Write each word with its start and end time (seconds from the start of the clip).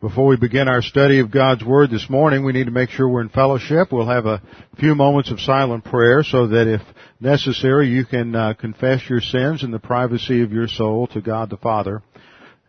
Before 0.00 0.28
we 0.28 0.38
begin 0.38 0.66
our 0.66 0.80
study 0.80 1.20
of 1.20 1.30
God's 1.30 1.62
Word 1.62 1.90
this 1.90 2.08
morning, 2.08 2.42
we 2.42 2.54
need 2.54 2.64
to 2.64 2.70
make 2.70 2.88
sure 2.88 3.06
we're 3.06 3.20
in 3.20 3.28
fellowship. 3.28 3.92
We'll 3.92 4.08
have 4.08 4.24
a 4.24 4.40
few 4.78 4.94
moments 4.94 5.30
of 5.30 5.40
silent 5.40 5.84
prayer 5.84 6.22
so 6.22 6.46
that 6.46 6.66
if 6.66 6.80
necessary, 7.20 7.90
you 7.90 8.06
can 8.06 8.34
uh, 8.34 8.54
confess 8.54 9.02
your 9.10 9.20
sins 9.20 9.62
in 9.62 9.72
the 9.72 9.78
privacy 9.78 10.42
of 10.42 10.52
your 10.52 10.68
soul 10.68 11.06
to 11.08 11.20
God 11.20 11.50
the 11.50 11.58
Father, 11.58 12.02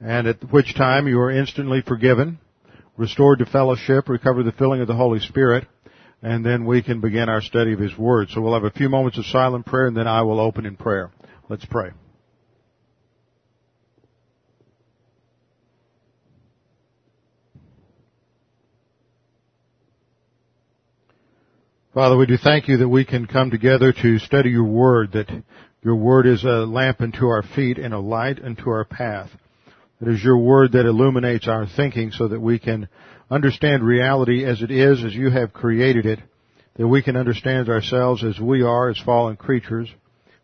and 0.02 0.28
at 0.28 0.44
which 0.52 0.76
time 0.76 1.08
you 1.08 1.22
are 1.22 1.32
instantly 1.32 1.82
forgiven, 1.82 2.38
restored 2.98 3.40
to 3.40 3.46
fellowship, 3.46 4.10
recover 4.10 4.44
the 4.44 4.52
filling 4.52 4.82
of 4.82 4.88
the 4.88 4.94
Holy 4.94 5.20
Spirit, 5.20 5.66
and 6.22 6.46
then 6.46 6.66
we 6.66 6.84
can 6.84 7.00
begin 7.00 7.30
our 7.30 7.42
study 7.42 7.72
of 7.72 7.80
His 7.80 7.98
Word. 7.98 8.28
So 8.32 8.42
we'll 8.42 8.56
have 8.56 8.66
a 8.66 8.72
few 8.72 8.90
moments 8.90 9.18
of 9.18 9.26
silent 9.28 9.66
prayer, 9.66 9.88
and 9.88 9.96
then 9.96 10.06
I 10.06 10.24
will 10.24 10.42
open 10.42 10.66
in 10.66 10.76
prayer. 10.76 11.12
Let's 11.48 11.64
pray. 11.64 11.92
Father, 21.94 22.16
we 22.16 22.26
do 22.26 22.38
thank 22.38 22.70
you 22.70 22.78
that 22.78 22.88
we 22.88 23.04
can 23.04 23.28
come 23.28 23.52
together 23.52 23.92
to 23.92 24.18
study 24.20 24.50
your 24.50 24.64
word, 24.64 25.12
that 25.12 25.30
your 25.84 25.98
word 25.98 26.26
is 26.26 26.42
a 26.46 26.66
lamp 26.66 27.02
unto 27.02 27.28
our 27.28 27.44
feet 27.44 27.78
and 27.78 27.94
a 27.94 28.00
light 28.00 28.42
unto 28.42 28.70
our 28.70 28.86
path. 28.86 29.30
It 30.00 30.08
is 30.08 30.24
your 30.24 30.38
word 30.38 30.72
that 30.72 30.86
illuminates 30.86 31.50
our 31.50 31.68
thinking 31.68 32.12
so 32.12 32.30
that 32.30 32.40
we 32.40 32.60
can 32.60 32.88
understand 33.30 33.84
reality 33.84 34.46
as 34.46 34.62
it 34.62 34.72
is, 34.72 35.04
as 35.04 35.14
you 35.14 35.32
have 35.32 35.52
created 35.52 36.06
it, 36.06 36.20
that 36.76 36.88
we 36.88 37.04
can 37.04 37.18
understand 37.18 37.68
ourselves 37.68 38.24
as 38.24 38.40
we 38.40 38.62
are 38.62 38.90
as 38.90 38.98
fallen 38.98 39.36
creatures, 39.36 39.90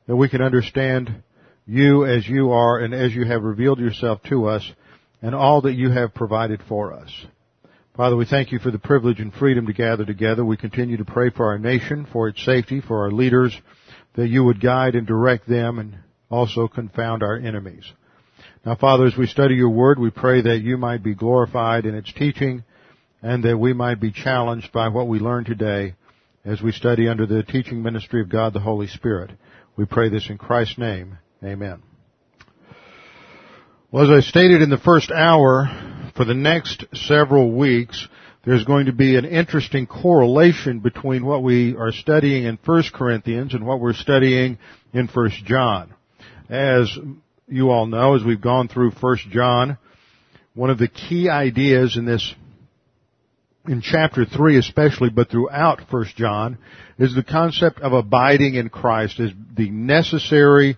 that 0.06 0.18
we 0.18 0.28
can 0.28 0.41
understand 0.41 1.24
you 1.66 2.06
as 2.06 2.28
you 2.28 2.52
are 2.52 2.79
and 2.79 2.94
as 2.94 3.16
you 3.16 3.24
have 3.24 3.44
revealed 3.44 3.79
yourself 3.79 4.22
to 4.24 4.47
us 4.47 4.69
and 5.22 5.34
all 5.34 5.62
that 5.62 5.75
you 5.75 5.91
have 5.91 6.14
provided 6.14 6.62
for 6.68 6.91
us. 6.91 7.09
Father, 7.97 8.16
we 8.16 8.25
thank 8.25 8.52
you 8.52 8.59
for 8.59 8.69
the 8.69 8.78
privilege 8.78 9.19
and 9.19 9.34
freedom 9.34 9.66
to 9.66 9.74
gather 9.74 10.06
together. 10.06 10.46
We 10.46 10.56
continue 10.56 10.97
to 10.97 11.06
pray 11.06 11.31
for 11.31 11.47
our 11.47 11.58
nation, 11.58 12.06
for 12.13 12.28
its 12.28 12.46
safety, 12.46 12.80
for 12.80 13.02
our 13.02 13.12
leaders, 13.12 13.59
that 14.13 14.28
you 14.28 14.44
would 14.44 14.62
guide 14.62 14.94
and 14.94 15.08
direct 15.08 15.50
them 15.50 15.80
and 15.80 15.97
also 16.30 16.68
confound 16.68 17.24
our 17.24 17.35
enemies. 17.35 17.91
Now, 18.63 18.75
Father, 18.75 19.08
as 19.08 19.18
we 19.18 19.25
study 19.25 19.56
your 19.56 19.72
word, 19.72 19.97
we 19.97 20.12
pray 20.12 20.41
that 20.41 20.59
you 20.59 20.78
might 20.78 21.02
be 21.02 21.16
glorified 21.16 21.88
in 21.88 21.96
its 21.96 22.13
teaching 22.13 22.63
and 23.24 23.44
that 23.46 23.58
we 23.58 23.74
might 23.74 24.00
be 24.00 24.12
challenged 24.12 24.72
by 24.72 24.90
what 24.90 25.08
we 25.08 25.18
learn 25.18 25.44
today 25.44 25.96
as 26.46 26.62
we 26.62 26.74
study 26.74 27.08
under 27.08 27.25
the 27.25 27.41
teaching 27.41 27.81
ministry 27.81 28.22
of 28.22 28.29
God 28.29 28.53
the 28.53 28.59
Holy 28.59 28.85
Spirit. 28.85 29.31
We 29.75 29.85
pray 29.85 30.09
this 30.09 30.29
in 30.29 30.38
Christ's 30.38 30.78
name. 30.78 31.18
Amen. 31.44 31.81
Well, 33.90 34.03
as 34.03 34.24
I 34.24 34.28
stated 34.29 34.62
in 34.62 34.69
the 34.69 34.78
first 34.78 35.09
hour, 35.09 35.87
for 36.17 36.25
the 36.25 36.33
next 36.33 36.83
several 36.94 37.51
weeks, 37.51 38.07
there's 38.44 38.66
going 38.66 38.88
to 38.88 38.91
be 38.91 39.17
an 39.17 39.25
interesting 39.25 39.85
correlation 39.85 40.79
between 40.79 41.23
what 41.23 41.44
we 41.44 41.75
are 41.75 41.91
studying 41.91 42.45
in 42.45 42.57
1 42.66 42.83
Corinthians 42.91 43.53
and 43.53 43.66
what 43.66 43.79
we're 43.79 43.94
studying 43.94 44.57
in 44.94 45.07
1 45.07 45.29
John. 45.45 45.94
As 46.50 46.91
you 47.47 47.69
all 47.69 47.85
know, 47.85 48.16
as 48.16 48.23
we've 48.23 48.41
gone 48.41 48.67
through 48.67 48.91
1 49.00 49.17
John, 49.29 49.78
one 50.55 50.72
of 50.72 50.79
the 50.79 50.88
key 50.88 51.29
ideas 51.29 51.97
in 51.97 52.05
this, 52.05 52.34
in 53.67 53.81
chapter 53.81 54.25
3 54.25 54.57
especially, 54.57 55.11
but 55.11 55.29
throughout 55.29 55.81
1 55.91 56.05
John, 56.16 56.57
is 56.97 57.13
the 57.13 57.23
concept 57.23 57.79
of 57.81 57.94
abiding 57.94 58.55
in 58.55 58.69
Christ 58.69 59.19
as 59.19 59.29
the 59.55 59.69
necessary 59.69 60.78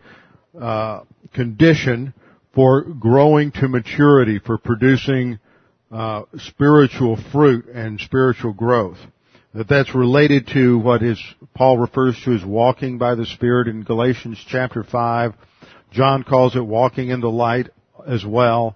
uh, 0.59 1.03
condition 1.33 2.13
for 2.53 2.83
growing 2.83 3.51
to 3.51 3.67
maturity, 3.67 4.39
for 4.39 4.57
producing 4.57 5.39
uh, 5.91 6.23
spiritual 6.37 7.17
fruit 7.31 7.65
and 7.67 7.99
spiritual 7.99 8.53
growth. 8.53 8.97
That 9.53 9.67
that's 9.67 9.95
related 9.95 10.47
to 10.53 10.77
what 10.77 11.01
Paul 11.55 11.79
refers 11.79 12.19
to 12.23 12.33
as 12.33 12.45
walking 12.45 12.99
by 12.99 13.15
the 13.15 13.25
Spirit 13.25 13.67
in 13.67 13.83
Galatians 13.83 14.37
chapter 14.47 14.83
five. 14.83 15.33
John 15.91 16.23
calls 16.23 16.55
it 16.55 16.65
walking 16.65 17.09
in 17.09 17.19
the 17.19 17.31
light 17.31 17.69
as 18.07 18.23
well. 18.23 18.75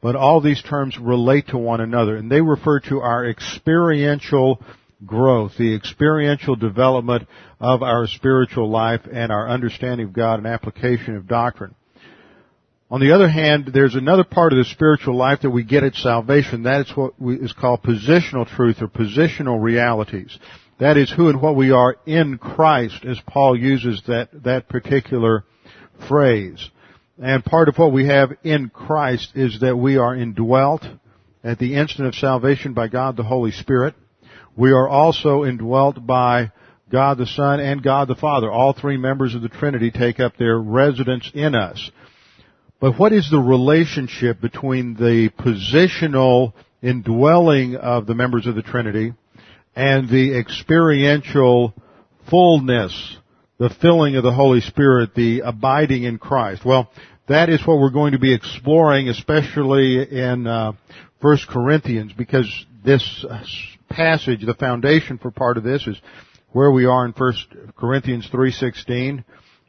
But 0.00 0.16
all 0.16 0.40
these 0.40 0.62
terms 0.62 0.98
relate 0.98 1.48
to 1.48 1.58
one 1.58 1.80
another, 1.80 2.16
and 2.16 2.30
they 2.30 2.40
refer 2.40 2.80
to 2.80 3.00
our 3.00 3.24
experiential 3.24 4.60
growth, 5.06 5.52
the 5.58 5.74
experiential 5.74 6.56
development 6.56 7.28
of 7.60 7.82
our 7.82 8.06
spiritual 8.06 8.68
life 8.68 9.02
and 9.10 9.30
our 9.30 9.48
understanding 9.48 10.08
of 10.08 10.12
God 10.12 10.38
and 10.38 10.46
application 10.46 11.16
of 11.16 11.26
doctrine. 11.28 11.74
On 12.92 13.00
the 13.00 13.12
other 13.12 13.26
hand, 13.26 13.70
there's 13.72 13.94
another 13.94 14.22
part 14.22 14.52
of 14.52 14.58
the 14.58 14.66
spiritual 14.66 15.16
life 15.16 15.40
that 15.40 15.50
we 15.50 15.64
get 15.64 15.82
at 15.82 15.94
salvation. 15.94 16.64
That 16.64 16.82
is 16.82 16.94
what 16.94 17.14
is 17.20 17.54
called 17.54 17.82
positional 17.82 18.46
truth 18.46 18.82
or 18.82 18.86
positional 18.86 19.62
realities. 19.62 20.38
That 20.78 20.98
is 20.98 21.10
who 21.10 21.30
and 21.30 21.40
what 21.40 21.56
we 21.56 21.70
are 21.70 21.96
in 22.04 22.36
Christ, 22.36 23.06
as 23.06 23.18
Paul 23.26 23.58
uses 23.58 24.02
that, 24.08 24.28
that 24.44 24.68
particular 24.68 25.44
phrase. 26.06 26.68
And 27.18 27.42
part 27.42 27.70
of 27.70 27.78
what 27.78 27.94
we 27.94 28.08
have 28.08 28.32
in 28.44 28.68
Christ 28.68 29.32
is 29.34 29.60
that 29.60 29.78
we 29.78 29.96
are 29.96 30.14
indwelt 30.14 30.84
at 31.42 31.58
the 31.58 31.76
instant 31.76 32.08
of 32.08 32.14
salvation 32.14 32.74
by 32.74 32.88
God 32.88 33.16
the 33.16 33.22
Holy 33.22 33.52
Spirit. 33.52 33.94
We 34.54 34.70
are 34.72 34.86
also 34.86 35.44
indwelt 35.44 36.06
by 36.06 36.52
God 36.90 37.16
the 37.16 37.26
Son 37.26 37.58
and 37.58 37.82
God 37.82 38.08
the 38.08 38.16
Father. 38.16 38.50
All 38.50 38.74
three 38.74 38.98
members 38.98 39.34
of 39.34 39.40
the 39.40 39.48
Trinity 39.48 39.90
take 39.90 40.20
up 40.20 40.36
their 40.36 40.58
residence 40.58 41.30
in 41.32 41.54
us. 41.54 41.90
But 42.82 42.98
what 42.98 43.12
is 43.12 43.30
the 43.30 43.38
relationship 43.38 44.40
between 44.40 44.94
the 44.94 45.30
positional 45.38 46.52
indwelling 46.82 47.76
of 47.76 48.06
the 48.06 48.14
members 48.16 48.48
of 48.48 48.56
the 48.56 48.62
Trinity 48.62 49.14
and 49.76 50.08
the 50.08 50.36
experiential 50.36 51.74
fullness, 52.28 53.16
the 53.58 53.70
filling 53.70 54.16
of 54.16 54.24
the 54.24 54.32
Holy 54.32 54.60
Spirit, 54.60 55.14
the 55.14 55.42
abiding 55.44 56.02
in 56.02 56.18
Christ? 56.18 56.64
Well, 56.64 56.90
that 57.28 57.50
is 57.50 57.64
what 57.64 57.78
we're 57.78 57.90
going 57.90 58.14
to 58.14 58.18
be 58.18 58.34
exploring, 58.34 59.08
especially 59.08 60.02
in 60.02 60.48
uh, 60.48 60.72
1 61.20 61.38
Corinthians, 61.48 62.12
because 62.12 62.52
this 62.84 63.24
passage, 63.90 64.44
the 64.44 64.54
foundation 64.54 65.18
for 65.18 65.30
part 65.30 65.56
of 65.56 65.62
this 65.62 65.86
is 65.86 65.96
where 66.50 66.72
we 66.72 66.86
are 66.86 67.06
in 67.06 67.12
1 67.12 67.34
Corinthians 67.76 68.28
3.16, 68.32 69.22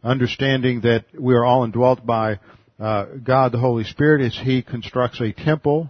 understanding 0.03 0.81
that 0.81 1.05
we 1.15 1.35
are 1.35 1.45
all 1.45 1.63
indwelt 1.63 2.03
by 2.03 2.39
uh, 2.83 3.05
God 3.23 3.53
the 3.53 3.59
Holy 3.59 3.85
Spirit 3.85 4.25
as 4.25 4.37
He 4.37 4.61
constructs 4.61 5.21
a 5.21 5.31
temple 5.31 5.89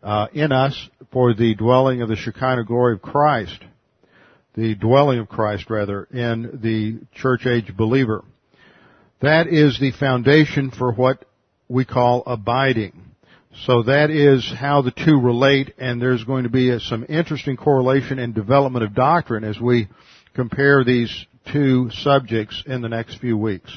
uh, 0.00 0.28
in 0.32 0.52
us 0.52 0.88
for 1.12 1.34
the 1.34 1.56
dwelling 1.56 2.02
of 2.02 2.08
the 2.08 2.14
Shekinah 2.14 2.64
glory 2.66 2.94
of 2.94 3.02
Christ, 3.02 3.58
the 4.54 4.76
dwelling 4.76 5.18
of 5.18 5.28
Christ 5.28 5.68
rather 5.68 6.04
in 6.04 6.60
the 6.62 7.00
church 7.18 7.46
age 7.46 7.76
believer. 7.76 8.24
That 9.20 9.48
is 9.48 9.80
the 9.80 9.90
foundation 9.90 10.70
for 10.70 10.92
what 10.92 11.24
we 11.68 11.84
call 11.84 12.22
abiding. 12.26 12.92
So 13.66 13.82
that 13.82 14.10
is 14.10 14.54
how 14.56 14.82
the 14.82 14.92
two 14.92 15.20
relate, 15.20 15.74
and 15.78 16.00
there's 16.00 16.22
going 16.22 16.44
to 16.44 16.48
be 16.48 16.78
some 16.78 17.04
interesting 17.08 17.56
correlation 17.56 18.20
and 18.20 18.32
development 18.36 18.84
of 18.84 18.94
doctrine 18.94 19.42
as 19.42 19.58
we 19.58 19.88
compare 20.34 20.84
these 20.84 21.26
two 21.52 21.90
subjects 21.90 22.62
in 22.66 22.82
the 22.82 22.88
next 22.88 23.18
few 23.18 23.36
weeks. 23.36 23.72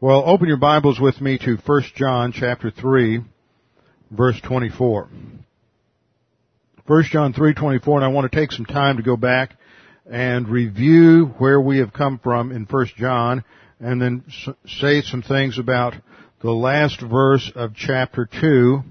Well, 0.00 0.22
open 0.24 0.46
your 0.46 0.58
Bibles 0.58 1.00
with 1.00 1.20
me 1.20 1.38
to 1.38 1.56
1 1.56 1.82
John 1.96 2.30
chapter 2.30 2.70
3, 2.70 3.18
verse 4.12 4.40
24. 4.42 5.08
1 6.86 7.02
John 7.10 7.32
3:24 7.32 7.96
and 7.96 8.04
I 8.04 8.06
want 8.06 8.30
to 8.30 8.38
take 8.38 8.52
some 8.52 8.64
time 8.64 8.98
to 8.98 9.02
go 9.02 9.16
back 9.16 9.56
and 10.08 10.46
review 10.48 11.34
where 11.38 11.60
we 11.60 11.78
have 11.78 11.92
come 11.92 12.20
from 12.20 12.52
in 12.52 12.62
1 12.62 12.86
John 12.96 13.42
and 13.80 14.00
then 14.00 14.22
say 14.68 15.02
some 15.02 15.22
things 15.22 15.58
about 15.58 15.96
the 16.42 16.52
last 16.52 17.00
verse 17.00 17.50
of 17.56 17.74
chapter 17.74 18.24
2 18.40 18.84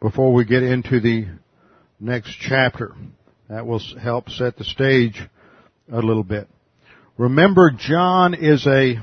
before 0.00 0.32
we 0.32 0.44
get 0.44 0.64
into 0.64 0.98
the 0.98 1.28
next 2.00 2.36
chapter. 2.40 2.92
That 3.48 3.68
will 3.68 3.80
help 4.02 4.30
set 4.30 4.56
the 4.56 4.64
stage 4.64 5.22
a 5.92 6.00
little 6.00 6.24
bit. 6.24 6.48
Remember, 7.18 7.70
John 7.70 8.34
is 8.34 8.66
a, 8.66 9.00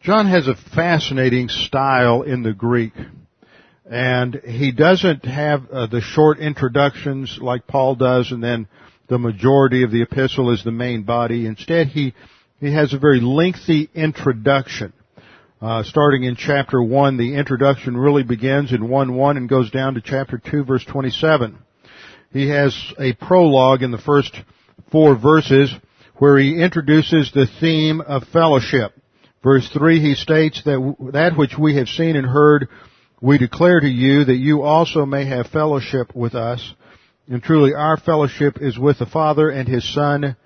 John 0.00 0.26
has 0.28 0.48
a 0.48 0.54
fascinating 0.74 1.50
style 1.50 2.22
in 2.22 2.42
the 2.42 2.54
Greek. 2.54 2.94
And 3.84 4.40
he 4.46 4.72
doesn't 4.72 5.26
have 5.26 5.68
uh, 5.70 5.86
the 5.88 6.00
short 6.00 6.38
introductions 6.38 7.38
like 7.38 7.66
Paul 7.66 7.96
does 7.96 8.32
and 8.32 8.42
then 8.42 8.66
the 9.08 9.18
majority 9.18 9.82
of 9.82 9.90
the 9.90 10.00
epistle 10.00 10.54
is 10.54 10.64
the 10.64 10.72
main 10.72 11.02
body. 11.02 11.44
Instead, 11.44 11.88
he, 11.88 12.14
he 12.58 12.72
has 12.72 12.94
a 12.94 12.98
very 12.98 13.20
lengthy 13.20 13.90
introduction. 13.94 14.94
Uh, 15.60 15.82
starting 15.82 16.24
in 16.24 16.34
chapter 16.34 16.82
1, 16.82 17.18
the 17.18 17.34
introduction 17.34 17.94
really 17.94 18.22
begins 18.22 18.72
in 18.72 18.80
1-1 18.80 19.36
and 19.36 19.50
goes 19.50 19.70
down 19.70 19.94
to 19.94 20.00
chapter 20.00 20.40
2 20.50 20.64
verse 20.64 20.84
27. 20.86 21.58
He 22.32 22.48
has 22.48 22.74
a 22.98 23.12
prologue 23.12 23.82
in 23.82 23.90
the 23.90 23.98
first 23.98 24.34
four 24.90 25.14
verses 25.14 25.70
where 26.22 26.38
he 26.38 26.62
introduces 26.62 27.32
the 27.34 27.48
theme 27.58 28.00
of 28.00 28.22
fellowship. 28.28 28.92
Verse 29.42 29.68
3, 29.76 29.98
he 29.98 30.14
states 30.14 30.62
that 30.62 30.96
that 31.12 31.36
which 31.36 31.58
we 31.58 31.74
have 31.74 31.88
seen 31.88 32.14
and 32.14 32.24
heard, 32.24 32.68
we 33.20 33.38
declare 33.38 33.80
to 33.80 33.88
you 33.88 34.24
that 34.26 34.36
you 34.36 34.62
also 34.62 35.04
may 35.04 35.24
have 35.24 35.48
fellowship 35.48 36.14
with 36.14 36.36
us. 36.36 36.74
And 37.26 37.42
truly 37.42 37.74
our 37.74 37.96
fellowship 37.96 38.58
is 38.60 38.78
with 38.78 39.00
the 39.00 39.06
Father 39.06 39.50
and 39.50 39.66
His 39.66 39.82
Son, 39.92 40.36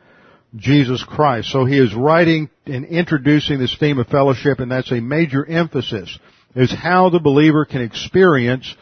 Jesus 0.55 1.05
Christ. 1.05 1.50
So 1.50 1.67
he 1.67 1.79
is 1.79 1.94
writing 1.94 2.49
and 2.64 2.87
introducing 2.87 3.58
this 3.58 3.76
theme 3.79 3.99
of 3.99 4.06
fellowship 4.06 4.61
and 4.61 4.72
that's 4.72 4.93
a 4.93 5.00
major 5.02 5.44
emphasis 5.44 6.19
is 6.55 6.72
how 6.72 7.11
the 7.11 7.20
believer 7.20 7.67
can 7.67 7.82
experience 7.82 8.75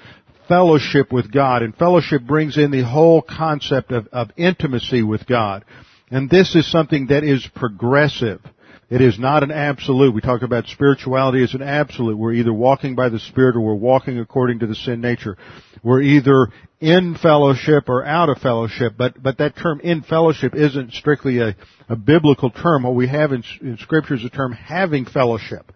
fellowship 0.46 1.12
with 1.12 1.32
God. 1.32 1.62
And 1.62 1.74
fellowship 1.74 2.22
brings 2.22 2.56
in 2.56 2.70
the 2.70 2.84
whole 2.84 3.20
concept 3.20 3.90
of, 3.90 4.06
of 4.12 4.30
intimacy 4.36 5.02
with 5.02 5.26
God. 5.26 5.64
And 6.10 6.28
this 6.28 6.54
is 6.54 6.70
something 6.70 7.06
that 7.06 7.24
is 7.24 7.46
progressive. 7.54 8.40
It 8.90 9.00
is 9.00 9.18
not 9.18 9.42
an 9.42 9.50
absolute. 9.50 10.14
We 10.14 10.20
talk 10.20 10.42
about 10.42 10.66
spirituality 10.66 11.42
as 11.42 11.54
an 11.54 11.62
absolute. 11.62 12.18
We're 12.18 12.34
either 12.34 12.52
walking 12.52 12.94
by 12.94 13.08
the 13.08 13.18
Spirit 13.18 13.56
or 13.56 13.60
we're 13.60 13.74
walking 13.74 14.18
according 14.18 14.58
to 14.60 14.66
the 14.66 14.74
sin 14.74 15.00
nature. 15.00 15.36
We're 15.82 16.02
either 16.02 16.48
in 16.80 17.16
fellowship 17.20 17.88
or 17.88 18.04
out 18.04 18.28
of 18.28 18.38
fellowship, 18.38 18.94
but, 18.96 19.20
but 19.22 19.38
that 19.38 19.56
term 19.56 19.80
in 19.80 20.02
fellowship 20.02 20.54
isn't 20.54 20.92
strictly 20.92 21.40
a, 21.40 21.56
a 21.88 21.96
biblical 21.96 22.50
term. 22.50 22.82
What 22.82 22.94
we 22.94 23.08
have 23.08 23.32
in, 23.32 23.42
in 23.62 23.78
scripture 23.78 24.14
is 24.14 24.22
the 24.22 24.30
term 24.30 24.52
having 24.52 25.06
fellowship. 25.06 25.72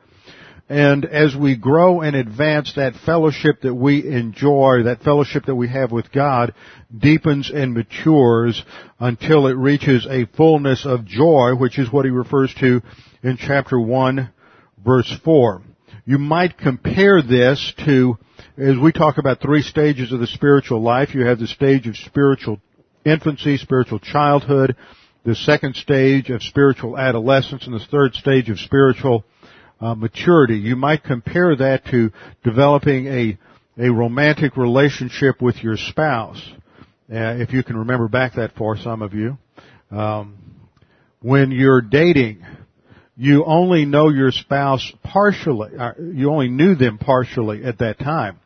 And 0.68 1.06
as 1.06 1.34
we 1.34 1.56
grow 1.56 2.02
and 2.02 2.14
advance, 2.14 2.74
that 2.76 2.94
fellowship 3.06 3.62
that 3.62 3.74
we 3.74 4.06
enjoy, 4.06 4.82
that 4.84 5.02
fellowship 5.02 5.46
that 5.46 5.54
we 5.54 5.68
have 5.68 5.90
with 5.90 6.12
God, 6.12 6.52
deepens 6.96 7.50
and 7.52 7.72
matures 7.72 8.62
until 9.00 9.46
it 9.46 9.56
reaches 9.56 10.06
a 10.10 10.26
fullness 10.36 10.84
of 10.84 11.06
joy, 11.06 11.54
which 11.54 11.78
is 11.78 11.90
what 11.90 12.04
he 12.04 12.10
refers 12.10 12.52
to 12.60 12.82
in 13.22 13.38
chapter 13.38 13.80
1, 13.80 14.30
verse 14.84 15.10
4. 15.24 15.62
You 16.04 16.18
might 16.18 16.58
compare 16.58 17.22
this 17.22 17.72
to, 17.86 18.18
as 18.58 18.76
we 18.76 18.92
talk 18.92 19.16
about 19.16 19.40
three 19.40 19.62
stages 19.62 20.12
of 20.12 20.20
the 20.20 20.26
spiritual 20.26 20.82
life, 20.82 21.14
you 21.14 21.24
have 21.24 21.38
the 21.38 21.46
stage 21.46 21.86
of 21.86 21.96
spiritual 21.96 22.60
infancy, 23.06 23.56
spiritual 23.56 24.00
childhood, 24.00 24.76
the 25.24 25.34
second 25.34 25.76
stage 25.76 26.28
of 26.28 26.42
spiritual 26.42 26.98
adolescence, 26.98 27.66
and 27.66 27.74
the 27.74 27.86
third 27.90 28.14
stage 28.14 28.50
of 28.50 28.58
spiritual 28.58 29.24
uh, 29.80 29.94
maturity. 29.94 30.56
You 30.56 30.76
might 30.76 31.04
compare 31.04 31.54
that 31.56 31.86
to 31.86 32.10
developing 32.44 33.06
a 33.06 33.38
a 33.78 33.90
romantic 33.90 34.56
relationship 34.56 35.40
with 35.40 35.62
your 35.62 35.76
spouse. 35.76 36.42
Uh, 37.10 37.36
if 37.38 37.52
you 37.52 37.62
can 37.62 37.76
remember 37.76 38.08
back 38.08 38.34
that 38.34 38.54
far, 38.56 38.76
some 38.76 39.02
of 39.02 39.14
you, 39.14 39.38
um, 39.90 40.36
when 41.20 41.50
you're 41.50 41.80
dating, 41.80 42.44
you 43.16 43.44
only 43.44 43.84
know 43.84 44.08
your 44.08 44.30
spouse 44.30 44.92
partially. 45.02 45.70
Uh, 45.78 45.92
you 45.98 46.30
only 46.30 46.48
knew 46.48 46.74
them 46.74 46.98
partially 46.98 47.64
at 47.64 47.78
that 47.78 47.98
time. 47.98 48.38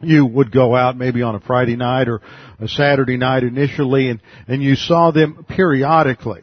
You 0.00 0.26
would 0.26 0.52
go 0.52 0.76
out 0.76 0.96
maybe 0.96 1.22
on 1.22 1.34
a 1.34 1.40
Friday 1.40 1.74
night 1.74 2.08
or 2.08 2.20
a 2.60 2.68
Saturday 2.68 3.16
night 3.16 3.42
initially, 3.42 4.10
and 4.10 4.20
and 4.46 4.62
you 4.62 4.76
saw 4.76 5.10
them 5.10 5.44
periodically. 5.48 6.42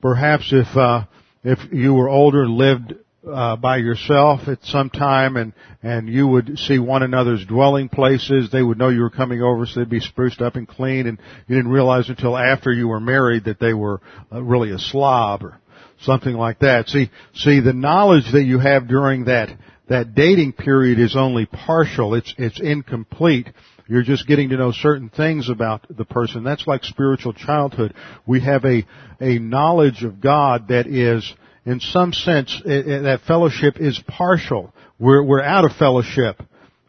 Perhaps 0.00 0.52
if 0.52 0.76
uh, 0.76 1.04
if 1.42 1.58
you 1.72 1.94
were 1.94 2.08
older 2.08 2.42
and 2.42 2.52
lived 2.52 2.94
uh, 3.30 3.56
by 3.56 3.78
yourself 3.78 4.48
at 4.48 4.62
some 4.64 4.90
time 4.90 5.36
and 5.36 5.52
and 5.82 6.08
you 6.08 6.26
would 6.26 6.58
see 6.58 6.78
one 6.78 7.02
another's 7.02 7.44
dwelling 7.44 7.88
places. 7.88 8.50
They 8.50 8.62
would 8.62 8.78
know 8.78 8.88
you 8.88 9.02
were 9.02 9.10
coming 9.10 9.42
over 9.42 9.66
so 9.66 9.80
they'd 9.80 9.88
be 9.88 10.00
spruced 10.00 10.40
up 10.40 10.56
and 10.56 10.66
clean. 10.66 11.06
And 11.06 11.18
you 11.46 11.56
didn't 11.56 11.70
realize 11.70 12.08
until 12.08 12.36
after 12.36 12.72
you 12.72 12.88
were 12.88 13.00
married 13.00 13.44
that 13.44 13.60
they 13.60 13.74
were 13.74 14.00
uh, 14.32 14.42
really 14.42 14.70
a 14.70 14.78
slob 14.78 15.42
or 15.42 15.60
something 16.00 16.34
like 16.34 16.60
that. 16.60 16.88
See 16.88 17.10
see 17.34 17.60
the 17.60 17.72
knowledge 17.72 18.32
that 18.32 18.44
you 18.44 18.58
have 18.58 18.88
during 18.88 19.26
that 19.26 19.50
that 19.88 20.14
dating 20.14 20.52
period 20.52 20.98
is 20.98 21.16
only 21.16 21.46
partial. 21.46 22.14
It's 22.14 22.34
it's 22.38 22.60
incomplete. 22.60 23.48
You're 23.86 24.02
just 24.02 24.26
getting 24.26 24.48
to 24.48 24.56
know 24.56 24.72
certain 24.72 25.10
things 25.10 25.50
about 25.50 25.84
the 25.94 26.06
person. 26.06 26.42
That's 26.42 26.66
like 26.66 26.84
spiritual 26.84 27.34
childhood. 27.34 27.92
We 28.26 28.40
have 28.40 28.64
a, 28.64 28.86
a 29.20 29.38
knowledge 29.38 30.02
of 30.04 30.22
God 30.22 30.68
that 30.68 30.86
is 30.86 31.30
in 31.66 31.80
some 31.80 32.12
sense, 32.12 32.60
it, 32.64 32.86
it, 32.86 33.02
that 33.04 33.20
fellowship 33.26 33.80
is 33.80 34.00
partial. 34.06 34.72
We're, 34.98 35.22
we're 35.22 35.42
out 35.42 35.64
of 35.64 35.72
fellowship 35.76 36.42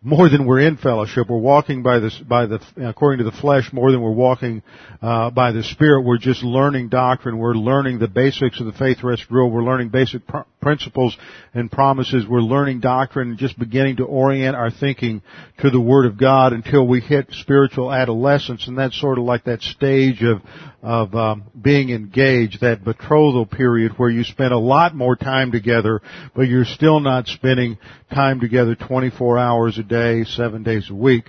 more 0.06 0.30
than 0.30 0.46
we're 0.46 0.60
in 0.60 0.78
fellowship. 0.78 1.28
We're 1.30 1.40
walking 1.40 1.82
by 1.82 1.98
the, 1.98 2.12
by 2.28 2.46
the, 2.46 2.60
according 2.78 3.26
to 3.26 3.32
the 3.32 3.36
flesh 3.36 3.74
more 3.74 3.92
than 3.92 4.02
we're 4.02 4.12
walking, 4.12 4.62
uh, 5.02 5.32
by 5.32 5.52
the 5.52 5.64
Spirit. 5.64 6.04
We're 6.04 6.20
just 6.20 6.44
learning 6.44 6.90
doctrine. 6.90 7.40
We're 7.40 7.56
learning 7.56 7.98
the 7.98 8.08
basics 8.08 8.60
of 8.60 8.68
the 8.68 8.74
faith 8.74 9.04
rest 9.04 9.26
rule. 9.32 9.50
We're 9.50 9.64
learning 9.64 9.90
basic 9.90 10.28
pr- 10.28 10.40
principles 10.66 11.16
and 11.54 11.72
promises. 11.72 12.26
We're 12.28 12.40
learning 12.40 12.80
doctrine 12.80 13.30
and 13.30 13.38
just 13.38 13.60
beginning 13.60 13.98
to 13.98 14.04
orient 14.04 14.56
our 14.56 14.72
thinking 14.72 15.22
to 15.60 15.70
the 15.70 15.80
Word 15.80 16.08
of 16.08 16.18
God 16.18 16.54
until 16.54 16.88
we 16.88 17.02
hit 17.02 17.28
spiritual 17.34 17.94
adolescence. 17.94 18.68
And 18.68 18.76
that's 18.76 19.00
sort 19.00 19.20
of 19.20 19.26
like 19.26 19.44
that 19.44 19.62
stage 19.62 20.24
of, 20.24 20.42
of 20.82 21.14
um, 21.14 21.44
being 21.62 21.92
engaged, 21.92 22.62
that 22.62 22.84
betrothal 22.84 23.46
period 23.46 23.92
where 23.98 24.10
you 24.10 24.24
spend 24.24 24.54
a 24.54 24.58
lot 24.58 24.96
more 24.96 25.16
time 25.16 25.52
together, 25.52 26.02
but 26.36 26.48
you're 26.48 26.66
still 26.66 27.00
not 27.00 27.28
spending 27.28 27.78
time 28.12 28.40
together 28.40 28.74
24 28.74 29.38
hours 29.38 29.78
a 29.78 29.84
day, 29.84 30.24
seven 30.24 30.64
days 30.64 30.90
a 30.90 30.96
week. 30.96 31.26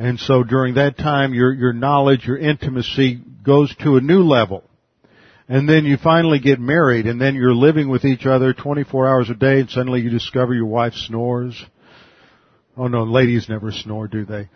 And 0.00 0.18
so 0.18 0.42
during 0.42 0.74
that 0.74 0.98
time, 0.98 1.32
your, 1.32 1.54
your 1.54 1.72
knowledge, 1.72 2.26
your 2.26 2.38
intimacy 2.38 3.20
goes 3.44 3.72
to 3.84 3.98
a 3.98 4.00
new 4.00 4.24
level. 4.24 4.64
And 5.48 5.68
then 5.68 5.84
you 5.84 5.98
finally 5.98 6.38
get 6.38 6.58
married 6.58 7.06
and 7.06 7.20
then 7.20 7.34
you're 7.34 7.54
living 7.54 7.88
with 7.88 8.04
each 8.04 8.24
other 8.24 8.54
24 8.54 9.08
hours 9.08 9.30
a 9.30 9.34
day 9.34 9.60
and 9.60 9.70
suddenly 9.70 10.00
you 10.00 10.10
discover 10.10 10.54
your 10.54 10.66
wife 10.66 10.94
snores. 10.94 11.62
Oh 12.76 12.88
no, 12.88 13.04
ladies 13.04 13.48
never 13.48 13.70
snore, 13.70 14.08
do 14.08 14.24
they? 14.24 14.48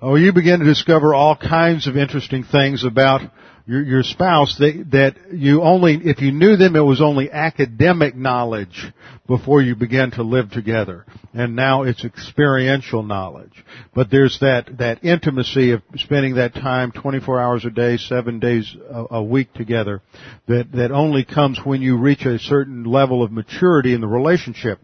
Oh, 0.00 0.16
you 0.16 0.32
begin 0.32 0.58
to 0.58 0.66
discover 0.66 1.14
all 1.14 1.36
kinds 1.36 1.86
of 1.86 1.96
interesting 1.96 2.42
things 2.42 2.84
about 2.84 3.22
your, 3.66 3.82
your 3.82 4.02
spouse 4.02 4.56
that, 4.58 4.86
that 4.92 5.34
you 5.34 5.62
only, 5.62 5.94
if 6.04 6.20
you 6.20 6.32
knew 6.32 6.56
them, 6.56 6.74
it 6.74 6.80
was 6.80 7.00
only 7.00 7.30
academic 7.30 8.16
knowledge 8.16 8.92
before 9.26 9.62
you 9.62 9.76
began 9.76 10.10
to 10.12 10.22
live 10.22 10.50
together. 10.50 11.06
And 11.32 11.54
now 11.54 11.84
it's 11.84 12.04
experiential 12.04 13.02
knowledge. 13.02 13.52
But 13.94 14.10
there's 14.10 14.38
that, 14.40 14.78
that 14.78 15.04
intimacy 15.04 15.72
of 15.72 15.82
spending 15.96 16.34
that 16.34 16.54
time 16.54 16.92
24 16.92 17.40
hours 17.40 17.64
a 17.64 17.70
day, 17.70 17.96
7 17.96 18.40
days 18.40 18.76
a, 18.90 19.16
a 19.16 19.22
week 19.22 19.52
together 19.54 20.02
that, 20.48 20.72
that 20.72 20.90
only 20.90 21.24
comes 21.24 21.60
when 21.64 21.82
you 21.82 21.98
reach 21.98 22.26
a 22.26 22.38
certain 22.38 22.84
level 22.84 23.22
of 23.22 23.30
maturity 23.30 23.94
in 23.94 24.00
the 24.00 24.08
relationship. 24.08 24.80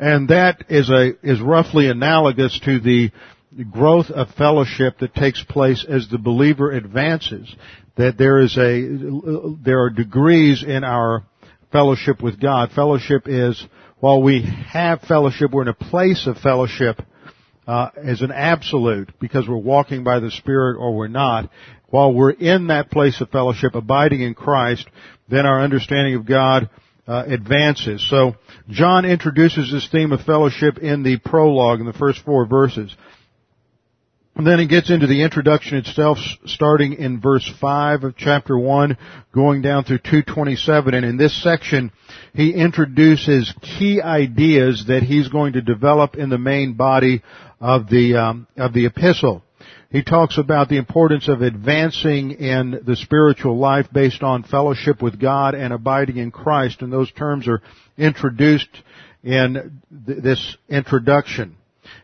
And 0.00 0.28
that 0.28 0.64
is 0.68 0.90
a, 0.90 1.12
is 1.22 1.40
roughly 1.40 1.88
analogous 1.88 2.58
to 2.64 2.78
the 2.78 3.10
growth 3.70 4.10
of 4.10 4.30
fellowship 4.34 4.98
that 4.98 5.14
takes 5.14 5.42
place 5.42 5.84
as 5.88 6.08
the 6.08 6.18
believer 6.18 6.70
advances 6.70 7.54
that 7.96 8.16
there 8.16 8.38
is 8.38 8.56
a 8.56 9.56
there 9.62 9.82
are 9.82 9.90
degrees 9.90 10.62
in 10.62 10.84
our 10.84 11.24
fellowship 11.72 12.22
with 12.22 12.40
God. 12.40 12.70
Fellowship 12.72 13.24
is, 13.26 13.62
while 13.98 14.22
we 14.22 14.42
have 14.68 15.00
fellowship, 15.02 15.50
we're 15.50 15.62
in 15.62 15.68
a 15.68 15.74
place 15.74 16.26
of 16.26 16.38
fellowship 16.38 17.02
uh, 17.66 17.90
as 17.96 18.22
an 18.22 18.30
absolute 18.30 19.12
because 19.20 19.48
we're 19.48 19.56
walking 19.56 20.04
by 20.04 20.20
the 20.20 20.30
Spirit 20.30 20.78
or 20.78 20.94
we're 20.94 21.08
not. 21.08 21.50
While 21.88 22.12
we're 22.12 22.30
in 22.30 22.68
that 22.68 22.90
place 22.90 23.20
of 23.20 23.30
fellowship, 23.30 23.74
abiding 23.74 24.20
in 24.20 24.34
Christ, 24.34 24.86
then 25.28 25.46
our 25.46 25.60
understanding 25.60 26.14
of 26.14 26.26
God 26.26 26.70
uh, 27.06 27.24
advances. 27.26 28.06
So 28.08 28.36
John 28.68 29.06
introduces 29.06 29.72
this 29.72 29.88
theme 29.90 30.12
of 30.12 30.20
fellowship 30.20 30.78
in 30.78 31.02
the 31.02 31.18
prologue 31.18 31.80
in 31.80 31.86
the 31.86 31.94
first 31.94 32.22
four 32.24 32.46
verses. 32.46 32.94
And 34.38 34.46
then 34.46 34.60
it 34.60 34.66
gets 34.66 34.88
into 34.88 35.08
the 35.08 35.24
introduction 35.24 35.78
itself, 35.78 36.16
starting 36.46 36.92
in 36.92 37.20
verse 37.20 37.52
5 37.60 38.04
of 38.04 38.16
chapter 38.16 38.56
1, 38.56 38.96
going 39.34 39.62
down 39.62 39.82
through 39.82 39.98
227. 39.98 40.94
And 40.94 41.04
in 41.04 41.16
this 41.16 41.42
section, 41.42 41.90
he 42.34 42.52
introduces 42.54 43.52
key 43.60 44.00
ideas 44.00 44.84
that 44.86 45.02
he's 45.02 45.26
going 45.26 45.54
to 45.54 45.60
develop 45.60 46.14
in 46.14 46.28
the 46.28 46.38
main 46.38 46.74
body 46.74 47.24
of 47.60 47.88
the, 47.88 48.14
um, 48.14 48.46
of 48.56 48.72
the 48.72 48.86
epistle. 48.86 49.42
He 49.90 50.04
talks 50.04 50.38
about 50.38 50.68
the 50.68 50.76
importance 50.76 51.26
of 51.26 51.42
advancing 51.42 52.30
in 52.30 52.82
the 52.86 52.94
spiritual 52.94 53.58
life 53.58 53.88
based 53.92 54.22
on 54.22 54.44
fellowship 54.44 55.02
with 55.02 55.20
God 55.20 55.56
and 55.56 55.72
abiding 55.72 56.18
in 56.18 56.30
Christ, 56.30 56.80
and 56.82 56.92
those 56.92 57.10
terms 57.10 57.48
are 57.48 57.60
introduced 57.96 58.70
in 59.24 59.80
th- 60.06 60.22
this 60.22 60.56
introduction. 60.68 61.56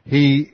He 0.04 0.53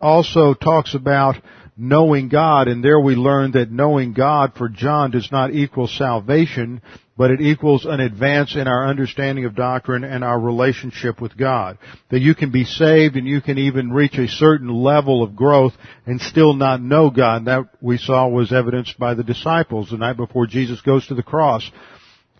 also 0.00 0.54
talks 0.54 0.94
about 0.94 1.36
knowing 1.76 2.28
God, 2.28 2.68
and 2.68 2.84
there 2.84 3.00
we 3.00 3.14
learn 3.14 3.52
that 3.52 3.70
knowing 3.70 4.12
God 4.12 4.52
for 4.56 4.68
John 4.68 5.10
does 5.10 5.30
not 5.32 5.52
equal 5.52 5.88
salvation, 5.88 6.82
but 7.16 7.30
it 7.30 7.40
equals 7.40 7.86
an 7.86 8.00
advance 8.00 8.54
in 8.54 8.68
our 8.68 8.86
understanding 8.86 9.46
of 9.46 9.54
doctrine 9.54 10.04
and 10.04 10.22
our 10.22 10.38
relationship 10.38 11.20
with 11.20 11.36
God. 11.36 11.78
That 12.10 12.20
you 12.20 12.34
can 12.34 12.50
be 12.50 12.64
saved 12.64 13.16
and 13.16 13.26
you 13.26 13.40
can 13.40 13.58
even 13.58 13.92
reach 13.92 14.18
a 14.18 14.28
certain 14.28 14.68
level 14.68 15.22
of 15.22 15.36
growth 15.36 15.72
and 16.06 16.20
still 16.20 16.54
not 16.54 16.82
know 16.82 17.10
God. 17.10 17.38
And 17.38 17.46
That 17.46 17.68
we 17.80 17.96
saw 17.96 18.28
was 18.28 18.52
evidenced 18.52 18.98
by 18.98 19.14
the 19.14 19.24
disciples 19.24 19.90
the 19.90 19.96
night 19.96 20.16
before 20.16 20.46
Jesus 20.46 20.80
goes 20.82 21.06
to 21.06 21.14
the 21.14 21.22
cross. 21.22 21.70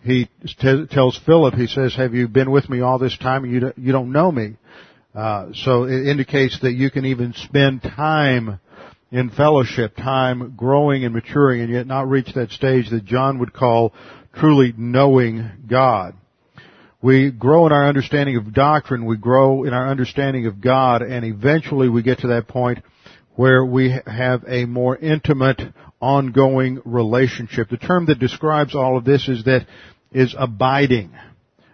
He 0.03 0.29
t- 0.59 0.85
tells 0.89 1.19
Philip, 1.25 1.53
he 1.53 1.67
says, 1.67 1.95
have 1.95 2.15
you 2.15 2.27
been 2.27 2.49
with 2.49 2.67
me 2.69 2.81
all 2.81 2.97
this 2.97 3.17
time 3.17 3.43
and 3.43 3.53
you 3.53 3.73
you 3.77 3.91
don't 3.91 4.11
know 4.11 4.31
me? 4.31 4.55
Uh, 5.13 5.47
so 5.53 5.83
it 5.83 6.07
indicates 6.07 6.59
that 6.61 6.71
you 6.71 6.89
can 6.89 7.05
even 7.05 7.33
spend 7.33 7.81
time 7.81 8.59
in 9.11 9.29
fellowship, 9.29 9.95
time 9.95 10.53
growing 10.55 11.03
and 11.03 11.13
maturing, 11.13 11.61
and 11.61 11.69
yet 11.69 11.85
not 11.85 12.07
reach 12.07 12.33
that 12.33 12.49
stage 12.51 12.89
that 12.89 13.03
John 13.03 13.39
would 13.39 13.51
call 13.51 13.93
truly 14.33 14.73
knowing 14.77 15.49
God. 15.67 16.15
We 17.01 17.31
grow 17.31 17.65
in 17.65 17.73
our 17.73 17.87
understanding 17.87 18.37
of 18.37 18.53
doctrine, 18.53 19.05
we 19.05 19.17
grow 19.17 19.63
in 19.63 19.73
our 19.73 19.89
understanding 19.89 20.45
of 20.45 20.61
God, 20.61 21.01
and 21.01 21.25
eventually 21.25 21.89
we 21.89 22.03
get 22.03 22.19
to 22.19 22.27
that 22.27 22.47
point 22.47 22.79
where 23.35 23.65
we 23.65 23.93
have 24.05 24.43
a 24.47 24.65
more 24.65 24.95
intimate, 24.95 25.61
ongoing 25.99 26.79
relationship. 26.85 27.69
The 27.69 27.77
term 27.77 28.05
that 28.05 28.19
describes 28.19 28.75
all 28.75 28.97
of 28.97 29.03
this 29.03 29.27
is 29.27 29.43
that 29.45 29.65
is 30.11 30.35
abiding 30.37 31.11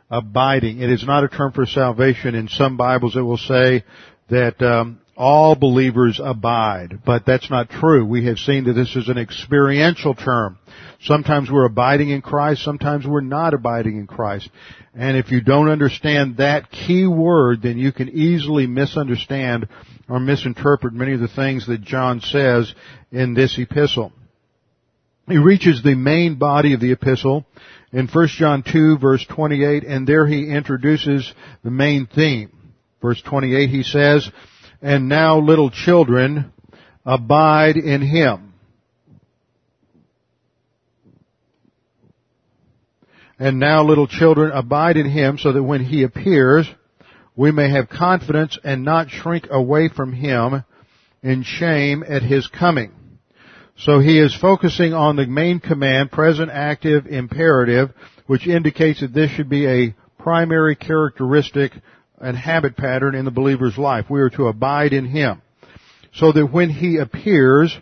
abiding. 0.09 0.81
It 0.81 0.89
is 0.89 1.05
not 1.05 1.23
a 1.23 1.27
term 1.27 1.51
for 1.51 1.65
salvation. 1.65 2.35
In 2.35 2.47
some 2.47 2.77
Bibles 2.77 3.15
it 3.15 3.21
will 3.21 3.37
say 3.37 3.83
that 4.29 4.61
um, 4.61 4.99
all 5.17 5.55
believers 5.55 6.21
abide, 6.23 6.99
but 7.05 7.25
that's 7.25 7.49
not 7.49 7.69
true. 7.69 8.05
We 8.05 8.25
have 8.25 8.37
seen 8.37 8.65
that 8.65 8.73
this 8.73 8.95
is 8.95 9.09
an 9.09 9.17
experiential 9.17 10.13
term. 10.13 10.59
Sometimes 11.01 11.49
we're 11.51 11.65
abiding 11.65 12.09
in 12.09 12.21
Christ, 12.21 12.63
sometimes 12.63 13.05
we're 13.05 13.21
not 13.21 13.53
abiding 13.53 13.97
in 13.97 14.07
Christ. 14.07 14.49
And 14.93 15.17
if 15.17 15.31
you 15.31 15.41
don't 15.41 15.69
understand 15.69 16.37
that 16.37 16.71
key 16.71 17.05
word, 17.05 17.61
then 17.61 17.77
you 17.77 17.91
can 17.91 18.09
easily 18.09 18.67
misunderstand 18.67 19.67
or 20.09 20.19
misinterpret 20.19 20.93
many 20.93 21.13
of 21.13 21.19
the 21.19 21.27
things 21.27 21.67
that 21.67 21.81
John 21.81 22.21
says 22.21 22.73
in 23.11 23.33
this 23.33 23.57
epistle. 23.59 24.11
He 25.27 25.37
reaches 25.37 25.83
the 25.83 25.95
main 25.95 26.35
body 26.35 26.73
of 26.73 26.79
the 26.79 26.93
epistle 26.93 27.45
in 27.91 28.08
1 28.08 28.27
John 28.29 28.63
2 28.63 28.98
verse 28.98 29.25
28 29.25 29.84
and 29.84 30.08
there 30.08 30.27
he 30.27 30.50
introduces 30.50 31.32
the 31.63 31.72
main 31.72 32.08
theme. 32.08 32.51
Verse 33.01 33.22
28 33.22 33.70
he 33.70 33.84
says, 33.84 34.29
and 34.82 35.10
now 35.10 35.39
little 35.39 35.70
children 35.70 36.51
abide 37.06 37.77
in 37.77 38.01
him. 38.01 38.53
And 43.39 43.60
now 43.60 43.84
little 43.84 44.08
children 44.08 44.51
abide 44.51 44.98
in 44.98 45.10
him 45.10 45.38
so 45.38 45.51
that 45.53 45.63
when 45.63 45.84
he 45.84 46.03
appears, 46.03 46.67
we 47.36 47.51
may 47.51 47.70
have 47.70 47.88
confidence 47.88 48.58
and 48.63 48.84
not 48.84 49.12
shrink 49.12 49.48
away 49.50 49.89
from 49.89 50.12
him 50.12 50.63
in 51.22 51.44
shame 51.44 52.03
at 52.08 52.24
his 52.24 52.48
coming. 52.48 52.91
So 53.79 54.00
he 54.00 54.19
is 54.19 54.36
focusing 54.36 54.93
on 54.93 55.15
the 55.15 55.27
main 55.27 55.60
command, 55.60 56.12
present 56.12 56.50
active 56.51 57.05
imperative, 57.05 57.91
which 58.25 58.48
indicates 58.48 59.01
that 59.01 59.13
this 59.13 59.29
should 59.31 59.50
be 59.50 59.67
a 59.67 59.96
primary 60.17 60.75
characteristic 60.75 61.74
and 62.19 62.36
habit 62.36 62.75
pattern 62.75 63.13
in 63.13 63.25
the 63.25 63.31
believer's 63.31 63.77
life. 63.77 64.05
We 64.10 64.22
are 64.22 64.31
to 64.31 64.48
abide 64.48 64.93
in 64.93 65.05
him. 65.05 65.41
So 66.13 66.31
that 66.31 66.51
when 66.51 66.72
he 66.72 66.98
appears, 66.98 67.77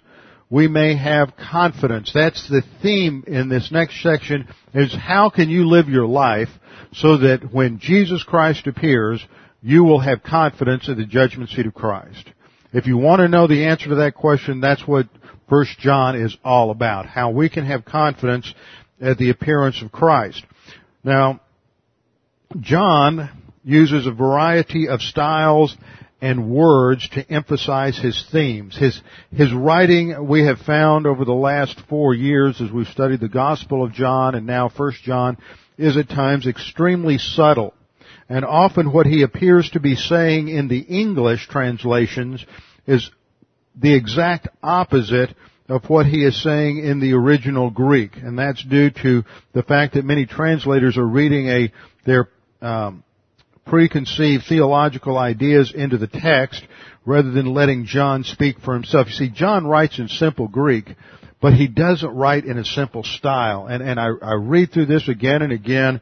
we 0.50 0.68
may 0.68 0.98
have 0.98 1.38
confidence. 1.38 2.12
That's 2.14 2.48
the 2.50 2.64
theme 2.82 3.24
in 3.26 3.48
this 3.48 3.72
next 3.72 4.04
section 4.04 4.48
is 4.74 4.94
how 4.94 5.30
can 5.30 5.50
you 5.50 5.68
live 5.68 5.88
your 5.88 6.08
life 6.08 6.50
so 6.92 7.18
that 7.20 7.54
when 7.54 7.80
Jesus 7.80 8.22
Christ 8.24 8.68
appears, 8.68 9.26
you 9.62 9.86
will 9.86 10.00
have 10.00 10.22
confidence 10.22 10.90
in 10.90 10.98
the 10.98 11.06
judgment 11.06 11.50
seat 11.50 11.66
of 11.66 11.74
Christ. 11.74 12.30
If 12.74 12.86
you 12.86 12.98
want 12.98 13.22
to 13.22 13.30
know 13.30 13.48
the 13.48 13.66
answer 13.66 13.90
to 13.90 13.96
that 13.96 14.16
question, 14.16 14.60
that's 14.60 14.86
what 14.86 15.08
First 15.50 15.78
John 15.80 16.16
is 16.16 16.36
all 16.44 16.72
about. 16.72 17.06
How 17.06 17.30
we 17.30 17.50
can 17.50 17.66
have 17.66 17.86
confidence 17.86 18.54
at 19.00 19.18
the 19.18 19.30
appearance 19.30 19.82
of 19.82 19.92
Christ. 19.92 20.44
Now, 21.04 21.42
John 22.60 23.30
uses 23.64 24.08
a 24.08 24.12
variety 24.12 24.88
of 24.88 25.02
styles 25.02 25.76
and 26.22 26.50
words 26.50 27.08
to 27.10 27.30
emphasize 27.32 27.98
his 27.98 28.26
themes. 28.32 28.78
His, 28.78 29.00
his 29.32 29.54
writing 29.54 30.28
we 30.28 30.46
have 30.46 30.60
found 30.60 31.06
over 31.06 31.26
the 31.26 31.34
last 31.34 31.80
four 31.90 32.14
years 32.14 32.62
as 32.62 32.72
we've 32.72 32.88
studied 32.88 33.20
the 33.20 33.30
Gospel 33.30 33.84
of 33.84 33.94
John 33.94 34.34
and 34.34 34.48
now 34.48 34.70
First 34.70 35.04
John 35.04 35.38
is 35.78 35.98
at 35.98 36.10
times 36.10 36.48
extremely 36.48 37.18
subtle. 37.18 37.74
And 38.30 38.46
often 38.46 38.92
what 38.92 39.06
he 39.06 39.22
appears 39.22 39.70
to 39.72 39.80
be 39.80 39.96
saying 39.96 40.48
in 40.48 40.68
the 40.68 40.80
English 40.80 41.48
translations 41.48 42.44
is 42.88 43.12
the 43.80 43.94
exact 43.94 44.48
opposite 44.64 45.36
of 45.68 45.84
what 45.90 46.06
he 46.06 46.24
is 46.24 46.42
saying 46.42 46.80
in 46.80 47.00
the 47.00 47.14
original 47.14 47.70
Greek, 47.72 48.18
and 48.18 48.38
that's 48.38 48.64
due 48.64 48.92
to 48.92 49.24
the 49.54 49.64
fact 49.64 49.96
that 49.96 50.06
many 50.06 50.26
translators 50.26 50.98
are 50.98 51.08
reading 51.08 51.48
a 51.48 51.72
their 52.06 52.30
um, 52.62 53.04
preconceived 53.66 54.44
theological 54.48 55.18
ideas 55.18 55.74
into 55.74 55.98
the 55.98 56.08
text 56.08 56.64
rather 57.04 57.32
than 57.32 57.54
letting 57.54 57.86
John 57.86 58.24
speak 58.24 58.60
for 58.60 58.74
himself. 58.76 59.08
You 59.08 59.14
see, 59.14 59.30
John 59.30 59.66
writes 59.66 59.98
in 59.98 60.08
simple 60.08 60.48
Greek, 60.48 60.96
but 61.42 61.54
he 61.54 61.68
doesn't 61.68 62.16
write 62.16 62.46
in 62.46 62.60
a 62.60 62.66
simple 62.66 63.04
style. 63.04 63.66
And 63.68 63.82
and 63.82 64.00
I, 64.00 64.08
I 64.22 64.34
read 64.34 64.72
through 64.72 64.86
this 64.86 65.08
again 65.10 65.42
and 65.42 65.52
again, 65.52 66.00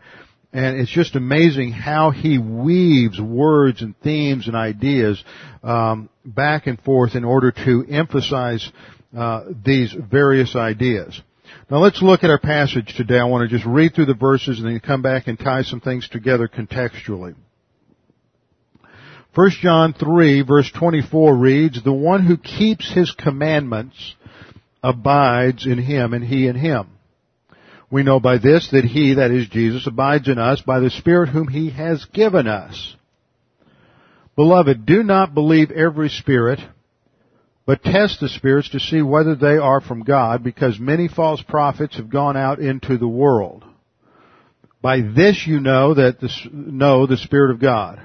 and 0.54 0.80
it's 0.80 0.92
just 0.92 1.16
amazing 1.16 1.72
how 1.72 2.12
he 2.12 2.38
weaves 2.38 3.20
words 3.20 3.82
and 3.82 4.00
themes 4.02 4.48
and 4.48 4.56
ideas 4.56 5.22
um, 5.64 6.10
back 6.24 6.68
and 6.68 6.80
forth 6.82 7.16
in 7.16 7.26
order 7.26 7.52
to 7.52 7.84
emphasize 7.90 8.72
uh, 9.18 9.46
these 9.66 9.92
various 9.94 10.56
ideas. 10.56 11.20
Now 11.72 11.78
let's 11.78 12.04
look 12.04 12.24
at 12.24 12.30
our 12.30 12.40
passage 12.40 12.94
today. 12.96 13.18
I 13.18 13.24
want 13.24 13.50
to 13.50 13.56
just 13.56 13.68
read 13.68 13.96
through 13.96 14.06
the 14.06 14.14
verses 14.14 14.60
and 14.60 14.68
then 14.68 14.80
come 14.80 15.02
back 15.02 15.28
and 15.28 15.40
tie 15.40 15.64
some 15.64 15.82
things 15.82 16.08
together 16.08 16.48
contextually. 16.48 17.36
1 19.34 19.50
John 19.62 19.94
3 19.94 20.44
verse 20.44 20.72
24 20.72 21.36
reads, 21.36 21.84
The 21.84 21.92
one 21.92 22.26
who 22.26 22.38
keeps 22.38 22.94
his 22.94 23.12
commandments 23.12 24.16
abides 24.84 25.66
in 25.66 25.80
him 25.80 26.14
and 26.14 26.24
he 26.24 26.46
in 26.46 26.56
him. 26.56 26.90
We 27.94 28.02
know 28.02 28.20
by 28.20 28.40
this 28.40 28.70
that 28.72 28.86
he, 28.86 29.14
that 29.14 29.30
is 29.30 29.48
Jesus, 29.50 29.86
abides 29.86 30.28
in 30.28 30.40
us 30.40 30.60
by 30.62 30.80
the 30.80 30.90
Spirit 30.90 31.30
whom 31.30 31.48
he 31.48 31.70
has 31.70 32.04
given 32.06 32.48
us. 32.48 32.96
Beloved, 34.36 34.88
do 34.88 35.04
not 35.04 35.36
believe 35.36 35.70
every 35.70 36.10
spirit, 36.10 36.60
but 37.68 37.84
test 37.84 38.20
the 38.20 38.30
spirits 38.30 38.70
to 38.70 38.80
see 38.80 39.04
whether 39.04 39.36
they 39.36 39.58
are 39.58 39.80
from 39.80 40.02
God, 40.02 40.44
because 40.44 40.80
many 40.80 41.08
false 41.08 41.44
prophets 41.44 41.98
have 41.98 42.10
gone 42.10 42.36
out 42.36 42.58
into 42.58 42.98
the 42.98 43.08
world. 43.08 43.64
By 44.82 45.02
this 45.02 45.46
you 45.46 45.60
know 45.60 45.94
that 45.94 46.20
the, 46.20 46.32
know 46.52 47.06
the 47.06 47.18
Spirit 47.18 47.52
of 47.52 47.62
God. 47.62 48.02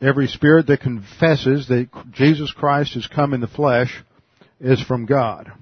Every 0.00 0.26
spirit 0.26 0.66
that 0.66 0.80
confesses 0.80 1.68
that 1.68 1.88
Jesus 2.10 2.50
Christ 2.50 2.94
has 2.94 3.06
come 3.06 3.32
in 3.32 3.40
the 3.40 3.46
flesh 3.46 4.02
is 4.58 4.82
from 4.82 5.06
God. 5.06 5.52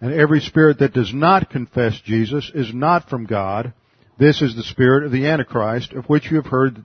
And 0.00 0.12
every 0.12 0.40
spirit 0.40 0.80
that 0.80 0.92
does 0.92 1.12
not 1.14 1.50
confess 1.50 1.98
Jesus 2.04 2.50
is 2.54 2.72
not 2.74 3.08
from 3.08 3.24
God, 3.24 3.72
This 4.18 4.40
is 4.40 4.56
the 4.56 4.62
spirit 4.62 5.04
of 5.04 5.12
the 5.12 5.26
Antichrist, 5.26 5.92
of 5.92 6.06
which 6.06 6.30
you 6.30 6.36
have 6.36 6.46
heard 6.46 6.84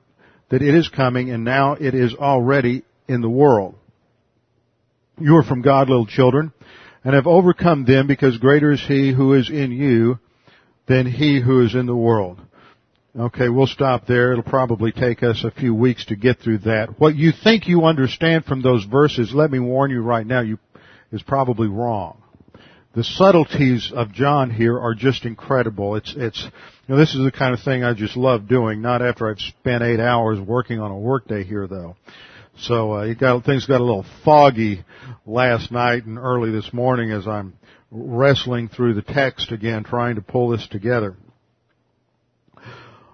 that 0.49 0.61
it 0.61 0.75
is 0.75 0.89
coming, 0.89 1.29
and 1.29 1.45
now 1.45 1.73
it 1.73 1.95
is 1.95 2.13
already 2.13 2.83
in 3.07 3.21
the 3.21 3.29
world. 3.29 3.75
You 5.17 5.37
are 5.37 5.43
from 5.43 5.61
God, 5.61 5.87
little 5.87 6.05
children, 6.05 6.51
and 7.05 7.15
have 7.15 7.27
overcome 7.27 7.85
them, 7.85 8.07
because 8.07 8.37
greater 8.37 8.71
is 8.71 8.85
he 8.85 9.13
who 9.13 9.33
is 9.33 9.49
in 9.49 9.71
you 9.71 10.19
than 10.87 11.05
he 11.05 11.39
who 11.39 11.63
is 11.63 11.73
in 11.73 11.85
the 11.85 11.95
world. 11.95 12.41
Okay, 13.17 13.47
we'll 13.47 13.67
stop 13.67 14.07
there. 14.07 14.33
It'll 14.33 14.43
probably 14.43 14.91
take 14.91 15.23
us 15.23 15.43
a 15.45 15.51
few 15.51 15.73
weeks 15.73 16.05
to 16.05 16.15
get 16.17 16.39
through 16.39 16.59
that. 16.59 16.99
What 16.99 17.15
you 17.15 17.31
think 17.31 17.67
you 17.67 17.85
understand 17.85 18.45
from 18.45 18.61
those 18.61 18.83
verses, 18.83 19.33
let 19.33 19.51
me 19.51 19.59
warn 19.59 19.91
you 19.91 20.01
right 20.01 20.25
now, 20.25 20.41
you, 20.41 20.59
is 21.13 21.23
probably 21.23 21.67
wrong. 21.67 22.21
The 22.93 23.05
subtleties 23.05 23.93
of 23.95 24.11
John 24.11 24.51
here 24.51 24.77
are 24.77 24.93
just 24.93 25.23
incredible. 25.23 25.95
It's, 25.95 26.13
it's, 26.17 26.43
you 26.43 26.49
know, 26.89 26.97
this 26.97 27.15
is 27.15 27.23
the 27.23 27.31
kind 27.31 27.53
of 27.53 27.61
thing 27.61 27.85
I 27.85 27.93
just 27.93 28.17
love 28.17 28.49
doing, 28.49 28.81
not 28.81 29.01
after 29.01 29.29
I've 29.29 29.39
spent 29.39 29.81
eight 29.81 30.01
hours 30.01 30.41
working 30.41 30.81
on 30.81 30.91
a 30.91 30.97
workday 30.97 31.45
here 31.45 31.67
though. 31.67 31.95
So, 32.57 32.91
uh, 32.91 33.13
got, 33.13 33.45
things 33.45 33.65
got 33.65 33.79
a 33.79 33.83
little 33.83 34.05
foggy 34.25 34.83
last 35.25 35.71
night 35.71 36.05
and 36.05 36.17
early 36.17 36.51
this 36.51 36.73
morning 36.73 37.11
as 37.11 37.25
I'm 37.27 37.53
wrestling 37.91 38.67
through 38.67 38.95
the 38.95 39.01
text 39.01 39.53
again, 39.53 39.85
trying 39.85 40.15
to 40.15 40.21
pull 40.21 40.49
this 40.49 40.67
together. 40.67 41.15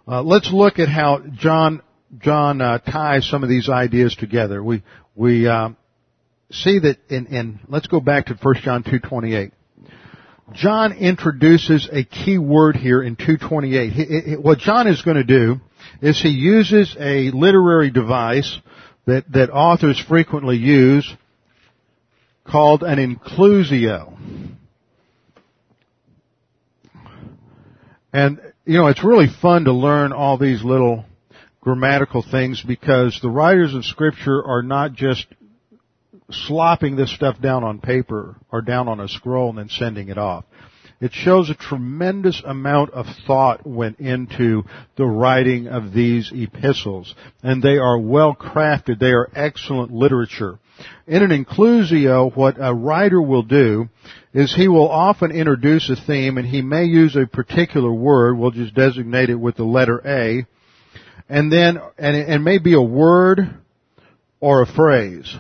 Uh, 0.08 0.24
let's 0.24 0.52
look 0.52 0.80
at 0.80 0.90
how 0.90 1.22
John 1.34 1.84
John 2.20 2.62
uh, 2.62 2.80
ties 2.80 3.30
some 3.30 3.44
of 3.44 3.50
these 3.50 3.70
ideas 3.70 4.16
together. 4.16 4.64
We 4.64 4.82
we 5.16 5.48
uh, 5.48 5.72
see 6.50 6.80
that 6.80 6.98
in, 7.10 7.28
in 7.28 7.60
let's 7.68 7.88
go 7.88 8.00
back 8.00 8.28
to 8.28 8.34
1 8.34 8.56
John 8.64 8.84
2:28. 8.84 9.52
John 10.54 10.94
introduces 10.94 11.90
a 11.92 12.04
key 12.04 12.38
word 12.38 12.78
here 12.78 13.02
in 13.02 13.18
2:28. 13.18 14.40
What 14.40 14.60
John 14.60 14.88
is 14.88 15.02
going 15.02 15.18
to 15.18 15.24
do 15.24 15.60
is 16.02 16.22
he 16.22 16.30
uses 16.30 16.96
a 16.98 17.32
literary 17.32 17.92
device 17.92 18.58
that 19.06 19.30
that 19.34 19.50
authors 19.50 20.00
frequently 20.00 20.56
use 20.56 21.14
called 22.46 22.84
an 22.84 22.98
inclusio. 22.98 24.18
And 28.14 28.40
you 28.66 28.78
know, 28.78 28.88
it's 28.88 29.04
really 29.04 29.28
fun 29.28 29.66
to 29.66 29.74
learn 29.74 30.14
all 30.14 30.38
these 30.38 30.64
little 30.64 31.04
grammatical 31.60 32.24
things 32.24 32.64
because 32.66 33.20
the 33.22 33.30
writers 33.30 33.74
of 33.74 33.84
scripture 33.84 34.42
are 34.42 34.64
not 34.64 34.94
just 34.94 35.26
slopping 36.30 36.96
this 36.96 37.14
stuff 37.14 37.40
down 37.42 37.64
on 37.64 37.80
paper 37.80 38.36
or 38.52 38.62
down 38.62 38.88
on 38.88 39.00
a 39.00 39.08
scroll 39.08 39.50
and 39.50 39.58
then 39.58 39.70
sending 39.70 40.10
it 40.10 40.18
off. 40.18 40.46
It 41.00 41.14
shows 41.14 41.50
a 41.50 41.56
tremendous 41.56 42.42
amount 42.44 42.92
of 42.92 43.06
thought 43.28 43.68
went 43.68 44.00
into 44.00 44.64
the 44.96 45.06
writing 45.06 45.68
of 45.68 45.94
these 45.94 46.32
epistles, 46.34 47.14
and 47.44 47.62
they 47.62 47.78
are 47.78 48.00
well 48.00 48.36
crafted. 48.36 49.00
They 49.00 49.12
are 49.12 49.30
excellent 49.36 49.94
literature. 49.94 50.58
In 51.06 51.22
an 51.22 51.46
inclusio, 51.46 52.36
what 52.36 52.56
a 52.60 52.74
writer 52.74 53.22
will 53.22 53.44
do 53.44 53.90
is 54.34 54.54
he 54.54 54.68
will 54.68 54.90
often 54.90 55.32
introduce 55.32 55.90
a 55.90 55.96
theme 55.96 56.38
and 56.38 56.48
he 56.48 56.62
may 56.62 56.86
use 56.86 57.16
a 57.16 57.26
particular 57.26 57.92
word, 57.92 58.38
we'll 58.38 58.52
just 58.52 58.76
designate 58.76 59.30
it 59.30 59.36
with 59.36 59.56
the 59.56 59.64
letter 59.64 60.02
A, 60.06 60.46
and 61.30 61.52
then, 61.52 61.80
and 61.98 62.16
it, 62.16 62.40
may 62.40 62.58
be 62.58 62.74
a 62.74 62.82
word 62.82 63.40
or 64.40 64.62
a 64.62 64.68
phrase. 64.68 65.36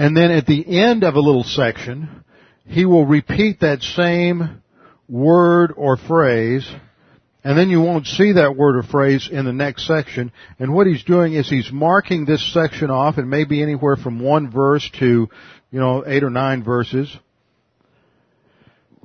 And 0.00 0.16
then 0.16 0.30
at 0.30 0.46
the 0.46 0.64
end 0.66 1.04
of 1.04 1.14
a 1.14 1.20
little 1.20 1.44
section, 1.44 2.24
he 2.64 2.84
will 2.84 3.06
repeat 3.06 3.60
that 3.60 3.82
same 3.82 4.62
word 5.08 5.74
or 5.76 5.96
phrase 5.96 6.66
and 7.42 7.56
then 7.56 7.70
you 7.70 7.80
won't 7.80 8.06
see 8.06 8.32
that 8.32 8.56
word 8.56 8.76
or 8.76 8.82
phrase 8.82 9.28
in 9.30 9.46
the 9.46 9.52
next 9.52 9.86
section. 9.86 10.30
And 10.58 10.74
what 10.74 10.86
he's 10.86 11.04
doing 11.04 11.32
is 11.32 11.48
he's 11.48 11.70
marking 11.72 12.26
this 12.26 12.52
section 12.52 12.90
off. 12.90 13.16
and 13.16 13.30
maybe 13.30 13.62
anywhere 13.62 13.96
from 13.96 14.20
one 14.20 14.50
verse 14.50 14.88
to, 14.98 15.28
you 15.70 15.80
know, 15.80 16.04
eight 16.06 16.22
or 16.22 16.30
nine 16.30 16.62
verses. 16.62 17.14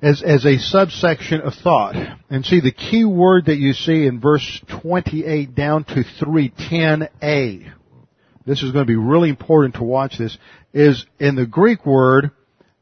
As, 0.02 0.22
as 0.22 0.46
a 0.46 0.58
subsection 0.58 1.40
of 1.42 1.54
thought. 1.54 1.96
And 2.30 2.46
see, 2.46 2.60
the 2.60 2.74
key 2.74 3.06
word 3.06 3.46
that 3.46 3.56
you 3.56 3.72
see 3.72 4.06
in 4.06 4.20
verse 4.20 4.62
28 4.82 5.56
down 5.56 5.86
to 5.86 6.04
310a, 6.22 7.72
this 8.46 8.64
is 8.64 8.72
going 8.72 8.86
to 8.86 8.92
be 8.92 8.96
really 8.96 9.30
important 9.30 9.76
to 9.76 9.84
watch 9.84 10.18
this, 10.18 10.38
is 10.74 11.06
in 11.20 11.36
the 11.36 11.46
Greek 11.46 11.86
word, 11.86 12.32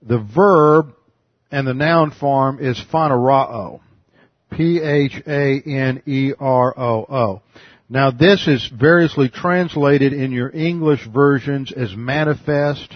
the 0.01 0.19
verb 0.19 0.93
and 1.51 1.67
the 1.67 1.73
noun 1.73 2.11
form 2.11 2.59
is 2.59 2.81
phaneroo. 2.91 3.79
P-H-A-N-E-R-O-O. 4.51 5.21
Now 7.89 8.11
this 8.11 8.47
is 8.47 8.71
variously 8.73 9.29
translated 9.29 10.13
in 10.13 10.31
your 10.31 10.49
English 10.49 11.07
versions 11.07 11.71
as 11.71 11.95
manifest 11.95 12.95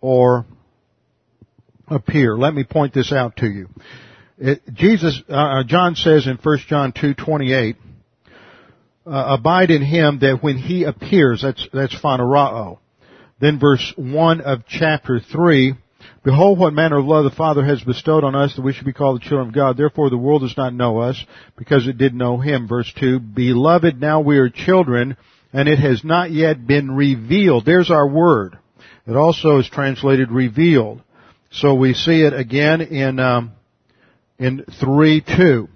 or 0.00 0.46
appear. 1.88 2.36
Let 2.36 2.54
me 2.54 2.64
point 2.64 2.94
this 2.94 3.12
out 3.12 3.36
to 3.38 3.46
you. 3.46 3.68
It, 4.38 4.62
Jesus, 4.72 5.22
uh, 5.28 5.32
uh 5.32 5.64
John 5.64 5.96
says 5.96 6.26
in 6.26 6.38
1 6.42 6.58
John 6.66 6.92
2:28, 6.92 7.76
uh, 9.10 9.36
abide 9.38 9.70
in 9.70 9.82
him 9.82 10.20
that 10.20 10.38
when 10.42 10.56
he 10.56 10.84
appears, 10.84 11.42
that's 11.42 11.66
that's 11.72 11.94
phaneroo. 11.94 12.78
Then 13.40 13.58
verse 13.58 13.92
1 13.96 14.42
of 14.42 14.66
chapter 14.68 15.18
3, 15.18 15.74
Behold 16.22 16.58
what 16.58 16.74
manner 16.74 16.98
of 16.98 17.06
love 17.06 17.24
the 17.24 17.30
Father 17.30 17.64
has 17.64 17.82
bestowed 17.82 18.24
on 18.24 18.34
us 18.34 18.54
that 18.54 18.62
we 18.62 18.74
should 18.74 18.84
be 18.84 18.92
called 18.92 19.16
the 19.20 19.24
children 19.24 19.48
of 19.48 19.54
God. 19.54 19.76
Therefore 19.76 20.10
the 20.10 20.18
world 20.18 20.42
does 20.42 20.56
not 20.56 20.74
know 20.74 20.98
us 20.98 21.22
because 21.56 21.88
it 21.88 21.96
did 21.96 22.14
know 22.14 22.38
Him. 22.38 22.68
Verse 22.68 22.92
2, 22.98 23.18
Beloved, 23.18 24.00
now 24.00 24.20
we 24.20 24.38
are 24.38 24.50
children 24.50 25.16
and 25.52 25.68
it 25.68 25.78
has 25.78 26.04
not 26.04 26.30
yet 26.30 26.66
been 26.66 26.90
revealed. 26.90 27.64
There's 27.64 27.90
our 27.90 28.06
word. 28.06 28.58
It 29.06 29.16
also 29.16 29.58
is 29.58 29.68
translated 29.68 30.30
revealed. 30.30 31.02
So 31.50 31.74
we 31.74 31.94
see 31.94 32.22
it 32.22 32.34
again 32.34 32.80
in, 32.82 33.18
um, 33.18 33.52
in 34.38 34.64
3-2. 34.80 35.68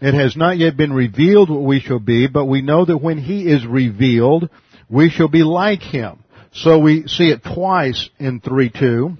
It 0.00 0.14
has 0.14 0.36
not 0.36 0.58
yet 0.58 0.76
been 0.76 0.92
revealed 0.92 1.50
what 1.50 1.62
we 1.62 1.80
shall 1.80 1.98
be, 1.98 2.28
but 2.28 2.46
we 2.46 2.62
know 2.62 2.84
that 2.84 2.98
when 2.98 3.18
He 3.18 3.50
is 3.50 3.66
revealed, 3.66 4.48
we 4.88 5.10
shall 5.10 5.28
be 5.28 5.42
like 5.42 5.82
Him 5.82 6.24
so 6.52 6.78
we 6.78 7.06
see 7.06 7.30
it 7.30 7.42
twice 7.44 8.08
in 8.18 8.40
3-2. 8.40 9.16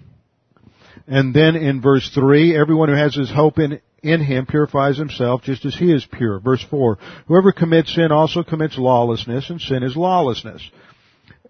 And 1.07 1.35
then 1.35 1.57
in 1.57 1.81
verse 1.81 2.11
3, 2.15 2.57
everyone 2.57 2.89
who 2.89 2.95
has 2.95 3.15
his 3.15 3.31
hope 3.31 3.59
in, 3.59 3.81
in 4.03 4.23
him 4.23 4.47
purifies 4.47 4.99
himself 4.99 5.43
just 5.43 5.65
as 5.65 5.75
he 5.75 5.93
is 5.93 6.07
pure. 6.07 6.39
Verse 6.41 6.65
4, 6.69 6.99
whoever 7.27 7.53
commits 7.53 7.95
sin 7.95 8.13
also 8.13 8.43
commits 8.43 8.77
lawlessness, 8.77 9.49
and 9.49 9.61
sin 9.61 9.83
is 9.83 9.97
lawlessness. 9.97 10.69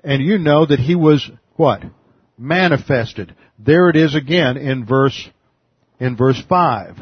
And 0.04 0.22
you 0.22 0.38
know 0.38 0.64
that 0.66 0.78
he 0.78 0.94
was, 0.94 1.28
what? 1.56 1.82
Manifested. 2.36 3.34
There 3.58 3.88
it 3.88 3.96
is 3.96 4.14
again 4.14 4.56
in 4.56 4.84
verse, 4.84 5.28
in 5.98 6.16
verse 6.16 6.40
5 6.48 6.98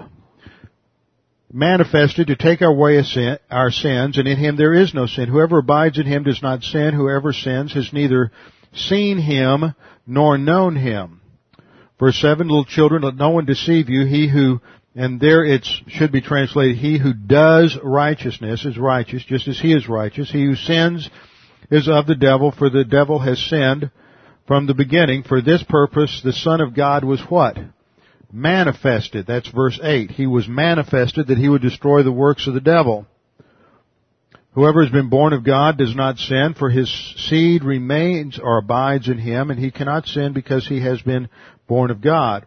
manifested 1.52 2.26
to 2.26 2.37
take 2.37 2.61
away 2.61 3.02
our 3.50 3.70
sins, 3.70 4.18
and 4.18 4.26
in 4.26 4.37
him 4.37 4.56
there 4.56 4.74
is 4.74 4.94
no 4.94 5.06
sin. 5.06 5.28
Whoever 5.28 5.59
abides 5.59 5.98
in 5.98 6.06
him 6.06 6.24
does 6.24 6.42
not 6.42 6.62
sin. 6.62 6.94
Whoever 6.94 7.32
sins 7.32 7.72
has 7.74 7.92
neither 7.92 8.32
seen 8.74 9.18
him 9.18 9.74
nor 10.06 10.38
known 10.38 10.76
him. 10.76 11.20
Verse 11.98 12.20
7, 12.20 12.46
little 12.46 12.64
children, 12.64 13.02
let 13.02 13.16
no 13.16 13.30
one 13.30 13.46
deceive 13.46 13.88
you. 13.88 14.06
He 14.06 14.28
who, 14.28 14.61
and 14.94 15.18
there 15.18 15.44
it 15.44 15.66
should 15.88 16.12
be 16.12 16.20
translated, 16.20 16.76
he 16.76 16.98
who 16.98 17.14
does 17.14 17.78
righteousness 17.82 18.64
is 18.64 18.76
righteous, 18.76 19.24
just 19.24 19.48
as 19.48 19.59
he 19.59 19.72
is 19.72 19.88
righteous. 19.88 20.30
He 20.30 20.44
who 20.44 20.56
sins 20.56 21.09
is 21.70 21.88
of 21.88 22.06
the 22.06 22.14
devil, 22.14 22.50
for 22.50 22.68
the 22.68 22.85
devil 22.85 23.18
has 23.20 23.38
sinned 23.38 23.90
from 24.46 24.66
the 24.66 24.74
beginning. 24.74 25.22
For 25.22 25.40
this 25.40 25.62
purpose, 25.62 26.20
the 26.22 26.32
Son 26.32 26.61
of 26.61 26.74
God 26.74 27.02
was 27.02 27.20
what? 27.22 27.56
Manifested. 28.37 29.27
That's 29.27 29.49
verse 29.49 29.81
8. 29.83 30.11
He 30.11 30.27
was 30.27 30.46
manifested 30.46 31.29
that 31.29 31.38
he 31.38 31.49
would 31.49 31.62
destroy 31.62 32.03
the 32.03 32.12
works 32.12 32.46
of 32.46 32.53
the 32.53 32.61
devil. 32.61 33.07
Whoever 34.53 34.83
has 34.83 34.92
been 34.92 35.09
born 35.09 35.33
of 35.33 35.42
God 35.42 35.79
does 35.79 35.96
not 35.96 36.18
sin, 36.18 36.53
for 36.53 36.68
his 36.68 36.90
seed 37.16 37.64
remains 37.64 38.38
or 38.38 38.59
abides 38.59 39.09
in 39.09 39.16
him, 39.16 39.51
and 39.51 39.59
he 39.59 39.70
cannot 39.70 40.07
sin 40.07 40.35
because 40.35 40.66
he 40.66 40.83
has 40.83 41.01
been 41.01 41.31
born 41.66 41.90
of 41.90 42.03
God. 42.03 42.44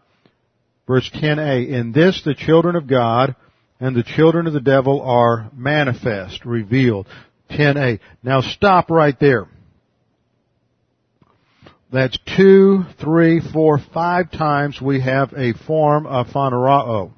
Verse 0.86 1.10
10a, 1.10 1.68
in 1.68 1.92
this 1.92 2.22
the 2.24 2.36
children 2.36 2.76
of 2.76 2.86
God 2.86 3.36
and 3.80 3.96
the 3.96 4.04
children 4.04 4.46
of 4.46 4.54
the 4.54 4.60
devil 4.60 5.02
are 5.02 5.50
manifest, 5.56 6.46
revealed. 6.46 7.08
10a. 7.50 8.00
Now 8.22 8.42
stop 8.42 8.92
right 8.92 9.20
there. 9.20 9.48
That's 11.92 12.18
two, 12.38 12.84
three, 13.02 13.42
four, 13.52 13.80
five 13.94 14.32
times 14.32 14.80
we 14.80 15.02
have 15.02 15.34
a 15.36 15.54
form 15.54 16.06
of 16.06 16.28
phaneroo. 16.28 17.12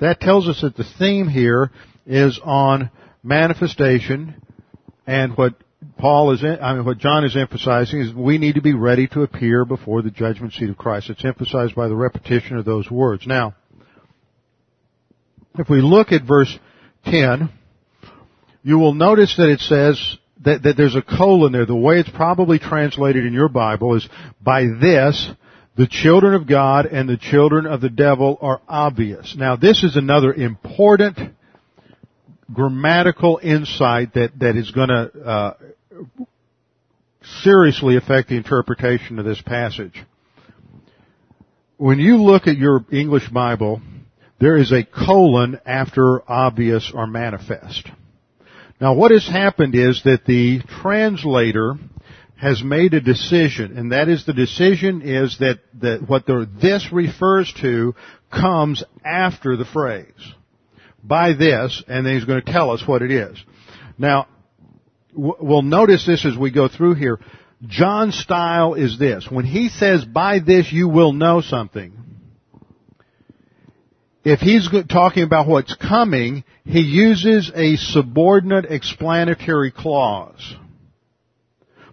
That 0.00 0.20
tells 0.20 0.48
us 0.48 0.60
that 0.62 0.76
the 0.76 0.86
theme 0.98 1.26
here 1.26 1.70
is 2.06 2.38
on 2.44 2.90
manifestation 3.24 4.40
and 5.06 5.36
what 5.36 5.54
Paul 5.98 6.32
is, 6.32 6.44
I 6.44 6.74
mean, 6.74 6.84
what 6.84 6.98
John 6.98 7.24
is 7.24 7.36
emphasizing 7.36 8.00
is 8.00 8.14
we 8.14 8.38
need 8.38 8.56
to 8.56 8.62
be 8.62 8.74
ready 8.74 9.06
to 9.08 9.22
appear 9.22 9.64
before 9.64 10.02
the 10.02 10.10
judgment 10.10 10.52
seat 10.52 10.68
of 10.68 10.76
Christ. 10.76 11.10
It's 11.10 11.24
emphasized 11.24 11.74
by 11.74 11.88
the 11.88 11.96
repetition 11.96 12.56
of 12.56 12.64
those 12.64 12.90
words. 12.90 13.26
Now, 13.26 13.54
If 15.58 15.70
we 15.70 15.80
look 15.80 16.12
at 16.12 16.22
verse 16.24 16.58
10, 17.06 17.48
you 18.62 18.78
will 18.78 18.94
notice 18.94 19.34
that 19.36 19.48
it 19.48 19.60
says 19.60 20.18
that, 20.46 20.62
that 20.62 20.76
there's 20.76 20.94
a 20.94 21.02
colon 21.02 21.52
there. 21.52 21.66
The 21.66 21.74
way 21.74 21.98
it's 21.98 22.08
probably 22.08 22.60
translated 22.60 23.26
in 23.26 23.32
your 23.32 23.48
Bible 23.48 23.96
is, 23.96 24.08
by 24.40 24.62
this, 24.80 25.28
the 25.76 25.88
children 25.88 26.34
of 26.34 26.46
God 26.46 26.86
and 26.86 27.08
the 27.08 27.16
children 27.16 27.66
of 27.66 27.80
the 27.80 27.90
devil 27.90 28.38
are 28.40 28.62
obvious. 28.68 29.34
Now 29.36 29.56
this 29.56 29.82
is 29.82 29.96
another 29.96 30.32
important 30.32 31.18
grammatical 32.52 33.40
insight 33.42 34.14
that, 34.14 34.38
that 34.38 34.56
is 34.56 34.70
going 34.70 34.88
to 34.88 35.10
uh, 35.20 35.54
seriously 37.42 37.96
affect 37.96 38.28
the 38.28 38.36
interpretation 38.36 39.18
of 39.18 39.24
this 39.24 39.42
passage. 39.42 40.00
When 41.76 41.98
you 41.98 42.22
look 42.22 42.46
at 42.46 42.56
your 42.56 42.84
English 42.92 43.28
Bible, 43.30 43.82
there 44.38 44.56
is 44.56 44.70
a 44.70 44.84
colon 44.84 45.60
after 45.66 46.22
obvious 46.30 46.92
or 46.94 47.08
manifest. 47.08 47.90
Now 48.80 48.94
what 48.94 49.10
has 49.10 49.26
happened 49.26 49.74
is 49.74 50.02
that 50.04 50.26
the 50.26 50.60
translator 50.82 51.74
has 52.36 52.62
made 52.62 52.92
a 52.92 53.00
decision, 53.00 53.78
and 53.78 53.92
that 53.92 54.08
is 54.08 54.26
the 54.26 54.34
decision 54.34 55.00
is 55.02 55.38
that, 55.38 55.60
that 55.80 56.06
what 56.06 56.26
the 56.26 56.48
this 56.60 56.92
refers 56.92 57.52
to 57.62 57.94
comes 58.30 58.84
after 59.04 59.56
the 59.56 59.64
phrase. 59.64 60.12
By 61.02 61.32
this, 61.32 61.82
and 61.88 62.04
then 62.04 62.14
he's 62.14 62.24
going 62.24 62.42
to 62.42 62.52
tell 62.52 62.70
us 62.70 62.86
what 62.86 63.00
it 63.00 63.10
is. 63.10 63.42
Now, 63.96 64.26
we'll 65.14 65.62
notice 65.62 66.04
this 66.04 66.26
as 66.26 66.36
we 66.36 66.50
go 66.50 66.68
through 66.68 66.94
here. 66.94 67.18
John's 67.66 68.18
style 68.18 68.74
is 68.74 68.98
this. 68.98 69.30
When 69.30 69.46
he 69.46 69.70
says, 69.70 70.04
by 70.04 70.40
this 70.40 70.70
you 70.70 70.88
will 70.88 71.12
know 71.12 71.40
something, 71.40 71.96
if 74.26 74.40
he's 74.40 74.68
talking 74.88 75.22
about 75.22 75.46
what's 75.46 75.76
coming, 75.76 76.42
he 76.64 76.80
uses 76.80 77.48
a 77.54 77.76
subordinate 77.76 78.64
explanatory 78.64 79.70
clause. 79.70 80.56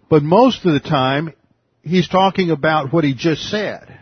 But 0.10 0.24
most 0.24 0.66
of 0.66 0.74
the 0.74 0.80
time, 0.80 1.34
he's 1.84 2.08
talking 2.08 2.50
about 2.50 2.92
what 2.92 3.04
he 3.04 3.14
just 3.14 3.44
said. 3.52 4.00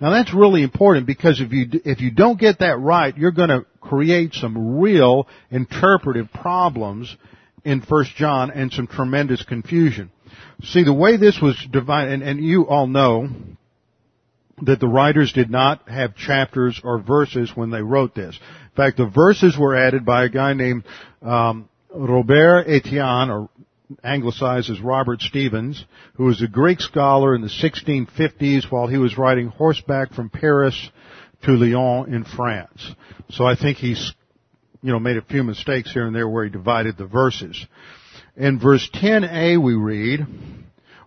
Now 0.00 0.10
that's 0.10 0.34
really 0.34 0.64
important 0.64 1.06
because 1.06 1.40
if 1.40 1.52
you, 1.52 1.68
if 1.84 2.00
you 2.00 2.10
don't 2.10 2.40
get 2.40 2.58
that 2.58 2.80
right, 2.80 3.16
you're 3.16 3.30
gonna 3.30 3.66
create 3.80 4.34
some 4.34 4.80
real 4.80 5.28
interpretive 5.48 6.32
problems 6.32 7.16
in 7.64 7.82
First 7.82 8.16
John 8.16 8.50
and 8.50 8.72
some 8.72 8.88
tremendous 8.88 9.44
confusion. 9.44 10.10
See, 10.64 10.82
the 10.82 10.92
way 10.92 11.16
this 11.18 11.38
was 11.40 11.56
divided, 11.70 12.14
and, 12.14 12.22
and 12.24 12.44
you 12.44 12.66
all 12.66 12.88
know 12.88 13.28
that 14.62 14.80
the 14.80 14.88
writers 14.88 15.32
did 15.32 15.50
not 15.50 15.88
have 15.88 16.16
chapters 16.16 16.80
or 16.82 16.98
verses 16.98 17.50
when 17.54 17.70
they 17.70 17.82
wrote 17.82 18.14
this. 18.14 18.38
In 18.70 18.76
fact, 18.76 18.96
the 18.96 19.06
verses 19.06 19.56
were 19.58 19.76
added 19.76 20.04
by 20.04 20.24
a 20.24 20.28
guy 20.28 20.52
named 20.52 20.84
um, 21.22 21.68
Robert 21.92 22.66
Estienne, 22.68 23.30
or 23.30 23.48
anglicized 24.04 24.70
as 24.70 24.80
Robert 24.80 25.20
Stevens, 25.20 25.84
who 26.14 26.24
was 26.24 26.42
a 26.42 26.46
Greek 26.46 26.80
scholar 26.80 27.34
in 27.34 27.42
the 27.42 27.48
1650s 27.48 28.70
while 28.70 28.86
he 28.86 28.98
was 28.98 29.18
riding 29.18 29.48
horseback 29.48 30.12
from 30.12 30.30
Paris 30.30 30.90
to 31.44 31.52
Lyon 31.52 32.12
in 32.14 32.24
France. 32.24 32.94
So 33.30 33.44
I 33.44 33.56
think 33.56 33.78
he's, 33.78 34.12
you 34.82 34.92
know, 34.92 35.00
made 35.00 35.16
a 35.16 35.22
few 35.22 35.42
mistakes 35.42 35.92
here 35.92 36.06
and 36.06 36.14
there 36.14 36.28
where 36.28 36.44
he 36.44 36.50
divided 36.50 36.96
the 36.96 37.06
verses. 37.06 37.66
In 38.36 38.60
verse 38.60 38.88
10a 38.94 39.60
we 39.60 39.74
read, 39.74 40.26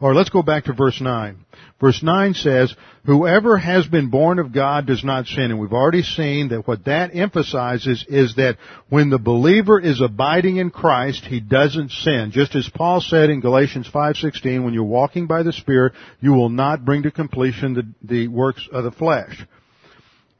or 0.04 0.14
let's 0.14 0.30
go 0.30 0.44
back 0.44 0.66
to 0.66 0.74
verse 0.74 1.00
9. 1.00 1.46
Verse 1.80 2.04
9 2.04 2.34
says, 2.34 2.76
whoever 3.06 3.56
has 3.56 3.88
been 3.88 4.10
born 4.10 4.38
of 4.38 4.52
God 4.52 4.86
does 4.86 5.02
not 5.02 5.28
sin. 5.28 5.46
And 5.46 5.62
we've 5.62 5.72
already 5.72 6.02
seen 6.02 6.50
that 6.50 6.68
what 6.68 6.84
that 6.84 7.16
emphasizes 7.16 8.06
is 8.10 8.36
that 8.36 8.58
when 8.90 9.10
the 9.10 9.18
believer 9.18 9.80
is 9.80 10.02
abiding 10.02 10.58
in 10.58 10.72
Christ, 10.72 11.24
he 11.24 11.40
doesn't 11.40 11.92
sin. 11.92 12.32
Just 12.34 12.54
as 12.54 12.68
Paul 12.68 13.00
said 13.00 13.30
in 13.30 13.40
Galatians 13.40 13.90
5.16, 13.90 14.66
when 14.66 14.74
you're 14.74 14.84
walking 14.84 15.26
by 15.26 15.42
the 15.42 15.54
Spirit, 15.54 15.94
you 16.20 16.34
will 16.34 16.50
not 16.50 16.84
bring 16.84 17.04
to 17.04 17.12
completion 17.12 17.74
the, 17.74 17.88
the 18.02 18.28
works 18.28 18.68
of 18.74 18.84
the 18.84 18.92
flesh. 18.92 19.42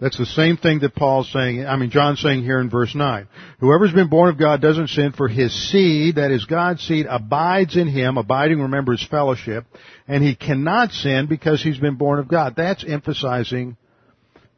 That's 0.04 0.18
the 0.18 0.26
same 0.26 0.58
thing 0.58 0.80
that 0.80 0.96
Paul's 0.96 1.32
saying, 1.32 1.66
I 1.66 1.78
mean 1.78 1.90
John's 1.90 2.20
saying 2.20 2.44
here 2.44 2.60
in 2.60 2.70
verse 2.70 2.94
9. 2.94 3.26
Whoever's 3.62 3.94
been 3.94 4.10
born 4.10 4.30
of 4.30 4.38
God 4.38 4.62
doesn't 4.62 4.90
sin 4.90 5.14
for 5.14 5.30
his 5.30 5.54
seed, 5.72 6.16
that 6.16 6.30
is 6.30 6.44
God's 6.44 6.82
seed, 6.82 7.06
abides 7.10 7.78
in 7.78 7.88
him, 7.88 8.18
abiding 8.18 8.60
remember 8.60 8.92
his 8.92 9.08
fellowship, 9.08 9.64
and 10.06 10.22
he 10.22 10.36
cannot 10.36 10.92
sin 10.92 11.28
because 11.28 11.64
he's 11.64 11.78
been 11.78 11.96
born 11.96 12.20
of 12.20 12.28
God. 12.28 12.56
That's 12.58 12.84
emphasizing 12.84 13.78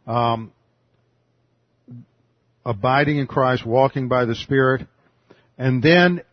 um, 0.08 0.52
abiding 2.66 3.20
in 3.20 3.28
Christ, 3.28 3.64
walking 3.68 4.08
by 4.08 4.26
the 4.26 4.34
Spirit. 4.34 4.88
And 5.60 5.84
then 5.84 6.24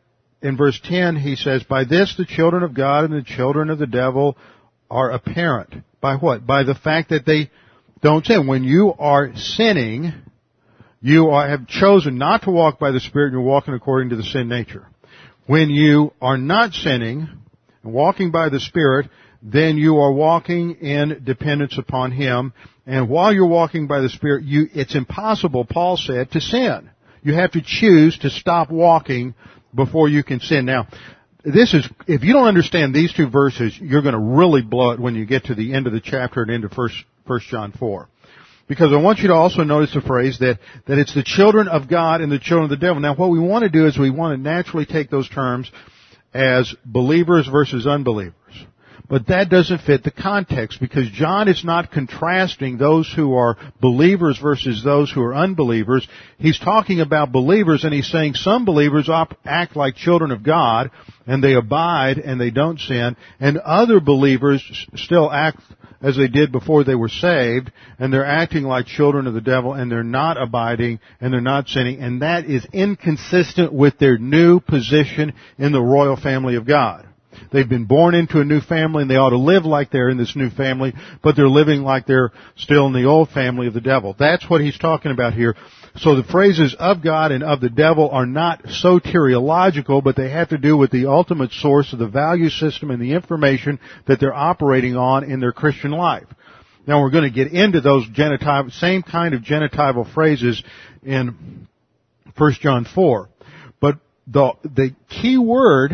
in 0.41 0.57
verse 0.57 0.81
10 0.83 1.17
he 1.17 1.37
says, 1.37 1.63
by 1.65 1.85
this 1.85 2.15
the 2.17 2.25
children 2.25 2.63
of 2.63 2.73
God 2.73 3.05
and 3.05 3.13
the 3.13 3.23
children 3.23 3.69
of 3.69 3.79
the 3.79 3.87
devil 3.87 4.39
are 4.91 5.11
apparent. 5.11 5.75
By 6.01 6.17
what? 6.17 6.47
By 6.47 6.63
the 6.63 6.75
fact 6.75 7.11
that 7.11 7.27
they 7.27 7.51
don't 8.03 8.27
sin. 8.27 8.47
When 8.47 8.65
you 8.65 8.93
are 8.99 9.35
sinning, 9.35 10.13
you 11.01 11.31
are, 11.31 11.49
have 11.49 11.67
chosen 11.67 12.19
not 12.19 12.43
to 12.43 12.51
walk 12.51 12.79
by 12.79 12.91
the 12.91 13.01
Spirit 13.01 13.27
and 13.27 13.35
you're 13.35 13.43
walking 13.43 13.75
according 13.75 14.11
to 14.11 14.17
the 14.17 14.25
sin 14.25 14.49
nature. 14.49 14.87
When 15.47 15.71
you 15.71 16.13
are 16.21 16.37
not 16.37 16.73
sinning 16.73 17.29
and 17.83 17.93
walking 17.93 18.31
by 18.31 18.49
the 18.49 18.61
Spirit, 18.61 19.09
then 19.43 19.77
you 19.77 19.99
are 19.99 20.13
walking 20.13 20.77
in 20.77 21.23
dependence 21.25 21.79
upon 21.79 22.13
Him. 22.13 22.53
And 22.87 23.09
while 23.09 23.33
you're 23.33 23.47
walking 23.47 23.87
by 23.87 24.01
the 24.01 24.09
Spirit, 24.09 24.45
you, 24.45 24.67
it's 24.73 24.95
impossible, 24.95 25.65
Paul 25.65 25.97
said, 25.97 26.31
to 26.33 26.41
sin. 26.41 26.91
You 27.23 27.35
have 27.35 27.53
to 27.53 27.63
choose 27.65 28.19
to 28.19 28.31
stop 28.31 28.71
walking 28.71 29.35
before 29.75 30.09
you 30.09 30.25
can 30.25 30.41
sin. 30.41 30.65
Now, 30.65 30.89
this 31.45 31.75
is, 31.75 31.89
if 32.07 32.23
you 32.23 32.33
don't 32.33 32.47
understand 32.47 32.95
these 32.95 33.13
two 33.13 33.29
verses, 33.29 33.77
you're 33.81 34.03
going 34.03 34.15
to 34.15 34.21
really 34.21 34.63
blow 34.63 34.93
it 34.93 35.01
when 35.01 35.15
you 35.15 35.25
get 35.25 35.45
to 35.45 35.55
the 35.55 35.75
end 35.75 35.87
of 35.87 35.93
the 35.93 36.01
chapter 36.01 36.43
and 36.43 36.51
into 36.51 36.69
first 36.69 36.95
1 37.27 37.41
John 37.49 37.73
4. 37.73 38.09
Because 38.69 38.93
I 38.93 38.97
want 38.97 39.19
you 39.19 39.29
to 39.29 39.35
also 39.35 39.65
notice 39.65 39.93
the 39.93 40.01
phrase 40.01 40.39
that, 40.39 40.59
that 40.87 40.99
it's 40.99 41.15
the 41.15 41.23
children 41.23 41.69
of 41.69 41.89
God 41.89 42.21
and 42.21 42.31
the 42.31 42.39
children 42.39 42.65
of 42.65 42.71
the 42.71 42.85
devil. 42.85 43.01
Now 43.01 43.15
what 43.15 43.31
we 43.31 43.39
want 43.39 43.65
to 43.65 43.69
do 43.69 43.87
is 43.87 43.99
we 43.99 44.11
want 44.11 44.37
to 44.37 44.43
naturally 44.43 44.87
take 44.87 45.11
those 45.11 45.29
terms 45.29 45.71
as 46.33 46.75
believers 46.85 47.49
versus 47.49 47.87
unbelievers. 47.87 48.35
But 49.13 49.27
that 49.27 49.51
doesn't 49.51 49.83
fit 49.83 50.05
the 50.05 50.11
context 50.11 50.81
because 50.81 51.11
John 51.11 51.47
is 51.47 51.65
not 51.67 51.91
contrasting 51.91 52.79
those 52.79 53.13
who 53.15 53.35
are 53.35 53.59
believers 53.79 54.39
versus 54.39 54.83
those 54.83 55.13
who 55.13 55.21
are 55.21 55.35
unbelievers. 55.35 56.09
He's 56.39 56.59
talking 56.59 57.01
about 57.01 57.31
believers 57.31 57.85
and 57.85 57.93
he's 57.93 58.11
saying 58.11 58.35
some 58.37 58.65
believers 58.65 59.11
act 59.45 59.77
like 59.77 59.97
children 59.97 60.31
of 60.31 60.43
God 60.43 60.93
and 61.27 61.45
they 61.45 61.53
abide 61.53 62.17
and 62.17 62.41
they 62.41 62.51
don't 62.51 62.81
sin 62.81 63.17
and 63.39 63.59
other 63.59 64.01
believers 64.01 64.63
still 64.95 65.31
act 65.31 65.61
as 66.03 66.17
they 66.17 66.29
did 66.29 66.53
before 66.53 66.85
they 66.85 66.95
were 66.95 67.09
saved, 67.09 67.71
and 67.99 68.13
they're 68.13 68.25
acting 68.25 68.65
like 68.65 68.87
children 68.87 69.27
of 69.27 69.35
the 69.35 69.41
devil, 69.41 69.73
and 69.73 69.91
they're 69.91 70.03
not 70.03 70.41
abiding, 70.41 71.01
and 71.21 71.33
they're 71.33 71.41
not 71.41 71.69
sinning, 71.69 72.01
and 72.01 72.23
that 72.23 72.45
is 72.45 72.67
inconsistent 72.73 73.73
with 73.73 73.99
their 73.99 74.19
new 74.19 74.61
position 74.61 75.33
in 75.59 75.73
the 75.73 75.81
royal 75.81 76.17
family 76.17 76.57
of 76.57 76.67
God. 76.67 77.07
They've 77.51 77.69
been 77.69 77.87
born 77.87 78.15
into 78.15 78.41
a 78.41 78.45
new 78.45 78.61
family 78.61 79.03
and 79.03 79.11
they 79.11 79.17
ought 79.17 79.31
to 79.31 79.39
live 79.39 79.65
like 79.65 79.91
they're 79.91 80.11
in 80.11 80.19
this 80.19 80.37
new 80.37 80.51
family, 80.51 80.95
but 81.23 81.35
they're 81.35 81.49
living 81.49 81.83
like 81.83 82.07
they're 82.07 82.31
still 82.57 82.87
in 82.87 82.93
the 82.93 83.05
old 83.05 83.31
family 83.31 83.67
of 83.67 83.75
the 83.75 83.81
devil. 83.81 84.15
That's 84.19 84.49
what 84.49 84.61
he's 84.61 84.79
talking 84.79 85.13
about 85.13 85.35
here. 85.35 85.57
So 85.97 86.17
the 86.17 86.25
phrases 86.25 86.75
of 86.79 87.03
God 87.03 87.33
and 87.33 87.45
of 87.45 87.61
the 87.61 87.69
devil 87.69 88.09
are 88.11 88.25
not 88.25 88.63
soteriological, 88.65 90.03
but 90.03 90.17
they 90.17 90.31
have 90.31 90.49
to 90.49 90.59
do 90.59 90.77
with 90.77 90.91
the 90.91 91.07
ultimate 91.07 91.53
source 91.53 91.93
of 91.93 91.99
the 91.99 92.09
value 92.09 92.49
system 92.49 92.91
and 92.91 93.01
the 93.01 93.13
information 93.13 93.79
that 94.07 94.19
they're 94.19 94.35
operating 94.35 94.97
on 94.97 95.25
in 95.25 95.39
their 95.39 95.53
Christian 95.53 95.91
life. 95.91 96.27
Now 96.87 97.01
we're 97.03 97.11
going 97.11 97.31
to 97.31 97.31
get 97.31 97.53
into 97.53 97.81
those 97.81 98.05
same 98.75 99.03
kind 99.03 99.35
of 99.35 99.43
genitival 99.43 100.13
phrases 100.15 100.63
in 101.03 101.69
1 102.37 102.53
John 102.61 102.87
4. 102.87 103.29
But 103.79 103.99
the, 104.27 104.53
the 104.65 104.95
key 105.11 105.37
word 105.37 105.93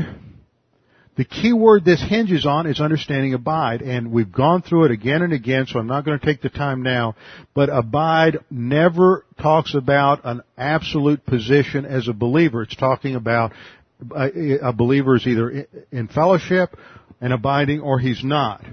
the 1.19 1.25
key 1.25 1.53
word 1.53 1.85
this 1.85 2.01
hinges 2.01 2.47
on 2.47 2.69
is 2.69 2.81
understanding 2.81 3.35
abide, 3.35 3.83
and 3.83 4.13
we've 4.13 4.31
gone 4.31 4.63
through 4.63 4.85
it 4.85 4.93
again 4.93 5.23
and 5.23 5.33
again, 5.33 5.67
so 5.67 5.81
I'm 5.81 5.89
not 5.89 6.05
going 6.05 6.17
to 6.17 6.25
take 6.25 6.43
the 6.43 6.49
time 6.49 6.85
now, 6.85 7.17
but 7.55 7.69
abide 7.69 8.39
never 8.53 9.27
talks 9.43 9.75
about 9.75 10.21
an 10.23 10.43
absolute 10.57 11.27
position 11.27 11.85
as 11.85 12.07
a 12.07 12.13
believer. 12.13 12.63
It's 12.63 12.77
talking 12.77 13.17
about 13.17 13.53
uh, 14.15 14.29
a 14.63 14.73
believer 14.73 15.17
is 15.17 15.27
either 15.27 15.67
in 15.91 16.07
fellowship 16.07 16.79
and 17.21 17.33
abiding 17.33 17.81
or 17.81 17.99
he's 17.99 18.23
not. 18.23 18.65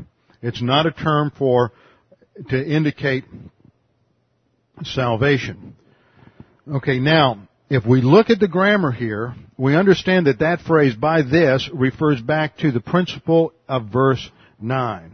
It's 0.44 0.62
not 0.62 0.86
a 0.86 0.92
term 0.92 1.32
for, 1.36 1.72
to 2.50 2.64
indicate 2.64 3.24
salvation. 4.84 5.76
Okay, 6.72 7.00
now, 7.00 7.48
if 7.70 7.86
we 7.86 8.02
look 8.02 8.30
at 8.30 8.40
the 8.40 8.48
grammar 8.48 8.92
here, 8.92 9.34
we 9.58 9.76
understand 9.76 10.28
that 10.28 10.40
that 10.40 10.62
phrase, 10.62 10.96
by 10.96 11.24
this, 11.24 11.70
refers 11.74 12.22
back 12.22 12.58
to 12.58 12.72
the 12.72 12.80
principle 12.80 13.54
of 13.68 13.88
verse 13.92 14.30
9. 14.62 15.12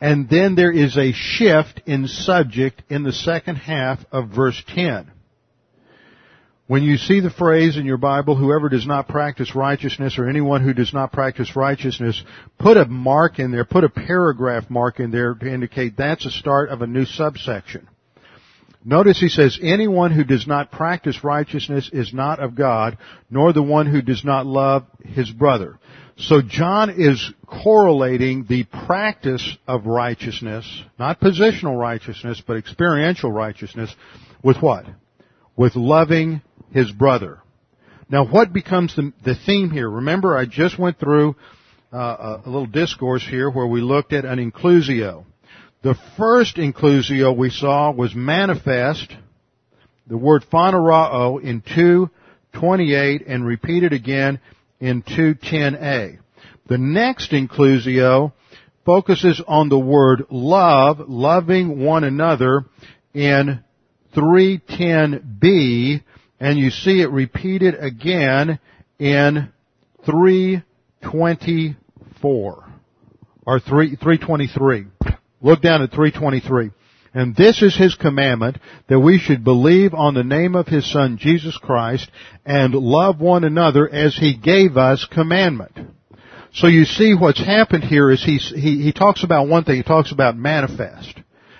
And 0.00 0.28
then 0.30 0.54
there 0.54 0.72
is 0.72 0.96
a 0.96 1.12
shift 1.12 1.82
in 1.86 2.06
subject 2.06 2.82
in 2.88 3.02
the 3.02 3.12
second 3.12 3.56
half 3.56 3.98
of 4.12 4.30
verse 4.30 4.62
10. 4.68 5.10
when 6.68 6.84
you 6.84 6.96
see 6.96 7.18
the 7.18 7.30
phrase 7.30 7.76
in 7.76 7.84
your 7.84 7.96
Bible, 7.96 8.36
whoever 8.36 8.68
does 8.68 8.86
not 8.86 9.08
practice 9.08 9.56
righteousness 9.56 10.16
or 10.16 10.28
anyone 10.28 10.62
who 10.62 10.72
does 10.72 10.94
not 10.94 11.10
practice 11.10 11.56
righteousness, 11.56 12.22
put 12.60 12.76
a 12.76 12.84
mark 12.84 13.40
in 13.40 13.50
there, 13.50 13.64
put 13.64 13.82
a 13.82 13.88
paragraph 13.88 14.70
mark 14.70 15.00
in 15.00 15.10
there 15.10 15.34
to 15.34 15.52
indicate 15.52 15.96
that's 15.96 16.24
a 16.24 16.30
start 16.30 16.68
of 16.68 16.80
a 16.80 16.86
new 16.86 17.04
subsection. 17.04 17.88
Notice 18.82 19.20
he 19.20 19.28
says, 19.28 19.58
anyone 19.62 20.10
who 20.10 20.24
does 20.24 20.46
not 20.46 20.70
practice 20.70 21.22
righteousness 21.22 21.90
is 21.92 22.14
not 22.14 22.40
of 22.40 22.54
God, 22.54 22.96
nor 23.30 23.52
the 23.52 23.62
one 23.62 23.86
who 23.86 24.00
does 24.00 24.24
not 24.24 24.46
love 24.46 24.86
his 25.04 25.30
brother. 25.30 25.78
So 26.16 26.40
John 26.40 26.90
is 26.96 27.32
correlating 27.46 28.46
the 28.48 28.64
practice 28.64 29.56
of 29.66 29.86
righteousness, 29.86 30.82
not 30.98 31.20
positional 31.20 31.78
righteousness, 31.78 32.42
but 32.46 32.56
experiential 32.56 33.30
righteousness, 33.30 33.94
with 34.42 34.58
what? 34.62 34.86
With 35.56 35.76
loving 35.76 36.40
his 36.72 36.90
brother. 36.90 37.40
Now 38.08 38.26
what 38.26 38.52
becomes 38.52 38.96
the, 38.96 39.12
the 39.24 39.34
theme 39.34 39.70
here? 39.70 39.88
Remember 39.88 40.36
I 40.36 40.46
just 40.46 40.78
went 40.78 40.98
through 40.98 41.36
uh, 41.92 41.96
a, 41.96 42.42
a 42.44 42.50
little 42.50 42.66
discourse 42.66 43.26
here 43.26 43.50
where 43.50 43.66
we 43.66 43.80
looked 43.80 44.12
at 44.12 44.24
an 44.24 44.38
inclusio. 44.38 45.24
The 45.82 45.96
first 46.18 46.56
inclusio 46.56 47.34
we 47.34 47.48
saw 47.48 47.90
was 47.90 48.14
manifest, 48.14 49.16
the 50.06 50.18
word 50.18 50.44
phaneroo 50.52 51.42
in 51.42 51.62
228 51.62 53.22
and 53.26 53.46
repeated 53.46 53.94
again 53.94 54.40
in 54.78 55.02
210a. 55.02 56.18
The 56.68 56.76
next 56.76 57.30
inclusio 57.30 58.34
focuses 58.84 59.40
on 59.48 59.70
the 59.70 59.78
word 59.78 60.26
love, 60.28 61.00
loving 61.08 61.82
one 61.82 62.04
another 62.04 62.66
in 63.14 63.64
310b 64.14 66.02
and 66.40 66.58
you 66.58 66.68
see 66.70 67.00
it 67.00 67.10
repeated 67.10 67.74
again 67.74 68.58
in 68.98 69.50
324 70.04 72.68
or 73.46 73.60
3, 73.60 73.96
323. 73.96 74.86
Look 75.40 75.62
down 75.62 75.82
at 75.82 75.90
323. 75.90 76.70
And 77.12 77.34
this 77.34 77.60
is 77.60 77.76
his 77.76 77.94
commandment 77.96 78.58
that 78.88 79.00
we 79.00 79.18
should 79.18 79.42
believe 79.42 79.94
on 79.94 80.14
the 80.14 80.22
name 80.22 80.54
of 80.54 80.68
his 80.68 80.90
son 80.90 81.18
Jesus 81.18 81.58
Christ 81.58 82.08
and 82.46 82.72
love 82.72 83.20
one 83.20 83.42
another 83.42 83.88
as 83.88 84.16
he 84.16 84.36
gave 84.36 84.76
us 84.76 85.06
commandment. 85.10 85.76
So 86.52 86.66
you 86.66 86.84
see 86.84 87.14
what's 87.14 87.44
happened 87.44 87.84
here 87.84 88.10
is 88.10 88.22
he, 88.24 88.36
he, 88.36 88.82
he 88.82 88.92
talks 88.92 89.24
about 89.24 89.48
one 89.48 89.64
thing, 89.64 89.76
he 89.76 89.82
talks 89.82 90.12
about 90.12 90.36
manifest. 90.36 91.14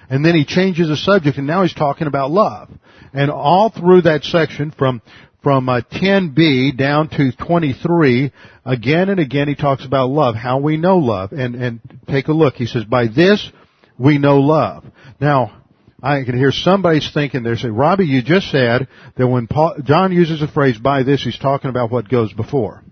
And 0.09 0.25
then 0.25 0.35
he 0.35 0.45
changes 0.45 0.89
the 0.89 0.97
subject 0.97 1.39
and 1.39 1.47
now 1.47 1.63
he's 1.63 1.75
talking 1.75 2.07
about 2.07 2.31
love. 2.31 2.69
And 3.13 3.31
all 3.31 3.71
through 3.71 4.03
that 4.03 4.25
section 4.25 4.71
from 4.71 5.03
from 5.43 5.71
uh, 5.71 5.81
10b 5.91 6.77
down 6.77 7.09
to 7.09 7.33
23, 7.33 8.31
again 8.67 9.09
and 9.09 9.19
again 9.19 9.49
he 9.49 9.55
talks 9.55 9.87
about 9.87 10.11
love, 10.11 10.35
how 10.35 10.59
we 10.59 10.77
know 10.77 10.99
love. 10.99 11.33
And, 11.33 11.55
and 11.55 11.81
take 12.09 12.29
a 12.29 12.33
look. 12.33 12.55
He 12.55 12.67
says, 12.67 12.85
by 12.85 13.07
this 13.07 13.51
we 14.01 14.17
know 14.19 14.39
love. 14.39 14.85
Now, 15.21 15.63
I 16.03 16.25
can 16.25 16.37
hear 16.37 16.51
somebody's 16.51 17.11
thinking 17.13 17.43
there, 17.43 17.57
say, 17.57 17.69
Robbie, 17.69 18.07
you 18.07 18.23
just 18.23 18.51
said 18.51 18.89
that 19.17 19.29
when 19.29 19.47
Paul, 19.47 19.77
John 19.85 20.13
uses 20.13 20.41
the 20.41 20.49
phrase 20.49 20.79
by 20.79 21.03
this, 21.03 21.23
he's 21.23 21.39
talking 21.39 21.69
about 21.69 21.91
what 21.91 22.09
goes 22.09 22.33
before. 22.33 22.83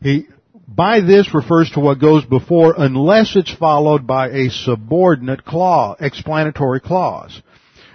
He, 0.00 0.28
by 0.68 1.00
this 1.00 1.34
refers 1.34 1.70
to 1.70 1.80
what 1.80 2.00
goes 2.00 2.24
before 2.24 2.74
unless 2.78 3.34
it's 3.34 3.52
followed 3.52 4.06
by 4.06 4.28
a 4.28 4.50
subordinate 4.50 5.44
clause, 5.44 5.96
explanatory 6.00 6.80
clause. 6.80 7.42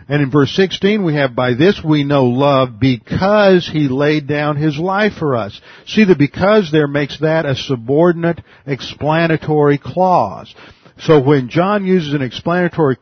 And 0.10 0.22
in 0.22 0.32
verse 0.32 0.52
16 0.56 1.04
we 1.04 1.16
have, 1.16 1.36
by 1.36 1.54
this 1.54 1.82
we 1.84 2.04
know 2.04 2.26
love 2.26 2.80
because 2.80 3.70
he 3.72 3.88
laid 3.88 4.28
down 4.28 4.56
his 4.56 4.78
life 4.78 5.14
for 5.14 5.36
us. 5.36 5.60
See, 5.86 6.06
the 6.06 6.16
because 6.16 6.72
there 6.72 6.88
makes 6.88 7.20
that 7.20 7.46
a 7.46 7.56
subordinate 7.56 8.42
explanatory 8.66 9.78
clause. 9.78 10.54
So 11.00 11.22
when 11.22 11.50
John 11.50 11.86
uses 11.86 12.14
an 12.14 12.22
explanatory 12.22 12.98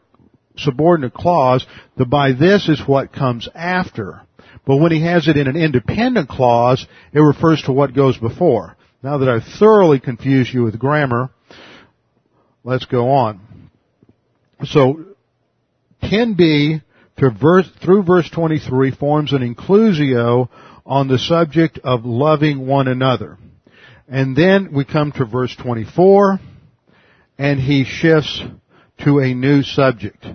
subordinate 0.57 1.13
clause, 1.13 1.65
the 1.97 2.05
by 2.05 2.33
this 2.33 2.69
is 2.69 2.81
what 2.85 3.13
comes 3.13 3.47
after. 3.53 4.21
But 4.65 4.77
when 4.77 4.91
he 4.91 5.01
has 5.01 5.27
it 5.27 5.37
in 5.37 5.47
an 5.47 5.55
independent 5.55 6.29
clause, 6.29 6.85
it 7.13 7.19
refers 7.19 7.61
to 7.63 7.71
what 7.71 7.93
goes 7.93 8.17
before. 8.17 8.75
Now 9.03 9.19
that 9.19 9.29
I've 9.29 9.59
thoroughly 9.59 9.99
confused 9.99 10.53
you 10.53 10.63
with 10.63 10.79
grammar, 10.79 11.29
let's 12.63 12.85
go 12.85 13.11
on. 13.11 13.69
So, 14.63 15.05
10b 16.03 16.81
verse, 17.39 17.69
through 17.83 18.03
verse 18.03 18.29
23 18.29 18.91
forms 18.91 19.33
an 19.33 19.55
inclusio 19.55 20.49
on 20.85 21.07
the 21.07 21.19
subject 21.19 21.79
of 21.83 22.05
loving 22.05 22.65
one 22.65 22.87
another. 22.87 23.37
And 24.07 24.35
then 24.35 24.71
we 24.73 24.85
come 24.85 25.11
to 25.13 25.25
verse 25.25 25.55
24, 25.61 26.39
and 27.37 27.59
he 27.59 27.83
shifts 27.83 28.41
to 29.03 29.19
a 29.19 29.33
new 29.33 29.63
subject. 29.63 30.25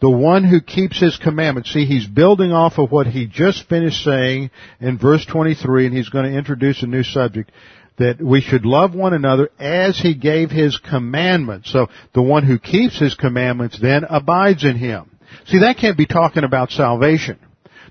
The 0.00 0.10
one 0.10 0.44
who 0.44 0.60
keeps 0.60 1.00
his 1.00 1.16
commandments. 1.16 1.72
See, 1.72 1.84
he's 1.84 2.06
building 2.06 2.52
off 2.52 2.78
of 2.78 2.92
what 2.92 3.08
he 3.08 3.26
just 3.26 3.68
finished 3.68 4.04
saying 4.04 4.50
in 4.80 4.96
verse 4.96 5.26
23, 5.26 5.86
and 5.86 5.96
he's 5.96 6.08
going 6.08 6.30
to 6.30 6.38
introduce 6.38 6.82
a 6.82 6.86
new 6.86 7.02
subject 7.02 7.50
that 7.98 8.22
we 8.22 8.40
should 8.40 8.64
love 8.64 8.94
one 8.94 9.12
another 9.12 9.50
as 9.58 9.98
he 9.98 10.14
gave 10.14 10.50
his 10.50 10.78
commandments. 10.78 11.72
So 11.72 11.88
the 12.14 12.22
one 12.22 12.44
who 12.44 12.60
keeps 12.60 12.98
his 12.98 13.14
commandments 13.14 13.78
then 13.80 14.04
abides 14.08 14.64
in 14.64 14.76
him. 14.76 15.10
See, 15.46 15.58
that 15.58 15.78
can't 15.78 15.98
be 15.98 16.06
talking 16.06 16.44
about 16.44 16.70
salvation. 16.70 17.38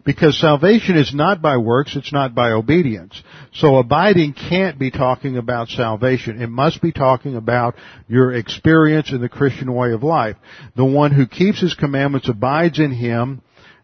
Because 0.08 0.40
salvation 0.40 0.96
is 0.96 1.14
not 1.14 1.42
by 1.42 1.58
works, 1.58 1.98
it's 1.98 2.14
not 2.14 2.34
by 2.34 2.52
obedience. 2.52 3.22
So 3.52 3.76
abiding 3.76 4.36
can't 4.36 4.80
be 4.80 4.90
talking 4.90 5.36
about 5.36 5.68
salvation. 5.68 6.42
It 6.42 6.48
must 6.48 6.82
be 6.82 6.94
talking 6.94 7.36
about 7.36 7.76
your 8.08 8.32
experience 8.34 9.12
in 9.12 9.20
the 9.20 9.28
Christian 9.28 9.74
way 9.74 9.92
of 9.92 10.04
life. 10.04 10.38
The 10.78 10.86
one 10.86 11.12
who 11.12 11.28
keeps 11.28 11.60
his 11.60 11.74
commandments 11.74 12.30
abides 12.30 12.80
in 12.80 12.94
him, 12.94 13.42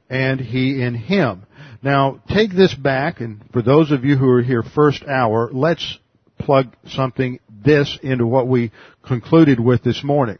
and 0.09 0.39
he 0.39 0.81
in 0.81 0.95
him. 0.95 1.45
Now, 1.81 2.21
take 2.29 2.53
this 2.53 2.73
back, 2.73 3.19
and 3.19 3.43
for 3.51 3.61
those 3.61 3.91
of 3.91 4.05
you 4.05 4.15
who 4.15 4.29
are 4.29 4.41
here 4.41 4.63
first 4.63 5.03
hour, 5.03 5.49
let's 5.51 5.99
plug 6.39 6.73
something, 6.87 7.41
this, 7.49 7.99
into 8.01 8.25
what 8.25 8.47
we 8.47 8.71
concluded 9.05 9.59
with 9.59 9.83
this 9.83 10.01
morning. 10.05 10.39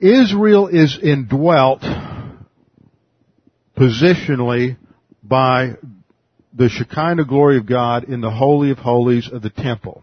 Israel 0.00 0.66
is 0.66 0.98
indwelt 1.00 1.84
positionally 3.76 4.76
by 5.22 5.76
the 6.52 6.68
Shekinah 6.68 7.24
glory 7.24 7.58
of 7.58 7.66
God 7.66 8.04
in 8.04 8.20
the 8.20 8.30
Holy 8.30 8.70
of 8.70 8.78
Holies 8.78 9.28
of 9.32 9.42
the 9.42 9.50
temple. 9.50 10.02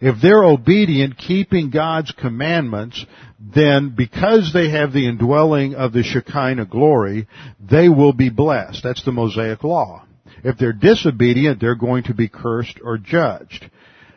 If 0.00 0.20
they're 0.20 0.44
obedient, 0.44 1.16
keeping 1.16 1.70
God's 1.70 2.12
commandments, 2.12 3.04
then 3.38 3.94
because 3.96 4.52
they 4.52 4.70
have 4.70 4.92
the 4.92 5.08
indwelling 5.08 5.74
of 5.74 5.92
the 5.92 6.02
Shekinah 6.02 6.66
glory, 6.66 7.28
they 7.60 7.88
will 7.88 8.12
be 8.12 8.30
blessed. 8.30 8.82
That's 8.82 9.04
the 9.04 9.12
Mosaic 9.12 9.62
law. 9.64 10.04
If 10.42 10.58
they're 10.58 10.72
disobedient, 10.72 11.60
they're 11.60 11.74
going 11.74 12.04
to 12.04 12.14
be 12.14 12.28
cursed 12.28 12.78
or 12.82 12.98
judged. 12.98 13.70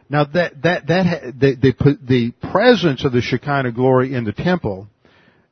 Now 0.09 0.25
that, 0.25 0.61
that, 0.63 0.87
that, 0.87 1.33
the, 1.39 1.55
the, 1.55 1.97
the 2.01 2.51
presence 2.51 3.05
of 3.05 3.11
the 3.11 3.21
Shekinah 3.21 3.71
glory 3.73 4.13
in 4.13 4.23
the 4.23 4.33
temple 4.33 4.87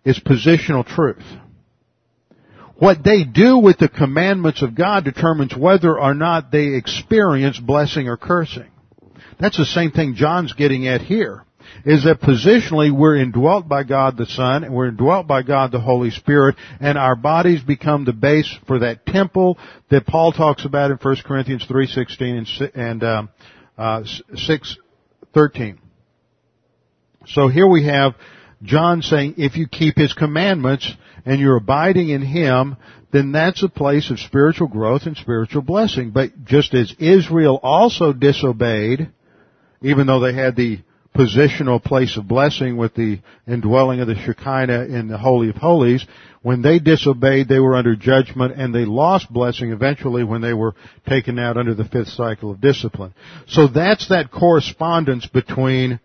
is 0.04 0.20
positional 0.20 0.86
truth. 0.86 1.24
What 2.78 3.04
they 3.04 3.24
do 3.24 3.58
with 3.58 3.78
the 3.78 3.88
commandments 3.88 4.62
of 4.62 4.76
God 4.76 5.06
determines 5.06 5.56
whether 5.56 5.98
or 5.98 6.14
not 6.14 6.52
they 6.52 6.76
experience 6.76 7.58
blessing 7.58 8.10
or 8.10 8.18
cursing. 8.18 8.70
That's 9.40 9.58
the 9.58 9.66
same 9.66 9.92
thing 9.92 10.16
John's 10.16 10.54
getting 10.54 10.88
at 10.88 11.02
here. 11.02 11.44
Is 11.86 12.04
that 12.04 12.22
positionally 12.22 12.96
we're 12.96 13.16
indwelt 13.16 13.68
by 13.68 13.84
God 13.84 14.18
the 14.18 14.26
Son 14.26 14.64
and 14.64 14.74
we're 14.74 14.90
indwelt 14.90 15.28
by 15.28 15.42
God 15.42 15.72
the 15.72 15.80
Holy 15.80 16.12
Spirit 16.12 16.56
and 16.80 16.98
our 16.98 17.16
bodies 17.16 17.62
become 17.62 18.06
the 18.06 18.14
base 18.14 18.54
for 18.68 18.80
that 18.80 19.06
temple 19.06 19.58
that 19.90 20.06
Paul 20.06 20.32
talks 20.32 20.66
about 20.66 20.92
in 20.92 20.98
1 20.98 21.16
Corinthians 21.26 21.66
3.16 21.68 22.38
and, 22.38 22.72
and 22.76 23.04
um, 23.04 23.30
uh, 23.78 24.04
6.13. 24.34 25.78
So 27.28 27.48
here 27.48 27.68
we 27.68 27.86
have 27.86 28.14
John 28.62 29.02
saying 29.02 29.36
if 29.38 29.58
you 29.58 29.68
keep 29.68 29.98
his 29.98 30.14
commandments 30.14 30.92
and 31.26 31.40
you're 31.40 31.58
abiding 31.58 32.10
in 32.10 32.22
him, 32.22 32.78
then 33.12 33.32
that's 33.32 33.64
a 33.64 33.70
place 33.70 34.12
of 34.12 34.20
spiritual 34.20 34.68
growth 34.68 35.04
and 35.06 35.18
spiritual 35.18 35.62
blessing. 35.62 36.12
But 36.12 36.46
just 36.46 36.74
as 36.74 36.94
Israel 37.00 37.60
also 37.62 38.14
disobeyed, 38.14 39.10
even 39.82 40.08
though 40.08 40.20
they 40.20 40.34
had 40.34 40.56
the 40.56 40.80
positional 41.16 41.82
place 41.82 42.18
of 42.18 42.28
blessing 42.28 42.76
with 42.76 42.94
the 42.94 43.22
indwelling 43.48 44.02
of 44.02 44.08
the 44.08 44.16
Shekinah 44.16 44.86
in 44.86 45.08
the 45.08 45.18
Holy 45.18 45.50
of 45.50 45.56
Holies, 45.56 46.06
when 46.42 46.62
they 46.62 46.78
disobeyed, 46.78 47.48
they 47.48 47.60
were 47.60 47.76
under 47.76 47.96
judgment 47.96 48.54
and 48.58 48.76
they 48.76 48.86
lost 48.86 49.32
blessing 49.32 49.72
eventually 49.72 50.24
when 50.24 50.42
they 50.42 50.54
were 50.54 50.76
taken 51.08 51.40
out 51.40 51.58
under 51.58 51.74
the 51.74 51.86
fifth 51.86 52.10
cycle 52.10 52.52
of 52.52 52.62
discipline. 52.62 53.14
So 53.48 53.68
that's 53.68 54.10
that 54.10 54.30
correspondence 54.30 55.26
between 55.26 56.00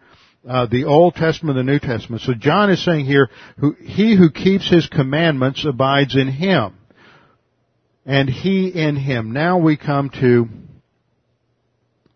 uh, 0.48 0.66
the 0.66 0.84
Old 0.84 1.14
Testament 1.14 1.58
and 1.58 1.68
the 1.68 1.72
New 1.72 1.78
Testament. 1.78 2.22
So 2.22 2.34
John 2.34 2.70
is 2.70 2.84
saying 2.84 3.06
here, 3.06 3.28
who, 3.58 3.76
he 3.78 4.16
who 4.16 4.30
keeps 4.30 4.70
his 4.70 4.86
commandments 4.86 5.64
abides 5.64 6.16
in 6.16 6.28
him. 6.28 6.74
and 8.06 8.28
he 8.28 8.68
in 8.68 8.96
him. 8.96 9.32
Now 9.32 9.58
we 9.58 9.76
come 9.76 10.10
to 10.20 10.48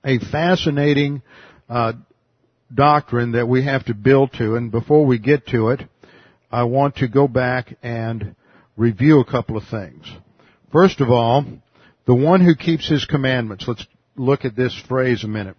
a 0.04 0.18
fascinating 0.18 1.22
uh, 1.68 1.92
doctrine 2.72 3.32
that 3.32 3.46
we 3.46 3.64
have 3.64 3.84
to 3.86 3.94
build 3.94 4.32
to, 4.34 4.56
and 4.56 4.70
before 4.70 5.06
we 5.06 5.18
get 5.18 5.46
to 5.48 5.70
it, 5.70 5.82
I 6.50 6.64
want 6.64 6.96
to 6.96 7.08
go 7.08 7.28
back 7.28 7.76
and 7.82 8.34
review 8.76 9.20
a 9.20 9.24
couple 9.24 9.56
of 9.56 9.64
things. 9.64 10.10
First 10.72 11.00
of 11.00 11.10
all, 11.10 11.44
the 12.06 12.14
one 12.14 12.40
who 12.44 12.54
keeps 12.54 12.88
his 12.88 13.04
commandments. 13.04 13.64
Let's 13.66 13.86
look 14.16 14.44
at 14.44 14.56
this 14.56 14.74
phrase 14.88 15.24
a 15.24 15.28
minute. 15.28 15.56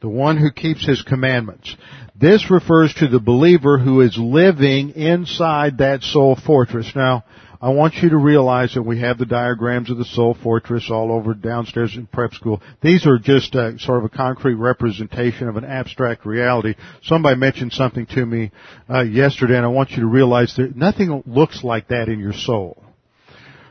The 0.00 0.08
one 0.08 0.36
who 0.36 0.50
keeps 0.50 0.86
his 0.86 1.02
commandments. 1.02 1.74
This 2.14 2.50
refers 2.50 2.92
to 2.94 3.08
the 3.08 3.20
believer 3.20 3.78
who 3.78 4.00
is 4.02 4.16
living 4.18 4.90
inside 4.90 5.78
that 5.78 6.02
soul 6.02 6.36
fortress. 6.36 6.92
Now, 6.94 7.24
I 7.64 7.70
want 7.70 7.94
you 7.94 8.10
to 8.10 8.18
realize 8.18 8.74
that 8.74 8.82
we 8.82 9.00
have 9.00 9.16
the 9.16 9.24
diagrams 9.24 9.90
of 9.90 9.96
the 9.96 10.04
soul 10.04 10.36
fortress 10.42 10.90
all 10.90 11.10
over 11.10 11.32
downstairs 11.32 11.96
in 11.96 12.06
prep 12.06 12.34
school. 12.34 12.60
These 12.82 13.06
are 13.06 13.18
just 13.18 13.54
a, 13.54 13.78
sort 13.78 13.98
of 13.98 14.04
a 14.04 14.14
concrete 14.14 14.56
representation 14.56 15.48
of 15.48 15.56
an 15.56 15.64
abstract 15.64 16.26
reality. 16.26 16.74
Somebody 17.04 17.36
mentioned 17.36 17.72
something 17.72 18.04
to 18.08 18.26
me 18.26 18.52
uh, 18.90 19.00
yesterday, 19.00 19.56
and 19.56 19.64
I 19.64 19.70
want 19.70 19.92
you 19.92 20.00
to 20.00 20.06
realize 20.06 20.54
that 20.56 20.76
nothing 20.76 21.22
looks 21.24 21.64
like 21.64 21.88
that 21.88 22.10
in 22.10 22.20
your 22.20 22.34
soul. 22.34 22.84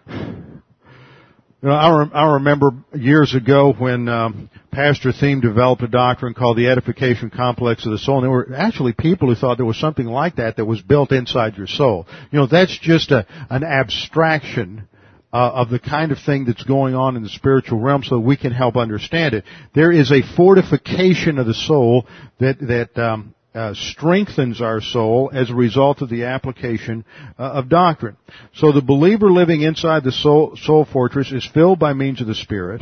You 0.10 1.70
know, 1.70 1.76
I, 1.76 2.04
I 2.14 2.34
remember 2.34 2.72
years 2.96 3.36
ago 3.36 3.74
when 3.78 4.10
um, 4.10 4.50
Pastor 4.74 5.12
Thieme 5.12 5.40
developed 5.40 5.84
a 5.84 5.88
doctrine 5.88 6.34
called 6.34 6.58
the 6.58 6.68
edification 6.68 7.30
complex 7.30 7.86
of 7.86 7.92
the 7.92 8.00
soul, 8.00 8.18
and 8.18 8.24
there 8.24 8.32
were 8.32 8.56
actually 8.56 8.94
people 8.94 9.28
who 9.30 9.36
thought 9.36 9.58
there 9.58 9.66
was 9.68 9.80
something 9.80 10.08
like 10.08 10.38
that 10.38 10.58
that 10.58 10.66
was 10.66 10.82
built 10.82 11.12
inside 11.12 11.58
your 11.58 11.68
soul. 11.68 12.08
You 12.32 12.40
know, 12.40 12.48
that's 12.48 12.78
just 12.80 13.12
a 13.12 13.28
an 13.52 13.64
abstraction 13.64 14.88
uh, 15.32 15.52
of 15.54 15.70
the 15.70 15.78
kind 15.80 16.12
of 16.12 16.18
thing 16.20 16.46
that's 16.46 16.64
going 16.64 16.96
on 16.96 17.16
in 17.16 17.22
the 17.22 17.30
spiritual 17.30 17.80
realm, 17.80 18.04
so 18.04 18.20
we 18.20 18.36
can 18.36 18.52
help 18.52 18.76
understand 18.76 19.36
it. 19.36 19.44
There 19.76 19.92
is 19.92 20.12
a 20.12 20.24
fortification 20.36 21.38
of 21.38 21.46
the 21.46 21.54
soul 21.54 22.08
that 22.40 22.60
that 22.60 22.98
um, 22.98 23.36
uh, 23.54 23.76
strengthens 23.76 24.60
our 24.60 24.82
soul 24.82 25.30
as 25.32 25.52
a 25.52 25.56
result 25.56 26.02
of 26.02 26.10
the 26.10 26.24
application 26.24 27.06
uh, 27.38 27.44
of 27.44 27.70
doctrine. 27.70 28.18
So 28.56 28.72
the 28.72 28.82
believer 28.82 29.32
living 29.32 29.62
inside 29.62 30.04
the 30.04 30.12
soul, 30.12 30.56
soul 30.56 30.86
fortress 30.86 31.32
is 31.32 31.48
filled 31.54 31.78
by 31.78 31.94
means 31.94 32.22
of 32.22 32.28
the 32.28 32.34
Spirit. 32.34 32.82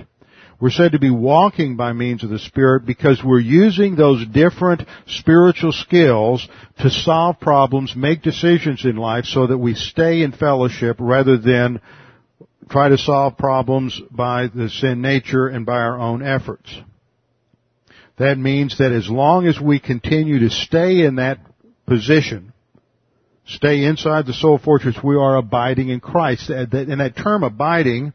We're 0.62 0.69
said 0.69 0.91
to 0.91 1.00
be 1.00 1.10
walking 1.10 1.76
by 1.76 1.91
means 1.93 2.24
of 2.24 2.30
the 2.30 2.38
Spirit 2.38 2.86
because 2.86 3.24
we're 3.24 3.39
using 3.39 3.95
those 3.95 4.24
different 4.28 4.84
spiritual 5.08 5.71
skills 5.71 6.47
to 6.82 6.91
solve 6.91 7.39
problems, 7.39 7.95
make 7.95 8.21
decisions 8.21 8.86
in 8.86 8.95
life 8.95 9.26
so 9.26 9.47
that 9.47 9.58
we 9.58 9.74
stay 9.74 10.21
in 10.21 10.32
fellowship 10.32 10.97
rather 11.00 11.36
than 11.36 11.82
try 12.69 12.89
to 12.89 12.97
solve 13.00 13.39
problems 13.39 14.00
by 14.12 14.50
the 14.54 14.69
sin 14.69 15.02
nature 15.02 15.47
and 15.47 15.65
by 15.65 15.78
our 15.80 16.00
own 16.00 16.21
efforts. 16.21 16.71
That 18.19 18.38
means 18.38 18.78
that 18.78 18.91
as 18.91 19.10
long 19.10 19.47
as 19.47 19.60
we 19.60 19.80
continue 19.80 20.41
to 20.41 20.52
stay 20.52 21.04
in 21.06 21.15
that 21.15 21.39
position, 21.88 22.54
stay 23.47 23.84
inside 23.84 24.28
the 24.28 24.34
soul 24.34 24.60
fortress, 24.60 24.95
we 25.04 25.15
are 25.15 25.38
abiding 25.38 25.89
in 25.89 26.02
Christ. 26.02 26.52
And 26.52 26.69
that 26.69 27.17
term 27.17 27.41
abiding 27.43 28.13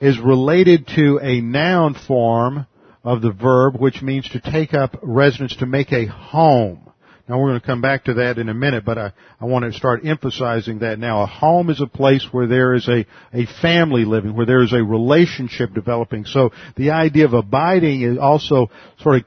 is 0.00 0.18
related 0.18 0.86
to 0.88 1.18
a 1.22 1.40
noun 1.40 1.94
form 1.94 2.66
of 3.02 3.22
the 3.22 3.32
verb, 3.32 3.76
which 3.78 4.02
means 4.02 4.28
to 4.30 4.40
take 4.40 4.74
up 4.74 4.98
residence, 5.02 5.56
to 5.56 5.66
make 5.66 5.92
a 5.92 6.06
home. 6.06 6.80
Now 7.28 7.40
we're 7.40 7.48
going 7.48 7.60
to 7.60 7.66
come 7.66 7.80
back 7.80 8.04
to 8.04 8.14
that 8.14 8.38
in 8.38 8.48
a 8.48 8.54
minute, 8.54 8.84
but 8.84 8.98
I, 8.98 9.12
I 9.40 9.46
want 9.46 9.64
to 9.64 9.76
start 9.76 10.04
emphasizing 10.04 10.80
that 10.80 10.98
now. 11.00 11.22
A 11.22 11.26
home 11.26 11.70
is 11.70 11.80
a 11.80 11.86
place 11.86 12.26
where 12.30 12.46
there 12.46 12.74
is 12.74 12.88
a, 12.88 13.04
a 13.32 13.46
family 13.60 14.04
living, 14.04 14.36
where 14.36 14.46
there 14.46 14.62
is 14.62 14.72
a 14.72 14.82
relationship 14.82 15.74
developing. 15.74 16.24
So 16.24 16.50
the 16.76 16.90
idea 16.90 17.24
of 17.24 17.32
abiding 17.32 18.02
is 18.02 18.18
also 18.18 18.70
sort 19.00 19.16
of, 19.16 19.24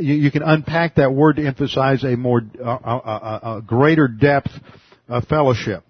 you, 0.00 0.14
you 0.14 0.30
can 0.30 0.42
unpack 0.42 0.96
that 0.96 1.12
word 1.12 1.36
to 1.36 1.46
emphasize 1.46 2.04
a 2.04 2.16
more, 2.16 2.42
a, 2.60 2.68
a, 2.68 3.40
a 3.56 3.62
greater 3.64 4.06
depth 4.06 4.52
of 5.08 5.24
fellowship. 5.26 5.84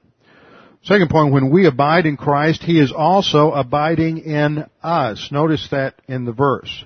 Second 0.85 1.11
point, 1.11 1.33
when 1.33 1.51
we 1.51 1.67
abide 1.67 2.07
in 2.07 2.17
Christ, 2.17 2.63
He 2.63 2.81
is 2.81 2.93
also 2.93 3.53
abiding 3.53 4.19
in 4.19 4.67
us. 4.83 5.29
Notice 5.31 5.69
that 5.71 5.95
in 6.09 6.25
the 6.25 6.33
verse 6.33 6.85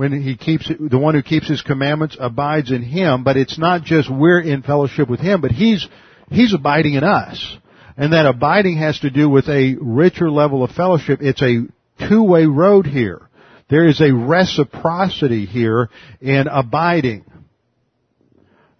when 0.00 0.22
he 0.22 0.34
keeps 0.34 0.66
the 0.68 0.98
one 0.98 1.14
who 1.14 1.22
keeps 1.22 1.46
his 1.46 1.60
commandments 1.60 2.16
abides 2.18 2.70
in 2.70 2.82
him, 2.82 3.22
but 3.22 3.36
it's 3.36 3.58
not 3.58 3.82
just 3.82 4.10
we're 4.10 4.40
in 4.40 4.62
fellowship 4.62 5.10
with 5.10 5.20
him, 5.20 5.42
but 5.42 5.50
he's 5.50 5.86
he's 6.30 6.54
abiding 6.54 6.94
in 6.94 7.04
us. 7.04 7.58
And 7.98 8.14
that 8.14 8.24
abiding 8.24 8.78
has 8.78 8.98
to 9.00 9.10
do 9.10 9.28
with 9.28 9.46
a 9.48 9.76
richer 9.78 10.30
level 10.30 10.64
of 10.64 10.70
fellowship. 10.70 11.20
It's 11.20 11.42
a 11.42 11.66
two-way 12.08 12.46
road 12.46 12.86
here. 12.86 13.20
There 13.68 13.86
is 13.86 14.00
a 14.00 14.10
reciprocity 14.10 15.44
here 15.44 15.90
in 16.22 16.46
abiding. 16.48 17.26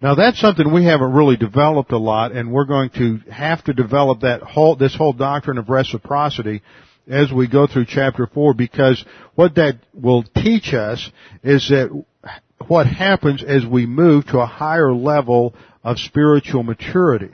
Now 0.01 0.15
that's 0.15 0.39
something 0.39 0.73
we 0.73 0.85
haven't 0.85 1.13
really 1.13 1.37
developed 1.37 1.91
a 1.91 1.97
lot 1.97 2.31
and 2.31 2.51
we're 2.51 2.65
going 2.65 2.89
to 2.91 3.19
have 3.31 3.63
to 3.65 3.73
develop 3.73 4.21
that 4.21 4.41
whole, 4.41 4.75
this 4.75 4.95
whole 4.95 5.13
doctrine 5.13 5.59
of 5.59 5.69
reciprocity 5.69 6.63
as 7.07 7.31
we 7.31 7.47
go 7.47 7.67
through 7.67 7.85
chapter 7.87 8.27
4 8.33 8.55
because 8.55 9.03
what 9.35 9.55
that 9.55 9.79
will 9.93 10.23
teach 10.23 10.73
us 10.73 11.11
is 11.43 11.69
that 11.69 12.03
what 12.67 12.87
happens 12.87 13.43
as 13.43 13.65
we 13.65 13.85
move 13.85 14.25
to 14.27 14.39
a 14.39 14.45
higher 14.45 14.93
level 14.93 15.53
of 15.83 15.97
spiritual 15.99 16.63
maturity. 16.63 17.31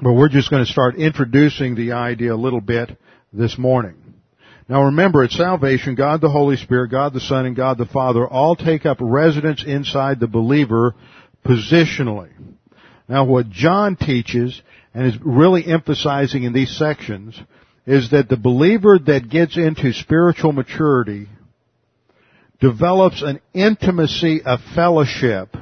But 0.00 0.12
we're 0.12 0.28
just 0.28 0.50
going 0.50 0.64
to 0.64 0.70
start 0.70 0.96
introducing 0.96 1.74
the 1.74 1.92
idea 1.92 2.32
a 2.32 2.36
little 2.36 2.60
bit 2.60 2.96
this 3.32 3.58
morning. 3.58 4.07
Now 4.68 4.84
remember, 4.84 5.24
at 5.24 5.30
salvation, 5.30 5.94
God 5.94 6.20
the 6.20 6.28
Holy 6.28 6.56
Spirit, 6.56 6.90
God 6.90 7.14
the 7.14 7.20
Son, 7.20 7.46
and 7.46 7.56
God 7.56 7.78
the 7.78 7.86
Father 7.86 8.28
all 8.28 8.54
take 8.54 8.84
up 8.84 8.98
residence 9.00 9.64
inside 9.66 10.20
the 10.20 10.26
believer 10.26 10.94
positionally. 11.44 12.30
Now 13.08 13.24
what 13.24 13.48
John 13.48 13.96
teaches 13.96 14.60
and 14.92 15.06
is 15.06 15.18
really 15.22 15.64
emphasizing 15.66 16.42
in 16.42 16.52
these 16.52 16.76
sections 16.76 17.40
is 17.86 18.10
that 18.10 18.28
the 18.28 18.36
believer 18.36 18.98
that 18.98 19.30
gets 19.30 19.56
into 19.56 19.94
spiritual 19.94 20.52
maturity 20.52 21.28
develops 22.60 23.22
an 23.22 23.40
intimacy 23.54 24.42
of 24.44 24.60
fellowship 24.74 25.56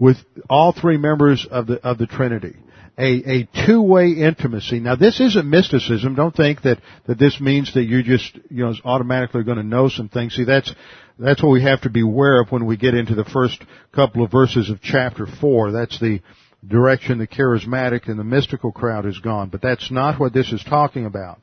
with 0.00 0.16
all 0.50 0.72
three 0.72 0.96
members 0.96 1.46
of 1.48 1.68
the 1.68 1.74
of 1.86 1.98
the 1.98 2.06
Trinity. 2.08 2.56
A, 2.96 3.40
a 3.40 3.48
two-way 3.66 4.10
intimacy. 4.10 4.78
Now 4.78 4.94
this 4.94 5.20
isn't 5.20 5.48
mysticism. 5.48 6.14
Don't 6.14 6.34
think 6.34 6.62
that, 6.62 6.78
that 7.06 7.18
this 7.18 7.40
means 7.40 7.74
that 7.74 7.84
you're 7.84 8.02
just, 8.02 8.38
you 8.50 8.64
know, 8.64 8.74
automatically 8.84 9.42
going 9.42 9.56
to 9.56 9.64
know 9.64 9.88
some 9.88 10.08
things. 10.08 10.34
See, 10.34 10.44
that's, 10.44 10.72
that's 11.18 11.42
what 11.42 11.50
we 11.50 11.62
have 11.62 11.80
to 11.82 11.90
be 11.90 12.02
aware 12.02 12.40
of 12.40 12.52
when 12.52 12.66
we 12.66 12.76
get 12.76 12.94
into 12.94 13.16
the 13.16 13.24
first 13.24 13.64
couple 13.92 14.24
of 14.24 14.30
verses 14.30 14.70
of 14.70 14.80
chapter 14.80 15.26
four. 15.40 15.72
That's 15.72 15.98
the, 15.98 16.20
direction 16.66 17.18
the 17.18 17.26
charismatic 17.26 18.08
and 18.08 18.18
the 18.18 18.24
mystical 18.24 18.72
crowd 18.72 19.04
has 19.04 19.18
gone, 19.18 19.48
but 19.50 19.60
that's 19.62 19.90
not 19.90 20.18
what 20.18 20.32
this 20.32 20.52
is 20.52 20.64
talking 20.64 21.04
about. 21.04 21.40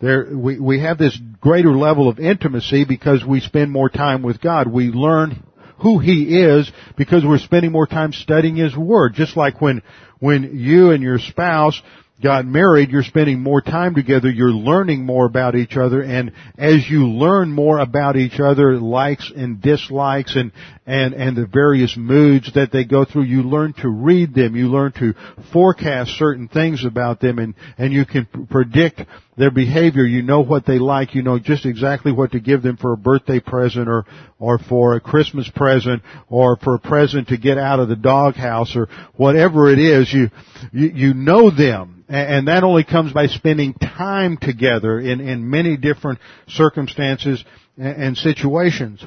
There, 0.00 0.36
we, 0.36 0.58
we 0.58 0.80
have 0.80 0.98
this 0.98 1.16
greater 1.40 1.70
level 1.70 2.08
of 2.08 2.18
intimacy 2.18 2.84
because 2.84 3.24
we 3.24 3.40
spend 3.40 3.70
more 3.70 3.88
time 3.88 4.22
with 4.22 4.40
God. 4.40 4.66
We 4.66 4.86
learn 4.86 5.44
who 5.78 5.98
He 5.98 6.40
is 6.42 6.70
because 6.96 7.24
we're 7.24 7.38
spending 7.38 7.72
more 7.72 7.86
time 7.86 8.12
studying 8.12 8.56
His 8.56 8.76
Word. 8.76 9.14
Just 9.14 9.36
like 9.36 9.60
when, 9.60 9.82
when 10.18 10.58
you 10.58 10.90
and 10.90 11.02
your 11.02 11.18
spouse 11.18 11.80
got 12.22 12.46
married, 12.46 12.90
you're 12.90 13.02
spending 13.02 13.40
more 13.42 13.60
time 13.60 13.94
together, 13.94 14.30
you're 14.30 14.50
learning 14.50 15.04
more 15.04 15.26
about 15.26 15.54
each 15.54 15.76
other, 15.76 16.02
and 16.02 16.32
as 16.56 16.88
you 16.88 17.06
learn 17.08 17.52
more 17.52 17.78
about 17.78 18.16
each 18.16 18.40
other, 18.40 18.78
likes 18.78 19.30
and 19.36 19.60
dislikes 19.60 20.34
and, 20.34 20.52
and, 20.86 21.14
and 21.14 21.36
the 21.36 21.46
various 21.46 21.96
moods 21.96 22.52
that 22.54 22.70
they 22.70 22.84
go 22.84 23.04
through, 23.04 23.24
you 23.24 23.42
learn 23.42 23.72
to 23.74 23.88
read 23.88 24.34
them, 24.34 24.54
you 24.54 24.68
learn 24.68 24.92
to 24.92 25.14
forecast 25.52 26.12
certain 26.12 26.46
things 26.46 26.84
about 26.84 27.20
them, 27.20 27.40
and, 27.40 27.54
and 27.76 27.92
you 27.92 28.06
can 28.06 28.26
predict 28.48 29.02
their 29.36 29.50
behavior, 29.50 30.04
you 30.04 30.22
know 30.22 30.40
what 30.40 30.64
they 30.64 30.78
like, 30.78 31.14
you 31.14 31.22
know 31.22 31.38
just 31.40 31.66
exactly 31.66 32.12
what 32.12 32.32
to 32.32 32.40
give 32.40 32.62
them 32.62 32.76
for 32.76 32.92
a 32.92 32.96
birthday 32.96 33.40
present 33.40 33.88
or, 33.88 34.06
or 34.38 34.58
for 34.58 34.94
a 34.94 35.00
Christmas 35.00 35.50
present 35.54 36.02
or 36.28 36.56
for 36.56 36.76
a 36.76 36.78
present 36.78 37.28
to 37.28 37.36
get 37.36 37.58
out 37.58 37.80
of 37.80 37.88
the 37.88 37.96
doghouse 37.96 38.76
or 38.76 38.88
whatever 39.16 39.70
it 39.70 39.80
is, 39.80 40.12
you, 40.12 40.30
you, 40.72 40.88
you 40.88 41.14
know 41.14 41.50
them. 41.50 42.04
And 42.08 42.46
that 42.46 42.62
only 42.62 42.84
comes 42.84 43.12
by 43.12 43.26
spending 43.26 43.74
time 43.74 44.36
together 44.36 45.00
in, 45.00 45.20
in 45.20 45.50
many 45.50 45.76
different 45.76 46.20
circumstances 46.46 47.44
and 47.76 48.16
situations. 48.16 49.04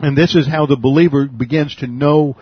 And 0.00 0.16
this 0.16 0.34
is 0.34 0.46
how 0.46 0.66
the 0.66 0.76
believer 0.76 1.26
begins 1.26 1.76
to 1.76 1.86
know 1.86 2.36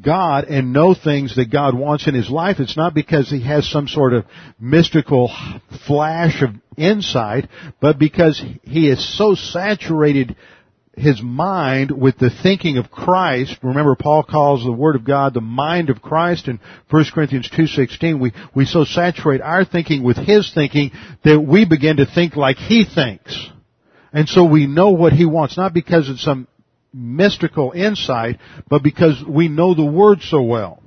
God 0.00 0.44
and 0.44 0.72
know 0.72 0.94
things 0.94 1.36
that 1.36 1.50
God 1.50 1.74
wants 1.74 2.06
in 2.06 2.14
his 2.14 2.30
life. 2.30 2.60
It's 2.60 2.76
not 2.76 2.94
because 2.94 3.30
he 3.30 3.42
has 3.42 3.68
some 3.68 3.88
sort 3.88 4.12
of 4.12 4.24
mystical 4.60 5.30
flash 5.86 6.42
of 6.42 6.50
insight, 6.76 7.48
but 7.80 7.98
because 7.98 8.42
he 8.62 8.88
is 8.88 9.16
so 9.16 9.34
saturated 9.34 10.36
his 10.94 11.22
mind 11.22 11.90
with 11.90 12.18
the 12.18 12.30
thinking 12.42 12.76
of 12.76 12.90
Christ. 12.90 13.56
Remember, 13.62 13.94
Paul 13.94 14.22
calls 14.22 14.62
the 14.62 14.72
Word 14.72 14.94
of 14.94 15.04
God 15.04 15.32
the 15.32 15.40
mind 15.40 15.88
of 15.88 16.02
Christ 16.02 16.48
in 16.48 16.60
1 16.90 17.04
Corinthians 17.14 17.48
2.16. 17.50 18.20
We, 18.20 18.32
we 18.54 18.66
so 18.66 18.84
saturate 18.84 19.40
our 19.40 19.64
thinking 19.64 20.02
with 20.02 20.18
his 20.18 20.52
thinking 20.52 20.92
that 21.24 21.40
we 21.40 21.64
begin 21.64 21.96
to 21.96 22.06
think 22.06 22.36
like 22.36 22.56
he 22.58 22.84
thinks. 22.84 23.48
And 24.12 24.28
so 24.28 24.44
we 24.44 24.66
know 24.66 24.90
what 24.90 25.14
he 25.14 25.24
wants, 25.24 25.56
not 25.56 25.72
because 25.72 26.10
it's 26.10 26.22
some 26.22 26.46
mystical 26.92 27.72
insight, 27.72 28.38
but 28.68 28.82
because 28.82 29.22
we 29.26 29.48
know 29.48 29.74
the 29.74 29.84
Word 29.84 30.22
so 30.22 30.42
well. 30.42 30.82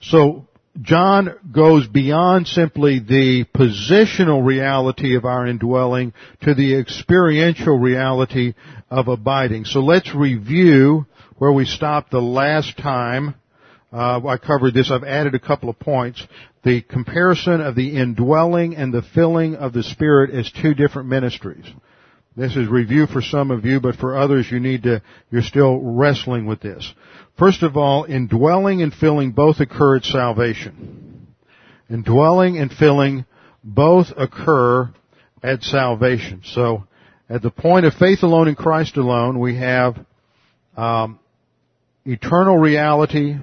So, 0.00 0.48
John 0.80 1.34
goes 1.50 1.88
beyond 1.88 2.46
simply 2.46 3.00
the 3.00 3.44
positional 3.52 4.46
reality 4.46 5.16
of 5.16 5.24
our 5.24 5.46
indwelling 5.46 6.12
to 6.42 6.54
the 6.54 6.76
experiential 6.76 7.76
reality 7.76 8.54
of 8.88 9.08
abiding. 9.08 9.64
So 9.64 9.80
let's 9.80 10.14
review 10.14 11.06
where 11.38 11.52
we 11.52 11.64
stopped 11.64 12.12
the 12.12 12.20
last 12.20 12.78
time. 12.78 13.34
Uh, 13.92 14.24
I 14.26 14.36
covered 14.36 14.74
this. 14.74 14.90
I've 14.90 15.02
added 15.02 15.34
a 15.34 15.40
couple 15.40 15.68
of 15.68 15.80
points. 15.80 16.24
The 16.62 16.82
comparison 16.82 17.60
of 17.60 17.74
the 17.74 17.96
indwelling 17.96 18.76
and 18.76 18.92
the 18.92 19.02
filling 19.02 19.56
of 19.56 19.72
the 19.72 19.82
Spirit 19.82 20.30
as 20.30 20.50
two 20.50 20.74
different 20.74 21.08
ministries. 21.08 21.64
This 22.38 22.54
is 22.54 22.68
review 22.68 23.08
for 23.08 23.20
some 23.20 23.50
of 23.50 23.64
you, 23.64 23.80
but 23.80 23.96
for 23.96 24.16
others 24.16 24.48
you 24.48 24.60
need 24.60 24.84
to, 24.84 25.02
you're 25.28 25.42
still 25.42 25.80
wrestling 25.80 26.46
with 26.46 26.60
this. 26.60 26.88
First 27.36 27.64
of 27.64 27.76
all, 27.76 28.04
indwelling 28.04 28.80
and 28.80 28.94
filling 28.94 29.32
both 29.32 29.58
occur 29.58 29.96
at 29.96 30.04
salvation. 30.04 31.26
Indwelling 31.90 32.56
and 32.56 32.72
filling 32.72 33.24
both 33.64 34.12
occur 34.16 34.88
at 35.42 35.64
salvation. 35.64 36.42
So, 36.44 36.84
at 37.28 37.42
the 37.42 37.50
point 37.50 37.86
of 37.86 37.94
faith 37.94 38.22
alone 38.22 38.46
in 38.46 38.54
Christ 38.54 38.96
alone, 38.96 39.40
we 39.40 39.56
have 39.56 39.98
um, 40.76 41.18
eternal 42.04 42.56
reality 42.56 43.34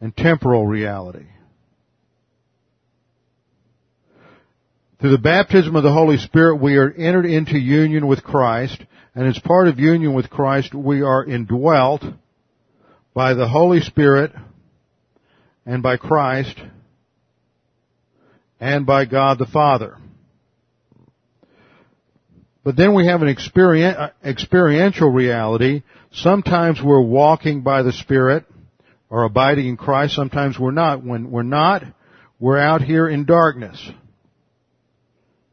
and 0.00 0.16
temporal 0.16 0.66
reality. 0.66 1.26
Through 5.00 5.10
the 5.10 5.18
baptism 5.18 5.76
of 5.76 5.84
the 5.84 5.92
Holy 5.92 6.16
Spirit, 6.16 6.56
we 6.56 6.76
are 6.76 6.90
entered 6.90 7.26
into 7.26 7.56
union 7.56 8.08
with 8.08 8.24
Christ, 8.24 8.82
and 9.14 9.28
as 9.28 9.38
part 9.38 9.68
of 9.68 9.78
union 9.78 10.12
with 10.12 10.28
Christ, 10.28 10.74
we 10.74 11.02
are 11.02 11.24
indwelt 11.24 12.02
by 13.14 13.34
the 13.34 13.46
Holy 13.46 13.80
Spirit 13.80 14.32
and 15.64 15.84
by 15.84 15.98
Christ 15.98 16.56
and 18.58 18.86
by 18.86 19.04
God 19.04 19.38
the 19.38 19.46
Father. 19.46 19.96
But 22.64 22.76
then 22.76 22.92
we 22.92 23.06
have 23.06 23.22
an 23.22 23.28
uh, 23.28 24.08
experiential 24.24 25.10
reality. 25.10 25.84
Sometimes 26.10 26.82
we're 26.82 27.00
walking 27.00 27.62
by 27.62 27.82
the 27.82 27.92
Spirit 27.92 28.46
or 29.08 29.22
abiding 29.22 29.68
in 29.68 29.76
Christ. 29.76 30.16
Sometimes 30.16 30.58
we're 30.58 30.72
not. 30.72 31.04
When 31.04 31.30
we're 31.30 31.44
not, 31.44 31.84
we're 32.40 32.58
out 32.58 32.82
here 32.82 33.08
in 33.08 33.24
darkness. 33.24 33.80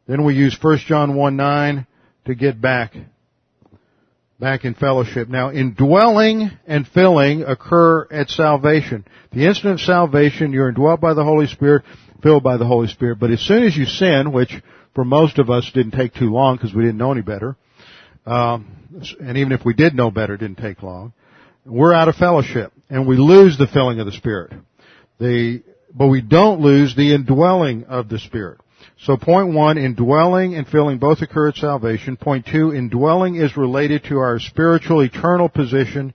Then 0.08 0.24
we 0.24 0.36
use 0.36 0.58
1 0.62 0.78
John 0.88 1.16
1 1.16 1.36
9 1.36 1.88
to 2.26 2.36
get 2.36 2.62
back, 2.62 2.94
back 4.40 4.66
in 4.66 4.74
fellowship. 4.76 5.30
Now, 5.30 5.52
indwelling 5.52 6.52
and 6.68 6.88
filling 6.88 7.44
occur 7.44 8.08
at 8.12 8.30
salvation. 8.30 9.06
The 9.32 9.48
instant 9.48 9.74
of 9.74 9.82
salvation, 9.82 10.54
you're 10.54 10.70
indwelt 10.70 11.02
by 11.02 11.14
the 11.14 11.24
Holy 11.24 11.48
Spirit, 11.48 11.84
filled 12.22 12.44
by 12.44 12.58
the 12.58 12.66
Holy 12.66 12.88
Spirit. 12.88 13.20
But 13.20 13.32
as 13.32 13.42
soon 13.42 13.64
as 13.64 13.76
you 13.76 13.86
sin, 13.86 14.32
which 14.32 14.54
for 14.94 15.04
most 15.04 15.40
of 15.40 15.50
us 15.50 15.70
didn't 15.74 15.92
take 15.92 16.14
too 16.14 16.32
long 16.32 16.56
because 16.56 16.74
we 16.74 16.84
didn't 16.84 16.98
know 16.98 17.12
any 17.12 17.22
better, 17.22 17.56
um, 18.26 18.68
and 19.20 19.38
even 19.38 19.52
if 19.52 19.66
we 19.66 19.74
did 19.74 19.94
know 19.94 20.12
better, 20.12 20.36
it 20.36 20.40
didn't 20.40 20.58
take 20.58 20.82
long, 20.82 21.14
we're 21.66 21.94
out 21.94 22.08
of 22.08 22.16
fellowship 22.16 22.72
and 22.90 23.08
we 23.08 23.18
lose 23.18 23.58
the 23.58 23.68
filling 23.68 24.00
of 24.00 24.06
the 24.06 24.12
Spirit. 24.12 24.54
The, 25.20 25.64
but 25.94 26.08
we 26.08 26.22
don't 26.22 26.62
lose 26.62 26.96
the 26.96 27.14
indwelling 27.14 27.86
of 27.86 28.10
the 28.10 28.20
Spirit. 28.20 28.60
So 29.00 29.18
point 29.18 29.54
one, 29.54 29.78
indwelling 29.78 30.56
and 30.56 30.68
filling 30.68 30.98
both 30.98 31.22
occur 31.22 31.50
at 31.50 31.56
salvation. 31.56 32.18
Point 32.18 32.46
two, 32.46 32.74
indwelling 32.74 33.36
is 33.36 33.58
related 33.58 34.04
to 34.06 34.18
our 34.18 34.40
spiritual 34.40 35.02
eternal 35.02 35.50
position 35.50 36.14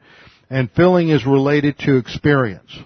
and 0.50 0.70
filling 0.72 1.10
is 1.10 1.24
related 1.24 1.78
to 1.78 1.96
experience. 1.96 2.76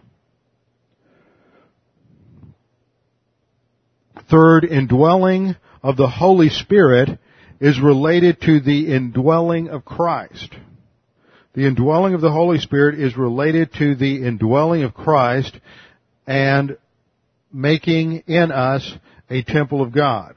Third, 4.30 4.64
indwelling 4.64 5.56
of 5.82 5.96
the 5.96 6.08
Holy 6.08 6.50
Spirit 6.50 7.18
is 7.60 7.80
related 7.80 8.40
to 8.42 8.60
the 8.60 8.92
indwelling 8.92 9.68
of 9.68 9.84
Christ. 9.84 10.54
The 11.54 11.66
indwelling 11.66 12.14
of 12.14 12.20
the 12.20 12.32
Holy 12.32 12.58
Spirit 12.58 12.98
is 12.98 13.16
related 13.16 13.72
to 13.74 13.94
the 13.94 14.26
indwelling 14.26 14.82
of 14.82 14.92
Christ 14.92 15.58
and 16.26 16.76
making 17.52 18.24
in 18.26 18.50
us 18.50 18.92
a 19.30 19.42
temple 19.42 19.82
of 19.82 19.92
God. 19.92 20.36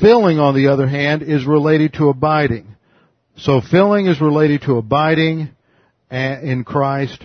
Filling, 0.00 0.38
on 0.38 0.54
the 0.54 0.68
other 0.68 0.88
hand, 0.88 1.22
is 1.22 1.44
related 1.46 1.94
to 1.94 2.08
abiding. 2.08 2.74
So 3.36 3.60
filling 3.60 4.06
is 4.06 4.20
related 4.20 4.62
to 4.62 4.76
abiding 4.76 5.50
in 6.10 6.64
Christ 6.64 7.22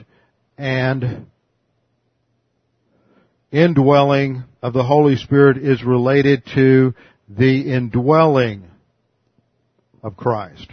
and 0.57 1.28
indwelling 3.51 4.43
of 4.61 4.74
the 4.74 4.84
Holy 4.84 5.15
Spirit 5.15 5.57
is 5.57 5.84
related 5.84 6.43
to 6.55 6.93
the 7.28 7.72
indwelling 7.72 8.65
of 10.03 10.17
Christ. 10.17 10.67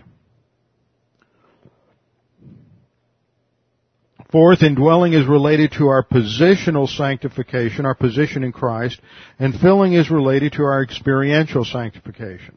Fourth, 4.37 4.63
indwelling 4.63 5.15
is 5.15 5.27
related 5.27 5.73
to 5.79 5.87
our 5.87 6.05
positional 6.05 6.87
sanctification, 6.87 7.87
our 7.87 7.95
position 7.95 8.45
in 8.45 8.53
Christ, 8.53 9.01
and 9.39 9.59
filling 9.59 9.95
is 9.95 10.11
related 10.11 10.53
to 10.53 10.63
our 10.63 10.83
experiential 10.83 11.65
sanctification. 11.65 12.55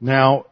Now, 0.00 0.46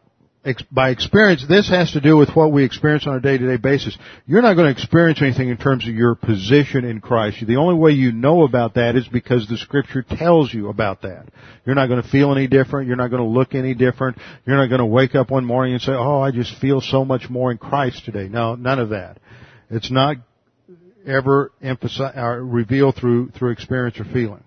ex- 0.45 0.63
by 0.71 0.89
experience, 0.89 1.45
this 1.47 1.69
has 1.69 1.91
to 1.93 2.01
do 2.01 2.17
with 2.17 2.29
what 2.35 2.51
we 2.51 2.63
experience 2.63 3.07
on 3.07 3.15
a 3.15 3.19
day-to-day 3.19 3.57
basis. 3.57 3.97
You're 4.25 4.41
not 4.41 4.55
going 4.55 4.73
to 4.73 4.79
experience 4.79 5.21
anything 5.21 5.49
in 5.49 5.57
terms 5.57 5.87
of 5.87 5.93
your 5.93 6.15
position 6.15 6.85
in 6.85 7.01
Christ. 7.01 7.45
The 7.45 7.57
only 7.57 7.75
way 7.75 7.91
you 7.91 8.11
know 8.11 8.43
about 8.43 8.75
that 8.75 8.95
is 8.95 9.07
because 9.07 9.47
the 9.47 9.57
scripture 9.57 10.03
tells 10.03 10.53
you 10.53 10.69
about 10.69 11.03
that. 11.03 11.27
You're 11.65 11.75
not 11.75 11.87
going 11.87 12.01
to 12.01 12.09
feel 12.09 12.31
any 12.31 12.47
different. 12.47 12.87
You're 12.87 12.97
not 12.97 13.09
going 13.09 13.23
to 13.23 13.29
look 13.29 13.55
any 13.55 13.73
different. 13.73 14.17
You're 14.45 14.57
not 14.57 14.67
going 14.67 14.79
to 14.79 14.85
wake 14.85 15.15
up 15.15 15.31
one 15.31 15.45
morning 15.45 15.73
and 15.73 15.81
say, 15.81 15.93
oh, 15.93 16.21
I 16.21 16.31
just 16.31 16.59
feel 16.59 16.81
so 16.81 17.05
much 17.05 17.29
more 17.29 17.51
in 17.51 17.57
Christ 17.57 18.05
today. 18.05 18.27
No, 18.27 18.55
none 18.55 18.79
of 18.79 18.89
that. 18.89 19.19
It's 19.69 19.91
not 19.91 20.17
ever 21.05 21.51
emphasized, 21.61 22.17
or 22.17 22.33
uh, 22.33 22.37
revealed 22.37 22.95
through, 22.95 23.31
through 23.31 23.51
experience 23.51 23.99
or 23.99 24.05
feeling. 24.05 24.43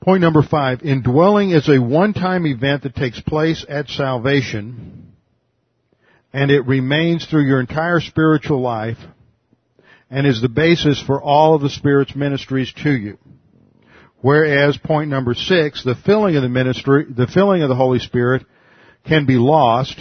Point 0.00 0.20
number 0.20 0.42
five, 0.42 0.82
indwelling 0.82 1.50
is 1.50 1.68
a 1.68 1.80
one-time 1.80 2.46
event 2.46 2.84
that 2.84 2.94
takes 2.94 3.20
place 3.20 3.66
at 3.68 3.88
salvation, 3.88 5.12
and 6.32 6.50
it 6.50 6.66
remains 6.66 7.26
through 7.26 7.46
your 7.46 7.60
entire 7.60 8.00
spiritual 8.00 8.60
life, 8.60 8.98
and 10.08 10.26
is 10.26 10.40
the 10.40 10.48
basis 10.48 11.02
for 11.02 11.20
all 11.20 11.54
of 11.54 11.62
the 11.62 11.70
Spirit's 11.70 12.14
ministries 12.14 12.72
to 12.84 12.90
you. 12.90 13.18
Whereas 14.20 14.76
point 14.78 15.10
number 15.10 15.34
six, 15.34 15.84
the 15.84 15.94
filling 15.94 16.36
of 16.36 16.42
the 16.42 16.48
ministry, 16.48 17.06
the 17.08 17.26
filling 17.26 17.62
of 17.62 17.68
the 17.68 17.74
Holy 17.74 17.98
Spirit 17.98 18.44
can 19.06 19.26
be 19.26 19.36
lost, 19.36 19.98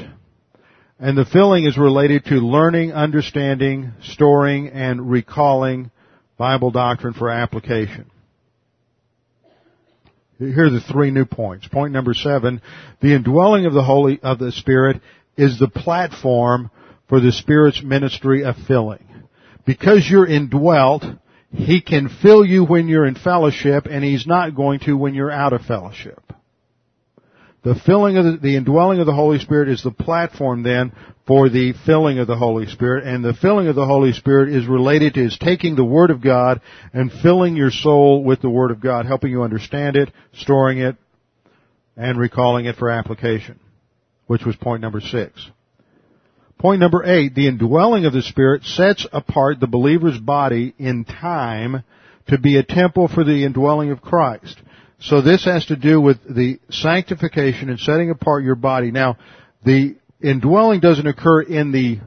and 1.00 1.18
the 1.18 1.26
filling 1.26 1.66
is 1.66 1.78
related 1.78 2.26
to 2.26 2.36
learning, 2.36 2.94
understanding, 2.94 3.94
storing, 4.04 4.70
and 4.70 5.10
recalling 5.10 5.92
Bible 6.38 6.72
doctrine 6.72 7.14
for 7.14 7.30
application. 7.30 8.10
Here 10.40 10.66
are 10.66 10.70
the 10.70 10.82
three 10.82 11.10
new 11.10 11.26
points. 11.26 11.68
Point 11.68 11.94
number 11.94 12.14
seven, 12.14 12.62
the 13.02 13.16
indwelling 13.16 13.66
of 13.66 13.74
the 13.74 13.84
Holy, 13.84 14.20
of 14.22 14.38
the 14.38 14.52
Spirit 14.52 15.02
is 15.36 15.58
the 15.58 15.68
platform 15.68 16.70
for 17.10 17.20
the 17.20 17.32
Spirit's 17.32 17.82
ministry 17.82 18.44
of 18.44 18.56
filling. 18.68 19.06
Because 19.66 20.08
you're 20.10 20.28
indwelt, 20.28 21.04
He 21.52 21.82
can 21.82 22.10
fill 22.22 22.46
you 22.46 22.64
when 22.64 22.88
you're 22.88 23.06
in 23.06 23.16
fellowship 23.16 23.88
and 23.90 24.04
He's 24.04 24.28
not 24.28 24.56
going 24.56 24.80
to 24.82 24.96
when 24.96 25.16
you're 25.16 25.32
out 25.32 25.54
of 25.54 25.62
fellowship. 25.62 26.22
The 27.68 27.76
filling 27.86 28.16
of 28.16 28.24
the, 28.24 28.38
the 28.38 28.56
indwelling 28.56 29.02
of 29.02 29.08
the 29.08 29.14
Holy 29.14 29.40
Spirit 29.40 29.68
is 29.68 29.84
the 29.84 29.92
platform 29.92 30.64
then 30.64 30.94
for 31.26 31.50
the 31.50 31.74
filling 31.86 32.18
of 32.18 32.26
the 32.26 32.38
Holy 32.38 32.66
Spirit, 32.66 33.04
and 33.04 33.26
the 33.26 33.34
filling 33.34 33.68
of 33.68 33.76
the 33.76 33.86
Holy 33.86 34.14
Spirit 34.14 34.56
is 34.56 34.66
related 34.66 35.16
to 35.16 35.30
taking 35.38 35.76
the 35.76 35.84
Word 35.84 36.10
of 36.10 36.22
God 36.22 36.62
and 36.94 37.12
filling 37.12 37.58
your 37.58 37.70
soul 37.70 38.24
with 38.24 38.42
the 38.42 38.50
Word 38.50 38.72
of 38.72 38.80
God, 38.80 39.06
helping 39.06 39.32
you 39.32 39.44
understand 39.44 39.98
it, 39.98 40.14
storing 40.36 40.78
it, 40.78 40.96
and 41.98 42.18
recalling 42.18 42.68
it 42.68 42.78
for 42.78 42.90
application, 42.90 43.60
which 44.28 44.46
was 44.46 44.56
point 44.56 44.82
number 44.82 45.02
six. 45.02 45.34
Point 46.58 46.80
number 46.80 47.04
eight, 47.04 47.36
the 47.36 47.50
indwelling 47.50 48.06
of 48.06 48.14
the 48.14 48.22
Spirit 48.22 48.64
sets 48.64 49.06
apart 49.12 49.60
the 49.60 49.68
believer's 49.68 50.20
body 50.20 50.74
in 50.78 51.04
time 51.04 51.84
to 52.30 52.38
be 52.38 52.58
a 52.58 52.64
temple 52.64 53.10
for 53.10 53.26
the 53.26 53.44
indwelling 53.44 53.92
of 53.92 54.02
Christ. 54.02 54.58
So 55.00 55.22
this 55.22 55.46
has 55.46 55.66
to 55.68 55.76
do 55.76 56.02
with 56.02 56.18
the 56.28 56.60
sanctification 56.70 57.70
and 57.70 57.80
setting 57.80 58.10
apart 58.10 58.44
your 58.44 58.56
body. 58.56 58.92
Now, 58.92 59.18
the 59.64 59.96
indwelling 60.22 60.80
doesn't 60.80 61.06
occur 61.06 61.42
in 61.42 61.72
the 61.72 62.00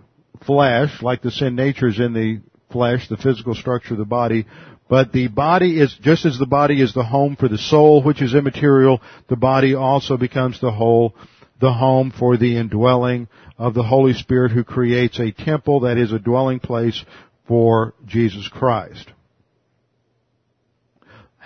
flesh, 0.45 1.03
like 1.03 1.23
the 1.23 1.31
sin 1.31 1.55
nature 1.55 1.89
is 1.89 2.01
in 2.01 2.13
the 2.13 2.41
flesh, 2.73 3.09
the 3.09 3.17
physical 3.17 3.55
structure 3.55 3.95
of 3.95 3.99
the 3.99 4.05
body, 4.05 4.47
but 4.89 5.13
the 5.13 5.29
body 5.29 5.79
is, 5.81 5.97
just 6.03 6.27
as 6.27 6.37
the 6.37 6.47
body 6.47 6.83
is 6.83 6.93
the 6.93 7.05
home 7.05 7.37
for 7.37 7.49
the 7.49 7.59
soul, 7.59 8.03
which 8.03 8.21
is 8.21 8.35
immaterial, 8.35 9.01
the 9.29 9.37
body 9.37 9.75
also 9.75 10.17
becomes 10.17 10.61
the 10.61 10.73
whole, 10.73 11.15
the 11.61 11.73
home 11.73 12.13
for 12.17 12.37
the 12.37 12.57
indwelling 12.57 13.29
of 13.57 13.75
the 13.75 13.85
Holy 13.85 14.15
Spirit 14.15 14.51
who 14.51 14.65
creates 14.65 15.21
a 15.21 15.31
temple 15.31 15.81
that 15.81 15.97
is 15.97 16.11
a 16.13 16.19
dwelling 16.19 16.59
place 16.59 17.05
for 17.47 17.95
Jesus 18.07 18.49
Christ. 18.49 19.13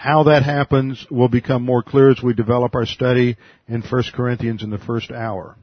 How 0.04 0.24
that 0.24 0.42
happens 0.42 1.06
will 1.10 1.30
become 1.30 1.62
more 1.62 1.82
clear 1.82 2.10
as 2.10 2.22
we 2.22 2.34
develop 2.34 2.74
our 2.74 2.84
study 2.84 3.38
in 3.66 3.80
1 3.80 4.02
Corinthians 4.12 4.62
in 4.62 4.68
the 4.68 4.76
first 4.76 5.10
hour. 5.10 5.56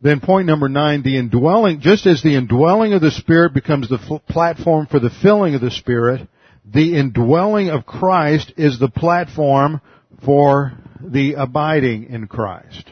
Then 0.00 0.20
point 0.20 0.46
number 0.46 0.70
nine, 0.70 1.02
the 1.02 1.18
indwelling, 1.18 1.82
just 1.82 2.06
as 2.06 2.22
the 2.22 2.34
indwelling 2.34 2.94
of 2.94 3.02
the 3.02 3.10
Spirit 3.10 3.52
becomes 3.52 3.90
the 3.90 3.98
f- 3.98 4.22
platform 4.26 4.86
for 4.86 4.98
the 4.98 5.10
filling 5.20 5.54
of 5.54 5.60
the 5.60 5.70
Spirit, 5.70 6.26
the 6.64 6.96
indwelling 6.96 7.68
of 7.68 7.84
Christ 7.84 8.54
is 8.56 8.78
the 8.78 8.88
platform 8.88 9.82
for 10.24 10.72
the 11.02 11.34
abiding 11.34 12.04
in 12.04 12.26
Christ. 12.26 12.90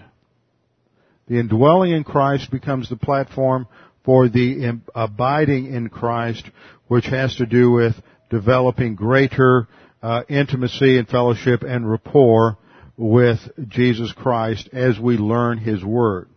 The 1.26 1.38
indwelling 1.40 1.92
in 1.92 2.04
Christ 2.04 2.50
becomes 2.50 2.90
the 2.90 2.96
platform 2.96 3.66
for 4.04 4.28
the 4.28 4.78
abiding 4.94 5.72
in 5.72 5.88
Christ, 5.88 6.44
which 6.88 7.06
has 7.06 7.34
to 7.36 7.46
do 7.46 7.70
with 7.70 7.94
developing 8.30 8.94
greater 8.94 9.68
uh, 10.02 10.22
intimacy 10.28 10.98
and 10.98 11.08
fellowship 11.08 11.62
and 11.62 11.88
rapport 11.90 12.56
with 12.96 13.38
Jesus 13.68 14.12
Christ 14.12 14.68
as 14.72 14.98
we 14.98 15.16
learn 15.16 15.58
His 15.58 15.84
Word. 15.84 16.28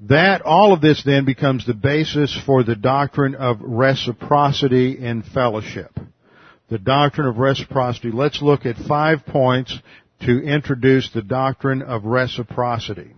That, 0.00 0.42
all 0.42 0.72
of 0.72 0.80
this 0.80 1.02
then 1.04 1.24
becomes 1.24 1.66
the 1.66 1.74
basis 1.74 2.38
for 2.44 2.62
the 2.62 2.76
doctrine 2.76 3.34
of 3.34 3.60
reciprocity 3.60 4.98
in 4.98 5.22
fellowship. 5.22 5.98
The 6.68 6.78
doctrine 6.78 7.26
of 7.26 7.38
reciprocity. 7.38 8.10
Let's 8.10 8.42
look 8.42 8.66
at 8.66 8.76
five 8.76 9.24
points 9.24 9.78
to 10.20 10.42
introduce 10.42 11.10
the 11.10 11.22
doctrine 11.22 11.82
of 11.82 12.04
reciprocity. 12.04 13.14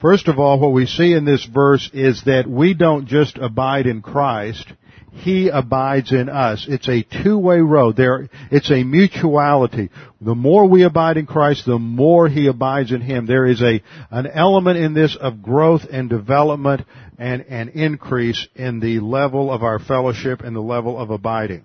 First 0.00 0.28
of 0.28 0.38
all, 0.38 0.60
what 0.60 0.72
we 0.72 0.86
see 0.86 1.14
in 1.14 1.24
this 1.24 1.44
verse 1.44 1.88
is 1.92 2.22
that 2.24 2.48
we 2.48 2.74
don't 2.74 3.06
just 3.06 3.38
abide 3.38 3.86
in 3.86 4.02
Christ, 4.02 4.66
he 5.14 5.48
abides 5.48 6.12
in 6.12 6.28
us. 6.28 6.66
It's 6.68 6.88
a 6.88 7.02
two-way 7.02 7.60
road. 7.60 7.96
There, 7.96 8.28
it's 8.50 8.70
a 8.70 8.82
mutuality. 8.82 9.90
The 10.20 10.34
more 10.34 10.68
we 10.68 10.82
abide 10.82 11.16
in 11.16 11.26
Christ, 11.26 11.66
the 11.66 11.78
more 11.78 12.28
He 12.28 12.48
abides 12.48 12.90
in 12.90 13.00
Him. 13.00 13.24
There 13.24 13.46
is 13.46 13.62
a, 13.62 13.80
an 14.10 14.26
element 14.26 14.78
in 14.78 14.92
this 14.92 15.16
of 15.18 15.40
growth 15.40 15.82
and 15.90 16.10
development 16.10 16.84
and, 17.16 17.44
and 17.48 17.70
increase 17.70 18.46
in 18.56 18.80
the 18.80 18.98
level 19.00 19.52
of 19.52 19.62
our 19.62 19.78
fellowship 19.78 20.40
and 20.40 20.54
the 20.54 20.60
level 20.60 20.98
of 20.98 21.10
abiding. 21.10 21.64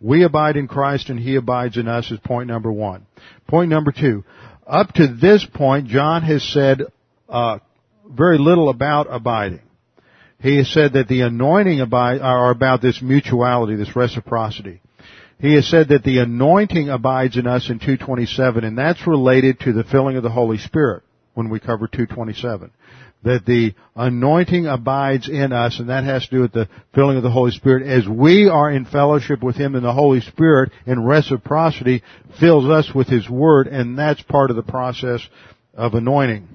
We 0.00 0.24
abide 0.24 0.56
in 0.56 0.66
Christ 0.66 1.08
and 1.08 1.20
He 1.20 1.36
abides 1.36 1.76
in 1.76 1.86
us 1.86 2.10
is 2.10 2.18
point 2.18 2.48
number 2.48 2.72
one. 2.72 3.06
Point 3.46 3.70
number 3.70 3.92
two. 3.92 4.24
Up 4.66 4.92
to 4.94 5.06
this 5.06 5.46
point, 5.54 5.86
John 5.86 6.22
has 6.22 6.42
said 6.42 6.82
uh, 7.28 7.58
very 8.08 8.38
little 8.38 8.70
about 8.70 9.06
abiding. 9.08 9.62
He 10.40 10.56
has 10.56 10.72
said 10.72 10.94
that 10.94 11.08
the 11.08 11.20
anointing 11.20 11.80
are 11.80 12.50
about 12.50 12.80
this 12.80 13.02
mutuality, 13.02 13.76
this 13.76 13.94
reciprocity. 13.94 14.80
He 15.38 15.54
has 15.54 15.66
said 15.68 15.88
that 15.88 16.02
the 16.02 16.18
anointing 16.18 16.88
abides 16.88 17.36
in 17.36 17.46
us 17.46 17.68
in 17.70 17.78
227, 17.78 18.64
and 18.64 18.76
that's 18.76 19.06
related 19.06 19.60
to 19.60 19.72
the 19.72 19.84
filling 19.84 20.16
of 20.16 20.22
the 20.22 20.30
Holy 20.30 20.58
Spirit 20.58 21.02
when 21.34 21.48
we 21.50 21.60
cover 21.60 21.86
227. 21.86 22.70
That 23.22 23.44
the 23.44 23.74
anointing 23.94 24.66
abides 24.66 25.28
in 25.28 25.52
us, 25.52 25.78
and 25.78 25.90
that 25.90 26.04
has 26.04 26.24
to 26.24 26.30
do 26.30 26.40
with 26.40 26.52
the 26.52 26.68
filling 26.94 27.18
of 27.18 27.22
the 27.22 27.30
Holy 27.30 27.50
Spirit. 27.50 27.86
As 27.86 28.08
we 28.08 28.48
are 28.48 28.70
in 28.70 28.86
fellowship 28.86 29.42
with 29.42 29.56
Him 29.56 29.74
and 29.74 29.84
the 29.84 29.92
Holy 29.92 30.20
Spirit 30.22 30.72
in 30.86 31.04
reciprocity 31.04 32.02
fills 32.38 32.64
us 32.64 32.94
with 32.94 33.08
His 33.08 33.28
Word, 33.28 33.66
and 33.66 33.98
that's 33.98 34.22
part 34.22 34.48
of 34.48 34.56
the 34.56 34.62
process 34.62 35.20
of 35.74 35.92
anointing. 35.92 36.48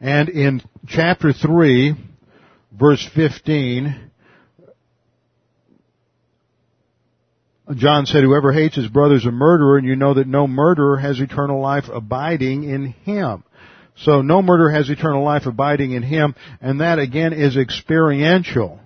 And 0.00 0.28
in 0.28 0.62
chapter 0.86 1.32
3, 1.32 1.94
verse 2.72 3.06
15, 3.14 4.10
John 7.74 8.06
said, 8.06 8.22
whoever 8.22 8.52
hates 8.52 8.76
his 8.76 8.88
brother 8.88 9.16
is 9.16 9.26
a 9.26 9.30
murderer, 9.30 9.76
and 9.76 9.86
you 9.86 9.96
know 9.96 10.14
that 10.14 10.26
no 10.26 10.46
murderer 10.46 10.96
has 10.96 11.20
eternal 11.20 11.60
life 11.60 11.84
abiding 11.92 12.64
in 12.64 12.86
him. 13.04 13.44
So 13.96 14.22
no 14.22 14.40
murderer 14.40 14.70
has 14.70 14.88
eternal 14.88 15.24
life 15.24 15.46
abiding 15.46 15.92
in 15.92 16.02
him, 16.02 16.34
and 16.60 16.80
that 16.80 16.98
again 16.98 17.32
is 17.32 17.56
experiential. 17.56 18.78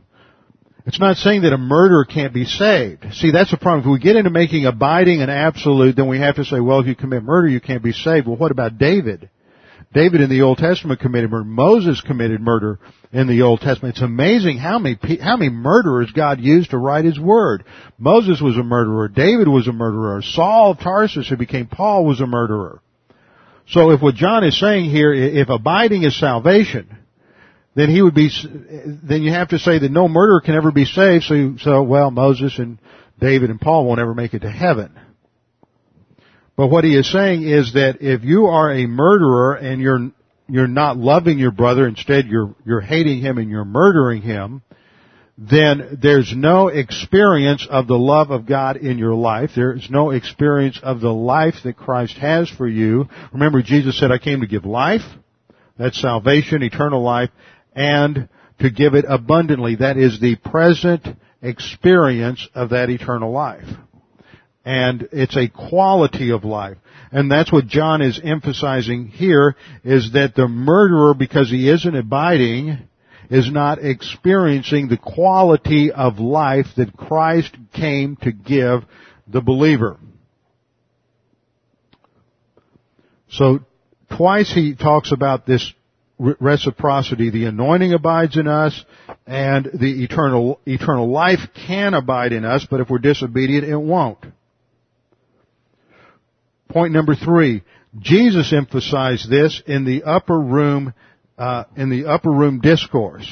It's 0.84 0.98
not 0.98 1.16
saying 1.16 1.42
that 1.42 1.52
a 1.52 1.58
murderer 1.58 2.04
can't 2.04 2.34
be 2.34 2.44
saved. 2.44 3.04
See, 3.12 3.30
that's 3.30 3.52
the 3.52 3.56
problem. 3.56 3.80
If 3.80 3.92
we 3.92 4.04
get 4.04 4.16
into 4.16 4.30
making 4.30 4.66
abiding 4.66 5.22
an 5.22 5.30
absolute, 5.30 5.94
then 5.94 6.08
we 6.08 6.18
have 6.18 6.36
to 6.36 6.44
say, 6.44 6.58
well, 6.58 6.80
if 6.80 6.86
you 6.86 6.96
commit 6.96 7.22
murder, 7.22 7.46
you 7.46 7.60
can't 7.60 7.84
be 7.84 7.92
saved. 7.92 8.26
Well, 8.26 8.36
what 8.36 8.50
about 8.50 8.78
David? 8.78 9.30
David 9.92 10.22
in 10.22 10.30
the 10.30 10.42
Old 10.42 10.58
Testament 10.58 11.00
committed 11.00 11.30
murder. 11.30 11.44
Moses 11.44 12.00
committed 12.00 12.40
murder 12.40 12.78
in 13.12 13.26
the 13.26 13.42
Old 13.42 13.60
Testament. 13.60 13.96
It's 13.96 14.02
amazing 14.02 14.56
how 14.56 14.78
many, 14.78 14.98
how 15.20 15.36
many 15.36 15.50
murderers 15.50 16.10
God 16.12 16.40
used 16.40 16.70
to 16.70 16.78
write 16.78 17.04
His 17.04 17.20
Word. 17.20 17.64
Moses 17.98 18.40
was 18.40 18.56
a 18.56 18.62
murderer. 18.62 19.08
David 19.08 19.48
was 19.48 19.68
a 19.68 19.72
murderer. 19.72 20.22
Saul 20.22 20.72
of 20.72 20.78
Tarsus 20.78 21.28
who 21.28 21.36
became 21.36 21.66
Paul 21.66 22.06
was 22.06 22.20
a 22.20 22.26
murderer. 22.26 22.80
So 23.68 23.90
if 23.90 24.00
what 24.00 24.14
John 24.14 24.44
is 24.44 24.58
saying 24.58 24.90
here, 24.90 25.12
if 25.12 25.48
abiding 25.48 26.02
is 26.02 26.18
salvation, 26.18 26.96
then 27.74 27.90
he 27.90 28.02
would 28.02 28.14
be, 28.14 28.30
then 29.02 29.22
you 29.22 29.32
have 29.32 29.48
to 29.48 29.58
say 29.58 29.78
that 29.78 29.90
no 29.90 30.08
murderer 30.08 30.40
can 30.40 30.54
ever 30.54 30.72
be 30.72 30.84
saved, 30.84 31.24
so, 31.24 31.56
so 31.60 31.82
well, 31.82 32.10
Moses 32.10 32.58
and 32.58 32.78
David 33.20 33.50
and 33.50 33.60
Paul 33.60 33.86
won't 33.86 34.00
ever 34.00 34.14
make 34.14 34.34
it 34.34 34.40
to 34.40 34.50
heaven. 34.50 34.98
But 36.56 36.68
what 36.68 36.84
he 36.84 36.96
is 36.96 37.10
saying 37.10 37.42
is 37.42 37.72
that 37.74 37.98
if 38.00 38.24
you 38.24 38.46
are 38.46 38.72
a 38.72 38.86
murderer 38.86 39.54
and 39.54 39.80
you're 39.80 40.10
you're 40.48 40.66
not 40.66 40.98
loving 40.98 41.38
your 41.38 41.50
brother, 41.50 41.86
instead 41.86 42.26
you're 42.26 42.54
you're 42.66 42.80
hating 42.80 43.20
him 43.20 43.38
and 43.38 43.48
you're 43.48 43.64
murdering 43.64 44.20
him, 44.22 44.62
then 45.38 45.98
there's 46.02 46.32
no 46.36 46.68
experience 46.68 47.66
of 47.70 47.86
the 47.86 47.98
love 47.98 48.30
of 48.30 48.46
God 48.46 48.76
in 48.76 48.98
your 48.98 49.14
life. 49.14 49.52
There's 49.56 49.88
no 49.90 50.10
experience 50.10 50.78
of 50.82 51.00
the 51.00 51.12
life 51.12 51.54
that 51.64 51.76
Christ 51.76 52.18
has 52.18 52.50
for 52.50 52.68
you. 52.68 53.08
Remember 53.32 53.62
Jesus 53.62 53.98
said, 53.98 54.12
I 54.12 54.18
came 54.18 54.42
to 54.42 54.46
give 54.46 54.66
life. 54.66 55.00
That's 55.78 56.00
salvation, 56.00 56.62
eternal 56.62 57.02
life, 57.02 57.30
and 57.74 58.28
to 58.60 58.70
give 58.70 58.94
it 58.94 59.06
abundantly. 59.08 59.76
That 59.76 59.96
is 59.96 60.20
the 60.20 60.36
present 60.36 61.06
experience 61.40 62.46
of 62.54 62.70
that 62.70 62.90
eternal 62.90 63.32
life 63.32 63.64
and 64.64 65.08
it's 65.12 65.36
a 65.36 65.48
quality 65.48 66.30
of 66.30 66.44
life. 66.44 66.76
And 67.10 67.30
that's 67.30 67.52
what 67.52 67.66
John 67.66 68.00
is 68.00 68.20
emphasizing 68.22 69.08
here, 69.08 69.56
is 69.84 70.12
that 70.12 70.34
the 70.34 70.48
murderer, 70.48 71.14
because 71.14 71.50
he 71.50 71.68
isn't 71.68 71.96
abiding, 71.96 72.78
is 73.30 73.50
not 73.50 73.84
experiencing 73.84 74.88
the 74.88 74.96
quality 74.96 75.90
of 75.90 76.18
life 76.18 76.66
that 76.76 76.96
Christ 76.96 77.54
came 77.74 78.16
to 78.22 78.32
give 78.32 78.84
the 79.26 79.40
believer. 79.40 79.98
So, 83.30 83.60
twice 84.16 84.52
he 84.52 84.74
talks 84.74 85.12
about 85.12 85.46
this 85.46 85.72
reciprocity. 86.18 87.30
The 87.30 87.46
anointing 87.46 87.92
abides 87.92 88.36
in 88.36 88.46
us, 88.46 88.84
and 89.26 89.64
the 89.74 90.04
eternal, 90.04 90.60
eternal 90.66 91.10
life 91.10 91.40
can 91.66 91.94
abide 91.94 92.32
in 92.32 92.44
us, 92.44 92.66
but 92.70 92.80
if 92.80 92.90
we're 92.90 92.98
disobedient, 92.98 93.64
it 93.64 93.76
won't. 93.76 94.24
Point 96.72 96.94
number 96.94 97.14
three, 97.14 97.62
Jesus 97.98 98.50
emphasized 98.50 99.28
this 99.28 99.62
in 99.66 99.84
the 99.84 100.04
upper 100.04 100.40
room, 100.40 100.94
uh, 101.36 101.64
in 101.76 101.90
the 101.90 102.06
upper 102.06 102.30
room 102.30 102.60
discourse. 102.60 103.30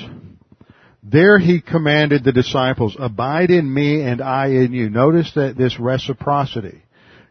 There 1.02 1.38
he 1.38 1.62
commanded 1.62 2.22
the 2.22 2.32
disciples, 2.32 2.96
abide 2.98 3.50
in 3.50 3.72
me 3.72 4.02
and 4.02 4.20
I 4.20 4.48
in 4.48 4.74
you. 4.74 4.90
Notice 4.90 5.32
that 5.36 5.56
this 5.56 5.80
reciprocity. 5.80 6.82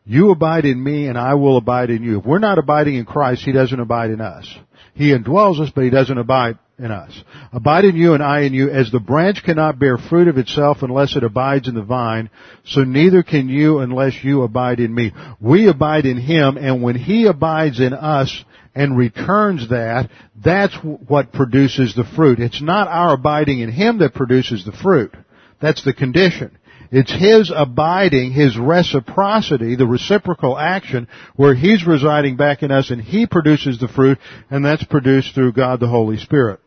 You 0.03 0.31
abide 0.31 0.65
in 0.65 0.83
me 0.83 1.05
and 1.05 1.15
I 1.15 1.35
will 1.35 1.57
abide 1.57 1.91
in 1.91 2.01
you. 2.01 2.17
If 2.17 2.25
we're 2.25 2.39
not 2.39 2.57
abiding 2.57 2.95
in 2.95 3.05
Christ, 3.05 3.43
He 3.43 3.51
doesn't 3.51 3.79
abide 3.79 4.09
in 4.09 4.19
us. 4.19 4.51
He 4.93 5.13
indwells 5.13 5.59
us, 5.59 5.71
but 5.73 5.83
He 5.83 5.89
doesn't 5.89 6.17
abide 6.17 6.57
in 6.77 6.91
us. 6.91 7.23
Abide 7.51 7.85
in 7.85 7.95
you 7.95 8.13
and 8.13 8.23
I 8.23 8.41
in 8.41 8.53
you, 8.53 8.69
as 8.69 8.91
the 8.91 8.99
branch 8.99 9.43
cannot 9.43 9.79
bear 9.79 9.97
fruit 9.97 10.27
of 10.27 10.37
itself 10.37 10.77
unless 10.81 11.15
it 11.15 11.23
abides 11.23 11.67
in 11.67 11.75
the 11.75 11.83
vine, 11.83 12.29
so 12.65 12.83
neither 12.83 13.21
can 13.23 13.49
you 13.49 13.79
unless 13.79 14.23
you 14.23 14.43
abide 14.43 14.79
in 14.79 14.93
me. 14.93 15.11
We 15.39 15.67
abide 15.67 16.05
in 16.05 16.17
Him, 16.17 16.57
and 16.57 16.81
when 16.81 16.95
He 16.95 17.27
abides 17.27 17.79
in 17.79 17.93
us 17.93 18.43
and 18.75 18.97
returns 18.97 19.69
that, 19.69 20.09
that's 20.41 20.75
what 20.75 21.33
produces 21.33 21.95
the 21.95 22.05
fruit. 22.15 22.39
It's 22.39 22.61
not 22.61 22.87
our 22.87 23.15
abiding 23.15 23.59
in 23.59 23.71
Him 23.71 23.99
that 23.99 24.13
produces 24.13 24.63
the 24.63 24.71
fruit. 24.71 25.13
That's 25.61 25.83
the 25.83 25.93
condition. 25.93 26.57
It's 26.91 27.11
His 27.11 27.51
abiding, 27.55 28.31
His 28.31 28.57
reciprocity, 28.57 29.75
the 29.75 29.87
reciprocal 29.87 30.57
action 30.57 31.07
where 31.35 31.53
He's 31.53 31.85
residing 31.85 32.35
back 32.35 32.63
in 32.63 32.71
us 32.71 32.89
and 32.89 33.01
He 33.01 33.27
produces 33.27 33.79
the 33.79 33.87
fruit 33.87 34.17
and 34.49 34.65
that's 34.65 34.83
produced 34.83 35.35
through 35.35 35.53
God 35.53 35.79
the 35.79 35.87
Holy 35.87 36.17
Spirit. 36.17 36.59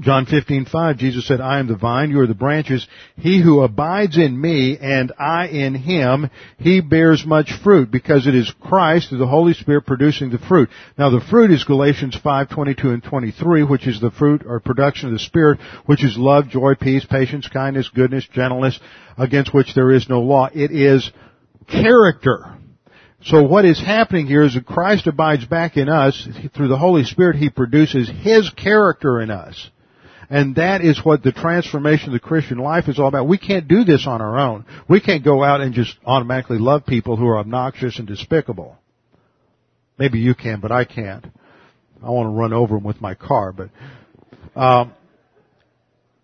John 0.00 0.26
15:5 0.26 0.96
Jesus 0.96 1.24
said, 1.24 1.40
"I 1.40 1.60
am 1.60 1.68
the 1.68 1.76
vine, 1.76 2.10
you 2.10 2.18
are 2.20 2.26
the 2.26 2.34
branches. 2.34 2.86
He 3.16 3.40
who 3.40 3.62
abides 3.62 4.18
in 4.18 4.38
me 4.38 4.76
and 4.76 5.12
I 5.20 5.46
in 5.46 5.74
him, 5.74 6.30
he 6.58 6.80
bears 6.80 7.24
much 7.24 7.52
fruit 7.52 7.92
because 7.92 8.26
it 8.26 8.34
is 8.34 8.52
Christ, 8.60 9.08
through 9.08 9.18
the 9.18 9.26
Holy 9.26 9.54
Spirit 9.54 9.86
producing 9.86 10.30
the 10.30 10.38
fruit." 10.38 10.68
Now 10.98 11.10
the 11.10 11.20
fruit 11.20 11.52
is 11.52 11.62
Galatians 11.62 12.16
5:22 12.16 12.90
and 12.90 13.04
23, 13.04 13.62
which 13.62 13.86
is 13.86 14.00
the 14.00 14.10
fruit 14.10 14.42
or 14.44 14.58
production 14.58 15.08
of 15.08 15.12
the 15.12 15.20
Spirit, 15.20 15.60
which 15.86 16.02
is 16.02 16.18
love, 16.18 16.48
joy, 16.48 16.74
peace, 16.74 17.04
patience, 17.04 17.46
kindness, 17.46 17.88
goodness, 17.88 18.26
gentleness, 18.26 18.80
against 19.16 19.54
which 19.54 19.74
there 19.74 19.92
is 19.92 20.08
no 20.08 20.20
law. 20.22 20.48
It 20.52 20.72
is 20.72 21.12
character. 21.68 22.48
So 23.22 23.44
what 23.44 23.64
is 23.64 23.80
happening 23.80 24.26
here 24.26 24.42
is 24.42 24.54
that 24.54 24.66
Christ 24.66 25.06
abides 25.06 25.44
back 25.44 25.76
in 25.76 25.88
us 25.88 26.28
through 26.52 26.68
the 26.68 26.76
Holy 26.76 27.04
Spirit. 27.04 27.36
He 27.36 27.48
produces 27.48 28.08
His 28.08 28.50
character 28.50 29.20
in 29.20 29.30
us. 29.30 29.70
And 30.34 30.56
that 30.56 30.80
is 30.80 30.98
what 31.04 31.22
the 31.22 31.30
transformation 31.30 32.08
of 32.08 32.12
the 32.12 32.18
Christian 32.18 32.58
life 32.58 32.88
is 32.88 32.98
all 32.98 33.06
about. 33.06 33.28
We 33.28 33.38
can't 33.38 33.68
do 33.68 33.84
this 33.84 34.04
on 34.04 34.20
our 34.20 34.36
own. 34.36 34.64
We 34.88 35.00
can't 35.00 35.24
go 35.24 35.44
out 35.44 35.60
and 35.60 35.72
just 35.72 35.96
automatically 36.04 36.58
love 36.58 36.84
people 36.84 37.16
who 37.16 37.28
are 37.28 37.38
obnoxious 37.38 38.00
and 38.00 38.08
despicable. 38.08 38.76
Maybe 39.96 40.18
you 40.18 40.34
can, 40.34 40.58
but 40.58 40.72
I 40.72 40.86
can't. 40.86 41.24
I 42.02 42.10
want 42.10 42.26
to 42.26 42.30
run 42.30 42.52
over 42.52 42.74
them 42.74 42.82
with 42.82 43.00
my 43.00 43.14
car, 43.14 43.52
but, 43.52 43.70
um, 44.60 44.92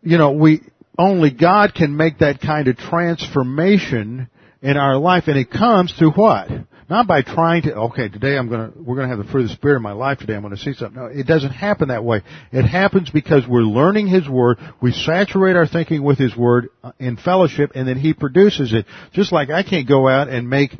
you 0.02 0.18
know, 0.18 0.32
we, 0.32 0.62
only 0.98 1.30
God 1.30 1.72
can 1.72 1.96
make 1.96 2.18
that 2.18 2.40
kind 2.40 2.66
of 2.66 2.78
transformation 2.78 4.28
in 4.60 4.76
our 4.76 4.96
life, 4.96 5.28
and 5.28 5.38
it 5.38 5.52
comes 5.52 5.94
through 5.96 6.14
what? 6.14 6.48
Not 6.90 7.06
by 7.06 7.22
trying 7.22 7.62
to, 7.62 7.74
okay, 7.74 8.08
today 8.08 8.36
I'm 8.36 8.50
gonna, 8.50 8.72
we're 8.76 8.96
gonna 8.96 9.08
have 9.08 9.24
the 9.24 9.30
fruit 9.30 9.44
of 9.44 9.48
the 9.50 9.54
Spirit 9.54 9.76
in 9.76 9.82
my 9.82 9.92
life 9.92 10.18
today, 10.18 10.34
I'm 10.34 10.42
gonna 10.42 10.56
see 10.56 10.72
something. 10.72 11.00
No, 11.00 11.06
it 11.06 11.24
doesn't 11.24 11.52
happen 11.52 11.88
that 11.88 12.02
way. 12.02 12.22
It 12.50 12.64
happens 12.64 13.10
because 13.10 13.46
we're 13.46 13.60
learning 13.60 14.08
His 14.08 14.28
Word, 14.28 14.58
we 14.82 14.90
saturate 14.90 15.54
our 15.54 15.68
thinking 15.68 16.02
with 16.02 16.18
His 16.18 16.36
Word 16.36 16.68
uh, 16.82 16.90
in 16.98 17.16
fellowship, 17.16 17.70
and 17.76 17.86
then 17.86 17.96
He 17.96 18.12
produces 18.12 18.72
it. 18.72 18.86
Just 19.12 19.30
like 19.30 19.50
I 19.50 19.62
can't 19.62 19.86
go 19.86 20.08
out 20.08 20.28
and 20.28 20.50
make, 20.50 20.76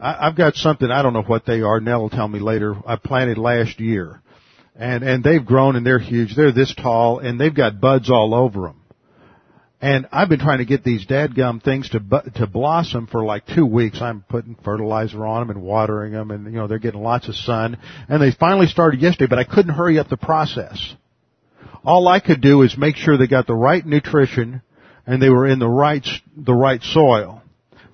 I, 0.00 0.28
I've 0.28 0.36
got 0.36 0.54
something, 0.54 0.90
I 0.90 1.02
don't 1.02 1.12
know 1.12 1.22
what 1.22 1.44
they 1.44 1.60
are, 1.60 1.78
Nell 1.78 2.00
will 2.00 2.08
tell 2.08 2.26
me 2.26 2.38
later, 2.40 2.74
I 2.86 2.96
planted 2.96 3.36
last 3.36 3.80
year. 3.80 4.22
And, 4.76 5.04
and 5.04 5.22
they've 5.22 5.44
grown 5.44 5.76
and 5.76 5.84
they're 5.84 5.98
huge, 5.98 6.34
they're 6.34 6.52
this 6.52 6.74
tall, 6.74 7.18
and 7.18 7.38
they've 7.38 7.54
got 7.54 7.82
buds 7.82 8.10
all 8.10 8.34
over 8.34 8.62
them. 8.62 8.79
And 9.82 10.06
I've 10.12 10.28
been 10.28 10.40
trying 10.40 10.58
to 10.58 10.66
get 10.66 10.84
these 10.84 11.06
dadgum 11.06 11.62
things 11.62 11.88
to 11.90 12.00
to 12.34 12.46
blossom 12.46 13.06
for 13.06 13.24
like 13.24 13.46
two 13.46 13.64
weeks. 13.64 14.02
I'm 14.02 14.24
putting 14.28 14.54
fertilizer 14.62 15.24
on 15.26 15.40
them 15.40 15.56
and 15.56 15.64
watering 15.64 16.12
them, 16.12 16.30
and 16.30 16.44
you 16.44 16.58
know 16.58 16.66
they're 16.66 16.78
getting 16.78 17.02
lots 17.02 17.28
of 17.28 17.34
sun. 17.34 17.78
And 18.08 18.22
they 18.22 18.30
finally 18.30 18.66
started 18.66 19.00
yesterday, 19.00 19.28
but 19.30 19.38
I 19.38 19.44
couldn't 19.44 19.74
hurry 19.74 19.98
up 19.98 20.08
the 20.08 20.18
process. 20.18 20.94
All 21.82 22.08
I 22.08 22.20
could 22.20 22.42
do 22.42 22.60
is 22.60 22.76
make 22.76 22.96
sure 22.96 23.16
they 23.16 23.26
got 23.26 23.46
the 23.46 23.54
right 23.54 23.84
nutrition 23.84 24.60
and 25.06 25.22
they 25.22 25.30
were 25.30 25.46
in 25.46 25.58
the 25.58 25.68
right 25.68 26.06
the 26.36 26.54
right 26.54 26.82
soil. 26.82 27.42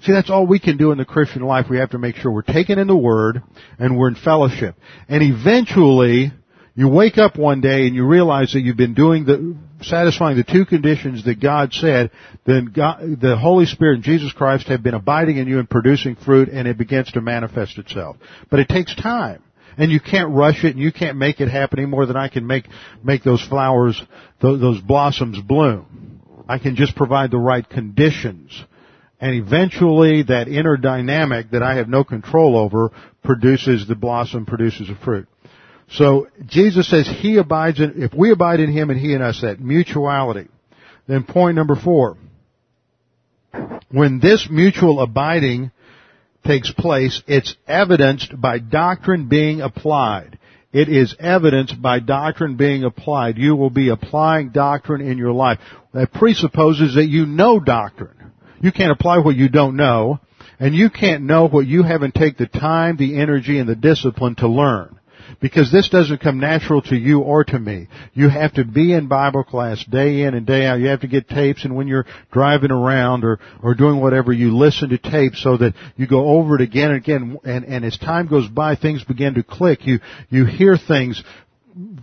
See, 0.03 0.12
that's 0.12 0.28
all 0.28 0.47
we 0.47 0.59
can 0.59 0.76
do 0.76 0.91
in 0.91 0.99
the 0.99 1.05
Christian 1.05 1.43
life. 1.43 1.66
We 1.70 1.78
have 1.78 1.91
to 1.91 1.99
make 1.99 2.16
sure 2.16 2.30
we're 2.30 2.43
taken 2.43 2.78
in 2.78 2.87
the 2.87 2.97
Word 2.97 3.43
and 3.78 3.97
we're 3.97 4.09
in 4.09 4.16
fellowship. 4.16 4.76
And 5.09 5.22
eventually, 5.22 6.32
you 6.77 6.89
wake 6.89 7.16
up 7.16 7.39
one 7.39 7.62
day 7.62 7.87
and 7.87 7.95
you 7.95 8.07
realize 8.07 8.53
that 8.53 8.61
you've 8.61 8.77
been 8.77 8.93
doing 8.93 9.24
the, 9.24 9.57
satisfying 9.81 10.37
the 10.37 10.45
two 10.45 10.66
conditions 10.66 11.24
that 11.24 11.41
God 11.41 11.72
said, 11.72 12.11
then 12.45 12.66
God, 12.66 13.18
the 13.18 13.39
Holy 13.39 13.64
Spirit 13.64 13.95
and 13.95 14.05
Jesus 14.05 14.31
Christ 14.33 14.68
have 14.68 14.83
been 14.83 14.93
abiding 14.93 15.39
in 15.39 15.49
you 15.49 15.59
and 15.59 15.68
producing 15.68 16.16
fruit 16.16 16.51
and 16.51 16.68
it 16.68 16.77
begins 16.77 17.11
to 17.12 17.22
manifest 17.22 17.79
itself. 17.79 18.16
But 18.51 18.61
it 18.61 18.68
takes 18.68 18.95
time. 18.95 19.43
And 19.79 19.91
you 19.91 20.01
can't 20.01 20.35
rush 20.35 20.64
it 20.64 20.74
and 20.74 20.79
you 20.79 20.93
can't 20.93 21.16
make 21.16 21.41
it 21.41 21.49
happen 21.49 21.79
any 21.79 21.89
more 21.89 22.05
than 22.05 22.16
I 22.16 22.29
can 22.29 22.47
make, 22.47 22.66
make 23.03 23.22
those 23.22 23.43
flowers, 23.47 24.01
those, 24.43 24.61
those 24.61 24.81
blossoms 24.81 25.41
bloom. 25.41 26.20
I 26.47 26.59
can 26.59 26.77
just 26.77 26.95
provide 26.95 27.31
the 27.31 27.39
right 27.39 27.68
conditions. 27.68 28.64
And 29.18 29.35
eventually 29.35 30.24
that 30.24 30.47
inner 30.47 30.77
dynamic 30.77 31.53
that 31.53 31.62
I 31.62 31.77
have 31.77 31.89
no 31.89 32.05
control 32.05 32.57
over 32.57 32.91
produces 33.24 33.89
the 33.89 33.95
blossom, 33.95 34.45
produces 34.45 34.91
a 34.91 34.95
fruit. 34.95 35.27
So 35.91 36.28
Jesus 36.47 36.89
says 36.89 37.09
he 37.09 37.37
abides 37.37 37.80
in, 37.80 38.03
if 38.03 38.12
we 38.12 38.32
abide 38.32 38.61
in 38.61 38.72
him 38.72 38.91
and 38.91 38.99
he 38.99 39.12
in 39.12 39.22
us, 39.22 39.41
that 39.43 39.61
mutuality. 39.61 40.49
Then 41.07 41.24
point 41.24 41.57
number 41.57 41.76
four. 41.76 42.16
When 43.91 44.18
this 44.18 44.49
mutual 44.51 45.01
abiding 45.01 45.70
takes 46.45 46.72
place, 46.72 47.22
it's 47.26 47.55
evidenced 47.68 48.39
by 48.41 48.59
doctrine 48.59 49.28
being 49.28 49.61
applied. 49.61 50.39
It 50.72 50.89
is 50.89 51.14
evidenced 51.18 51.80
by 51.80 52.01
doctrine 52.01 52.57
being 52.57 52.84
applied. 52.84 53.39
You 53.39 53.55
will 53.55 53.70
be 53.70 53.89
applying 53.89 54.51
doctrine 54.51 55.01
in 55.01 55.16
your 55.16 55.32
life. 55.32 55.59
That 55.95 56.12
presupposes 56.12 56.97
that 56.97 57.07
you 57.07 57.24
know 57.26 57.61
doctrine. 57.61 58.32
You 58.61 58.72
can't 58.72 58.93
apply 58.93 59.18
what 59.18 59.37
you 59.37 59.49
don't 59.49 59.76
know, 59.76 60.18
and 60.59 60.74
you 60.74 60.91
can't 60.91 61.22
know 61.22 61.47
what 61.47 61.66
you 61.66 61.82
haven't 61.84 62.14
taken 62.14 62.49
the 62.53 62.59
time, 62.59 62.97
the 62.97 63.20
energy, 63.20 63.59
and 63.59 63.68
the 63.68 63.76
discipline 63.76 64.34
to 64.37 64.49
learn 64.49 64.95
because 65.41 65.70
this 65.70 65.89
doesn't 65.89 66.20
come 66.20 66.41
natural 66.41 66.82
to 66.82 66.97
you 66.97 67.20
or 67.20 67.45
to 67.45 67.59
me. 67.59 67.89
You 68.14 68.28
have 68.28 68.55
to 68.55 68.64
be 68.64 68.93
in 68.93 69.09
Bible 69.09 69.45
class 69.45 69.84
day 69.84 70.22
in 70.22 70.34
and 70.34 70.47
day 70.47 70.66
out. 70.66 70.80
You 70.80 70.89
have 70.89 71.01
to 71.01 71.09
get 71.09 71.28
tapes 71.28 71.64
and 71.64 71.76
when 71.76 71.89
you're 71.89 72.07
driving 72.32 72.70
around 72.70 73.24
or, 73.24 73.39
or 73.62 73.74
doing 73.74 74.01
whatever, 74.01 74.32
you 74.32 74.57
listen 74.57 74.91
to 74.91 74.99
tapes 74.99 75.43
so 75.43 75.57
that 75.57 75.74
you 75.97 76.07
go 76.07 76.26
over 76.26 76.57
it 76.57 76.61
again 76.62 76.91
and 76.91 76.99
again 76.99 77.39
and, 77.45 77.64
and 77.64 77.84
as 77.84 77.99
time 77.99 78.26
goes 78.26 78.49
by, 78.49 78.76
things 78.76 79.05
begin 79.05 79.34
to 79.34 79.43
click. 79.43 79.87
You, 79.87 80.01
you 80.30 80.47
hear 80.47 80.76
things 80.76 81.22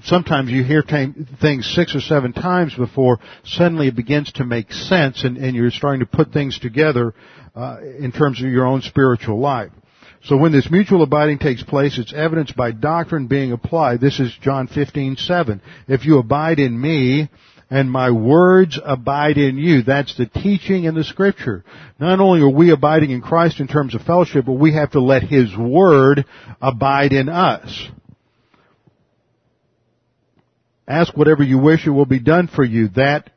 sometimes 0.04 0.52
you 0.52 0.64
hear 0.64 0.84
things 0.84 1.74
six 1.74 1.96
or 1.96 2.02
seven 2.02 2.32
times 2.32 2.76
before 2.76 3.20
suddenly 3.44 3.88
it 3.88 3.96
begins 3.96 4.32
to 4.34 4.46
make 4.46 4.72
sense 4.72 5.24
and, 5.24 5.38
and 5.38 5.56
you're 5.56 5.72
starting 5.72 6.02
to 6.02 6.06
put 6.06 6.32
things 6.32 6.60
together 6.60 7.14
uh, 7.56 7.78
in 8.00 8.12
terms 8.12 8.42
of 8.42 8.50
your 8.50 8.66
own 8.66 8.82
spiritual 8.82 9.40
life. 9.40 9.72
So 10.26 10.38
when 10.38 10.54
this 10.54 10.72
mutual 10.72 11.04
abiding 11.04 11.40
takes 11.40 11.64
place, 11.64 11.98
it's 11.98 12.14
evidenced 12.14 12.56
by 12.56 12.72
doctrine 12.72 13.28
being 13.28 13.52
applied. 13.52 14.00
This 14.00 14.20
is 14.20 14.34
John 14.42 14.68
15:7. 14.68 15.60
If 15.88 16.06
you 16.06 16.18
abide 16.18 16.60
in 16.60 16.80
me, 16.80 17.30
and 17.74 17.90
my 17.90 18.12
words 18.12 18.80
abide 18.84 19.38
in 19.40 19.58
you. 19.58 19.82
That's 19.82 20.16
the 20.16 20.28
teaching 20.28 20.84
in 20.84 20.94
the 20.94 21.04
scripture. 21.04 21.64
Not 22.00 22.20
only 22.20 22.42
are 22.42 22.50
we 22.50 22.70
abiding 22.70 23.10
in 23.10 23.22
Christ 23.22 23.60
in 23.60 23.68
terms 23.68 23.96
of 23.96 24.04
fellowship, 24.04 24.46
but 24.46 24.54
we 24.54 24.74
have 24.74 24.92
to 24.92 25.00
let 25.00 25.24
His 25.24 25.58
word 25.58 26.26
abide 26.62 27.14
in 27.14 27.30
us. 27.30 27.90
Ask 30.88 31.18
whatever 31.18 31.42
you 31.42 31.58
wish, 31.58 31.88
it 31.88 31.92
will 31.92 32.06
be 32.06 32.20
done 32.20 32.48
for 32.48 32.64
you. 32.64 32.90
That 32.90 33.32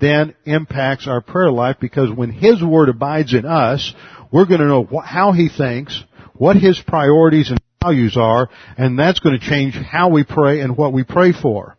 then 0.00 0.34
impacts 0.44 1.06
our 1.06 1.20
prayer 1.20 1.50
life 1.50 1.76
because 1.80 2.10
when 2.10 2.30
His 2.30 2.60
word 2.60 2.88
abides 2.88 3.32
in 3.32 3.44
us, 3.46 3.94
we're 4.32 4.46
going 4.46 4.60
to 4.60 4.66
know 4.66 5.02
how 5.04 5.30
He 5.30 5.48
thinks, 5.48 6.02
what 6.38 6.56
his 6.56 6.80
priorities 6.80 7.50
and 7.50 7.60
values 7.82 8.16
are, 8.16 8.48
and 8.76 8.98
that's 8.98 9.20
going 9.20 9.38
to 9.38 9.46
change 9.46 9.74
how 9.74 10.08
we 10.08 10.24
pray 10.24 10.60
and 10.60 10.76
what 10.76 10.92
we 10.92 11.04
pray 11.04 11.32
for. 11.32 11.76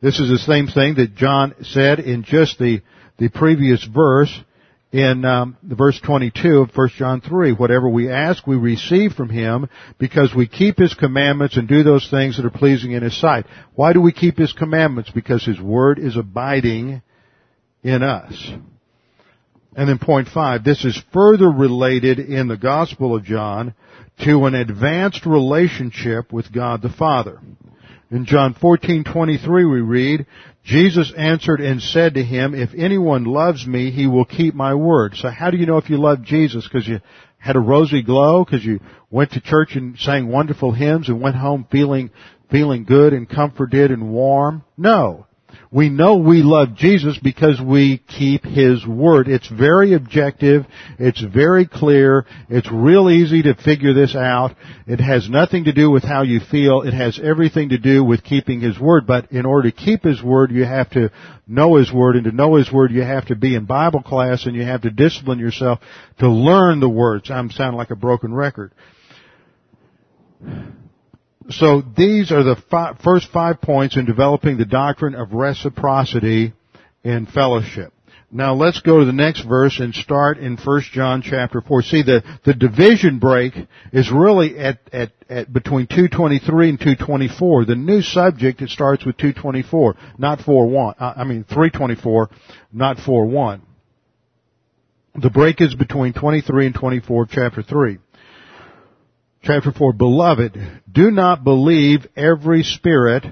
This 0.00 0.18
is 0.18 0.30
the 0.30 0.38
same 0.38 0.66
thing 0.66 0.94
that 0.94 1.14
John 1.14 1.54
said 1.62 2.00
in 2.00 2.24
just 2.24 2.58
the, 2.58 2.82
the 3.18 3.28
previous 3.28 3.84
verse 3.84 4.34
in 4.92 5.24
um, 5.24 5.56
verse 5.62 6.00
22 6.04 6.58
of 6.58 6.70
1 6.74 6.88
John 6.96 7.20
3. 7.20 7.52
Whatever 7.52 7.88
we 7.88 8.10
ask, 8.10 8.46
we 8.46 8.56
receive 8.56 9.12
from 9.12 9.28
Him 9.28 9.68
because 9.98 10.34
we 10.34 10.48
keep 10.48 10.78
His 10.78 10.94
commandments 10.94 11.56
and 11.56 11.68
do 11.68 11.82
those 11.82 12.08
things 12.10 12.36
that 12.36 12.46
are 12.46 12.50
pleasing 12.50 12.92
in 12.92 13.02
His 13.02 13.18
sight. 13.20 13.46
Why 13.74 13.92
do 13.92 14.00
we 14.00 14.12
keep 14.12 14.38
His 14.38 14.52
commandments? 14.52 15.10
Because 15.14 15.44
His 15.44 15.60
Word 15.60 15.98
is 15.98 16.16
abiding 16.16 17.02
in 17.82 18.02
us. 18.02 18.52
And 19.76 19.88
then 19.88 19.98
point 19.98 20.28
five, 20.28 20.64
this 20.64 20.84
is 20.84 21.00
further 21.12 21.48
related 21.48 22.18
in 22.18 22.48
the 22.48 22.56
Gospel 22.56 23.14
of 23.14 23.24
John 23.24 23.74
to 24.24 24.46
an 24.46 24.54
advanced 24.54 25.24
relationship 25.26 26.32
with 26.32 26.52
God 26.52 26.82
the 26.82 26.88
Father. 26.88 27.40
In 28.10 28.24
John 28.24 28.54
14:23 28.54 29.70
we 29.70 29.80
read, 29.80 30.26
Jesus 30.64 31.12
answered 31.16 31.60
and 31.60 31.80
said 31.80 32.14
to 32.14 32.24
him, 32.24 32.54
if 32.54 32.70
anyone 32.76 33.24
loves 33.24 33.64
me, 33.66 33.92
he 33.92 34.08
will 34.08 34.24
keep 34.24 34.54
my 34.54 34.74
word. 34.74 35.16
So 35.16 35.28
how 35.28 35.50
do 35.50 35.56
you 35.56 35.66
know 35.66 35.78
if 35.78 35.88
you 35.88 35.96
love 35.96 36.22
Jesus? 36.22 36.64
Because 36.66 36.88
you 36.88 37.00
had 37.38 37.56
a 37.56 37.60
rosy 37.60 38.02
glow, 38.02 38.44
because 38.44 38.64
you 38.64 38.80
went 39.10 39.30
to 39.32 39.40
church 39.40 39.76
and 39.76 39.96
sang 39.98 40.28
wonderful 40.28 40.72
hymns 40.72 41.08
and 41.08 41.20
went 41.20 41.36
home 41.36 41.66
feeling, 41.70 42.10
feeling 42.50 42.84
good 42.84 43.12
and 43.12 43.28
comforted 43.28 43.90
and 43.92 44.10
warm? 44.10 44.64
No. 44.76 45.26
We 45.72 45.88
know 45.88 46.16
we 46.16 46.42
love 46.42 46.74
Jesus 46.74 47.16
because 47.22 47.60
we 47.60 47.98
keep 47.98 48.44
His 48.44 48.84
Word. 48.84 49.28
It's 49.28 49.46
very 49.46 49.94
objective. 49.94 50.66
It's 50.98 51.22
very 51.22 51.64
clear. 51.64 52.26
It's 52.48 52.68
real 52.72 53.08
easy 53.08 53.42
to 53.42 53.54
figure 53.54 53.94
this 53.94 54.16
out. 54.16 54.56
It 54.88 54.98
has 54.98 55.30
nothing 55.30 55.64
to 55.64 55.72
do 55.72 55.88
with 55.88 56.02
how 56.02 56.22
you 56.22 56.40
feel. 56.40 56.82
It 56.82 56.92
has 56.92 57.20
everything 57.22 57.68
to 57.68 57.78
do 57.78 58.02
with 58.02 58.24
keeping 58.24 58.60
His 58.60 58.80
Word. 58.80 59.06
But 59.06 59.30
in 59.30 59.46
order 59.46 59.70
to 59.70 59.76
keep 59.76 60.02
His 60.02 60.20
Word, 60.20 60.50
you 60.50 60.64
have 60.64 60.90
to 60.90 61.12
know 61.46 61.76
His 61.76 61.92
Word. 61.92 62.16
And 62.16 62.24
to 62.24 62.32
know 62.32 62.56
His 62.56 62.72
Word, 62.72 62.90
you 62.90 63.02
have 63.02 63.26
to 63.26 63.36
be 63.36 63.54
in 63.54 63.64
Bible 63.64 64.02
class 64.02 64.46
and 64.46 64.56
you 64.56 64.64
have 64.64 64.82
to 64.82 64.90
discipline 64.90 65.38
yourself 65.38 65.78
to 66.18 66.28
learn 66.28 66.80
the 66.80 66.88
words. 66.88 67.30
I'm 67.30 67.50
sounding 67.50 67.78
like 67.78 67.92
a 67.92 67.96
broken 67.96 68.34
record 68.34 68.72
so 71.50 71.82
these 71.96 72.32
are 72.32 72.42
the 72.42 72.96
first 73.02 73.30
five 73.32 73.60
points 73.60 73.96
in 73.96 74.04
developing 74.04 74.56
the 74.56 74.64
doctrine 74.64 75.14
of 75.14 75.32
reciprocity 75.32 76.52
in 77.02 77.26
fellowship. 77.26 77.92
Now 78.32 78.54
let's 78.54 78.80
go 78.80 79.00
to 79.00 79.04
the 79.04 79.12
next 79.12 79.42
verse 79.42 79.80
and 79.80 79.92
start 79.92 80.38
in 80.38 80.56
1 80.56 80.82
John 80.92 81.20
chapter 81.20 81.60
4. 81.60 81.82
See, 81.82 82.02
the, 82.02 82.22
the 82.44 82.54
division 82.54 83.18
break 83.18 83.54
is 83.92 84.12
really 84.12 84.56
at, 84.56 84.78
at, 84.92 85.10
at 85.28 85.52
between 85.52 85.88
223 85.88 86.68
and 86.68 86.78
224. 86.78 87.64
The 87.64 87.74
new 87.74 88.02
subject, 88.02 88.62
it 88.62 88.70
starts 88.70 89.04
with 89.04 89.16
224, 89.16 89.96
not 90.18 90.38
4-1. 90.38 90.94
Uh, 91.00 91.14
I 91.16 91.24
mean 91.24 91.42
324, 91.42 92.30
not 92.72 92.98
4-1. 92.98 93.62
The 95.16 95.30
break 95.30 95.60
is 95.60 95.74
between 95.74 96.12
23 96.12 96.66
and 96.66 96.74
24 96.74 97.22
of 97.24 97.30
chapter 97.30 97.62
3 97.62 97.98
chapter 99.42 99.72
4, 99.72 99.92
Beloved, 99.92 100.56
do 100.90 101.10
not 101.10 101.44
believe 101.44 102.06
every 102.16 102.62
spirit, 102.62 103.24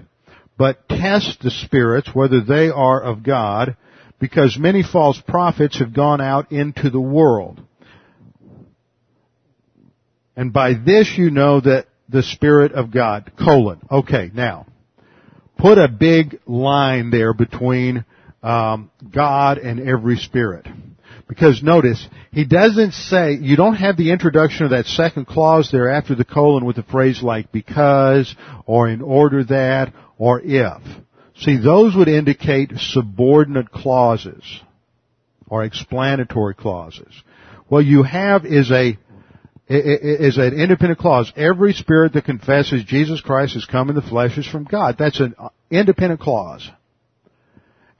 but 0.56 0.88
test 0.88 1.40
the 1.42 1.50
spirits 1.50 2.11
whether 2.14 2.42
they 2.42 2.68
are 2.68 3.00
of 3.00 3.22
God, 3.22 3.76
because 4.18 4.59
many 4.59 4.82
false 4.82 5.20
prophets 5.26 5.78
have 5.78 5.94
gone 5.94 6.20
out 6.20 6.50
into 6.50 6.90
the 6.90 7.00
world. 7.00 7.62
And 10.36 10.52
by 10.52 10.74
this 10.74 11.14
you 11.16 11.30
know 11.30 11.61
that 11.61 11.86
the 12.09 12.22
Spirit 12.22 12.72
of 12.72 12.90
God, 12.90 13.32
colon. 13.38 13.80
Okay, 13.90 14.30
now, 14.32 14.66
put 15.59 15.78
a 15.78 15.88
big 15.88 16.40
line 16.46 17.11
there 17.11 17.34
between 17.34 18.04
um, 18.42 18.90
God 19.12 19.59
and 19.59 19.80
every 19.80 20.16
spirit. 20.16 20.66
Because 21.28 21.62
notice, 21.62 22.08
he 22.32 22.46
doesn't 22.46 22.92
say, 22.92 23.34
you 23.34 23.54
don't 23.56 23.76
have 23.76 23.98
the 23.98 24.12
introduction 24.12 24.64
of 24.64 24.70
that 24.70 24.86
second 24.86 25.26
clause 25.26 25.68
there 25.70 25.90
after 25.90 26.14
the 26.14 26.24
colon 26.24 26.64
with 26.64 26.78
a 26.78 26.82
phrase 26.82 27.22
like 27.22 27.52
because, 27.52 28.34
or 28.64 28.88
in 28.88 29.02
order 29.02 29.44
that, 29.44 29.92
or 30.16 30.40
if. 30.42 30.82
See, 31.36 31.58
those 31.58 31.94
would 31.94 32.08
indicate 32.08 32.72
subordinate 32.78 33.70
clauses, 33.70 34.42
or 35.46 35.64
explanatory 35.64 36.54
clauses. 36.54 37.12
What 37.68 37.84
you 37.84 38.02
have 38.02 38.46
is 38.46 38.70
a, 38.70 38.98
is 39.68 40.38
an 40.38 40.58
independent 40.58 40.98
clause. 40.98 41.30
Every 41.36 41.74
spirit 41.74 42.14
that 42.14 42.24
confesses 42.24 42.84
Jesus 42.84 43.20
Christ 43.20 43.52
has 43.52 43.66
come 43.66 43.90
in 43.90 43.94
the 43.94 44.02
flesh 44.02 44.38
is 44.38 44.46
from 44.46 44.64
God. 44.64 44.96
That's 44.98 45.20
an 45.20 45.34
uh, 45.38 45.50
independent 45.70 46.20
clause. 46.20 46.68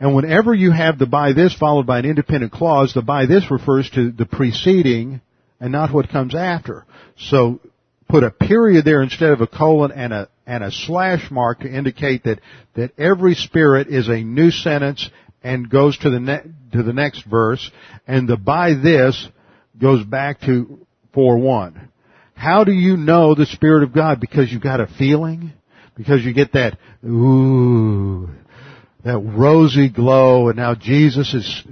And 0.01 0.14
whenever 0.14 0.55
you 0.55 0.70
have 0.70 0.99
the 0.99 1.07
by 1.07 1.32
this 1.32 1.55
followed 1.55 1.86
by 1.86 1.99
an 1.99 2.05
independent 2.05 2.53
clause, 2.53 2.94
the 2.94 3.03
by 3.03 3.26
this 3.26 3.51
refers 3.51 3.90
to 3.90 4.12
the 4.12 4.26
preceding 4.26 5.20
and 5.61 5.72
not 5.72 5.92
what 5.92 6.09
comes 6.09 6.34
after. 6.34 6.86
So 7.16 7.61
put 8.09 8.22
a 8.22 8.30
period 8.30 8.84
there 8.84 9.03
instead 9.03 9.30
of 9.30 9.40
a 9.40 9.46
colon 9.46 9.92
and 9.92 10.12
a 10.12 10.28
and 10.46 10.64
a 10.64 10.70
slash 10.70 11.30
mark 11.30 11.61
to 11.61 11.68
indicate 11.68 12.24
that 12.24 12.40
that 12.74 12.99
every 12.99 13.34
spirit 13.34 13.88
is 13.88 14.09
a 14.09 14.22
new 14.22 14.51
sentence 14.51 15.11
and 15.42 15.68
goes 15.68 15.99
to 15.99 16.11
the 16.11 16.20
ne- 16.20 16.51
to 16.72 16.82
the 16.82 16.92
next 16.92 17.24
verse, 17.24 17.70
and 18.07 18.28
the 18.28 18.36
by 18.36 18.74
this 18.74 19.28
goes 19.80 20.05
back 20.05 20.40
to 20.42 20.86
four 21.12 21.38
one. 21.38 21.90
How 22.34 22.62
do 22.62 22.72
you 22.72 22.96
know 22.96 23.34
the 23.34 23.46
Spirit 23.46 23.82
of 23.82 23.92
God? 23.92 24.20
Because 24.20 24.53
you 24.53 24.61
got 24.61 24.80
a 24.80 24.86
feeling? 24.86 25.53
Because 25.96 26.24
you 26.24 26.32
get 26.32 26.53
that, 26.53 26.78
ooh, 27.05 28.30
that 29.05 29.18
rosy 29.18 29.88
glow 29.88 30.49
and 30.49 30.57
now 30.57 30.74
Jesus 30.74 31.32
is 31.32 31.62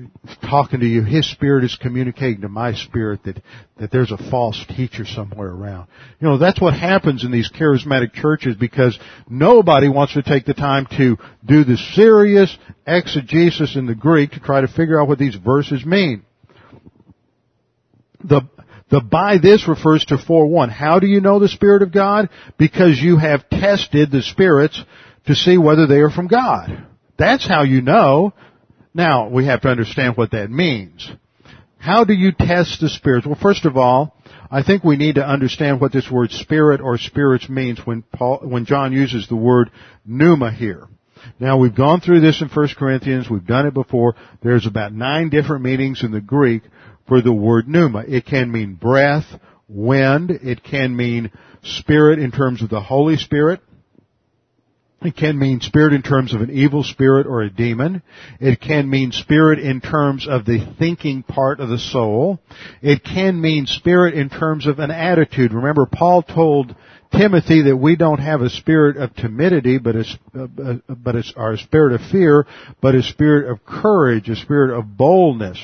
talking 0.42 0.80
to 0.80 0.86
you. 0.86 1.02
His 1.02 1.28
spirit 1.28 1.64
is 1.64 1.76
communicating 1.80 2.42
to 2.42 2.48
my 2.48 2.74
spirit 2.74 3.24
that, 3.24 3.42
that 3.78 3.90
there's 3.90 4.12
a 4.12 4.30
false 4.30 4.64
teacher 4.76 5.04
somewhere 5.04 5.48
around. 5.48 5.88
You 6.20 6.28
know, 6.28 6.38
that's 6.38 6.60
what 6.60 6.74
happens 6.74 7.24
in 7.24 7.32
these 7.32 7.50
charismatic 7.50 8.12
churches 8.12 8.54
because 8.54 8.96
nobody 9.28 9.88
wants 9.88 10.14
to 10.14 10.22
take 10.22 10.44
the 10.44 10.54
time 10.54 10.86
to 10.96 11.16
do 11.44 11.64
the 11.64 11.76
serious 11.94 12.56
exegesis 12.86 13.74
in 13.74 13.86
the 13.86 13.96
Greek 13.96 14.32
to 14.32 14.40
try 14.40 14.60
to 14.60 14.68
figure 14.68 15.00
out 15.00 15.08
what 15.08 15.18
these 15.18 15.34
verses 15.34 15.84
mean. 15.84 16.22
The, 18.22 18.42
the 18.88 19.00
by 19.00 19.38
this 19.38 19.66
refers 19.66 20.04
to 20.06 20.16
4-1. 20.16 20.70
How 20.70 21.00
do 21.00 21.08
you 21.08 21.20
know 21.20 21.40
the 21.40 21.48
Spirit 21.48 21.82
of 21.82 21.92
God? 21.92 22.28
Because 22.56 23.00
you 23.00 23.18
have 23.18 23.48
tested 23.50 24.12
the 24.12 24.22
spirits 24.22 24.80
to 25.26 25.34
see 25.34 25.58
whether 25.58 25.88
they 25.88 25.98
are 25.98 26.10
from 26.10 26.28
God. 26.28 26.86
That's 27.18 27.46
how 27.46 27.62
you 27.62 27.82
know. 27.82 28.32
Now, 28.94 29.28
we 29.28 29.46
have 29.46 29.62
to 29.62 29.68
understand 29.68 30.16
what 30.16 30.30
that 30.32 30.50
means. 30.50 31.10
How 31.78 32.04
do 32.04 32.14
you 32.14 32.32
test 32.32 32.80
the 32.80 32.88
spirits? 32.88 33.26
Well, 33.26 33.38
first 33.40 33.64
of 33.64 33.76
all, 33.76 34.16
I 34.50 34.62
think 34.62 34.84
we 34.84 34.96
need 34.96 35.16
to 35.16 35.26
understand 35.26 35.80
what 35.80 35.92
this 35.92 36.10
word 36.10 36.30
spirit 36.30 36.80
or 36.80 36.98
spirits 36.98 37.48
means 37.48 37.80
when 37.84 38.02
Paul, 38.02 38.40
when 38.42 38.64
John 38.64 38.92
uses 38.92 39.28
the 39.28 39.36
word 39.36 39.70
pneuma 40.04 40.52
here. 40.52 40.88
Now 41.40 41.58
we've 41.58 41.74
gone 41.74 42.00
through 42.00 42.20
this 42.20 42.40
in 42.40 42.48
1 42.48 42.68
Corinthians, 42.78 43.28
we've 43.28 43.46
done 43.46 43.66
it 43.66 43.74
before. 43.74 44.14
There's 44.42 44.66
about 44.66 44.92
nine 44.92 45.28
different 45.28 45.64
meanings 45.64 46.02
in 46.02 46.12
the 46.12 46.20
Greek 46.20 46.62
for 47.08 47.20
the 47.20 47.32
word 47.32 47.68
pneuma. 47.68 48.04
It 48.06 48.26
can 48.26 48.50
mean 48.50 48.74
breath, 48.74 49.26
wind, 49.68 50.30
it 50.30 50.62
can 50.62 50.96
mean 50.96 51.32
spirit 51.62 52.18
in 52.18 52.30
terms 52.30 52.62
of 52.62 52.70
the 52.70 52.80
Holy 52.80 53.16
Spirit, 53.16 53.60
it 55.02 55.14
can 55.14 55.38
mean 55.38 55.60
spirit 55.60 55.92
in 55.92 56.02
terms 56.02 56.32
of 56.32 56.40
an 56.40 56.50
evil 56.50 56.82
spirit 56.82 57.26
or 57.26 57.42
a 57.42 57.50
demon. 57.50 58.02
It 58.40 58.60
can 58.60 58.88
mean 58.88 59.12
spirit 59.12 59.58
in 59.58 59.82
terms 59.82 60.26
of 60.26 60.46
the 60.46 60.74
thinking 60.78 61.22
part 61.22 61.60
of 61.60 61.68
the 61.68 61.78
soul. 61.78 62.40
It 62.80 63.04
can 63.04 63.40
mean 63.40 63.66
spirit 63.66 64.14
in 64.14 64.30
terms 64.30 64.66
of 64.66 64.78
an 64.78 64.90
attitude. 64.90 65.52
Remember, 65.52 65.84
Paul 65.84 66.22
told 66.22 66.74
Timothy 67.12 67.62
that 67.62 67.76
we 67.76 67.96
don't 67.96 68.20
have 68.20 68.40
a 68.40 68.48
spirit 68.48 68.96
of 68.96 69.14
timidity, 69.14 69.78
but 69.78 69.96
a, 69.96 70.04
uh, 70.34 70.74
but 70.88 71.14
it's 71.14 71.32
our 71.36 71.58
spirit 71.58 72.00
of 72.00 72.00
fear, 72.10 72.46
but 72.80 72.94
a 72.94 73.02
spirit 73.02 73.50
of 73.50 73.64
courage, 73.66 74.30
a 74.30 74.36
spirit 74.36 74.76
of 74.76 74.96
boldness. 74.96 75.58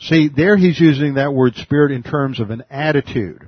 See, 0.00 0.28
there 0.28 0.56
he's 0.56 0.80
using 0.80 1.14
that 1.14 1.32
word 1.32 1.54
spirit 1.54 1.92
in 1.92 2.02
terms 2.02 2.40
of 2.40 2.50
an 2.50 2.64
attitude 2.68 3.46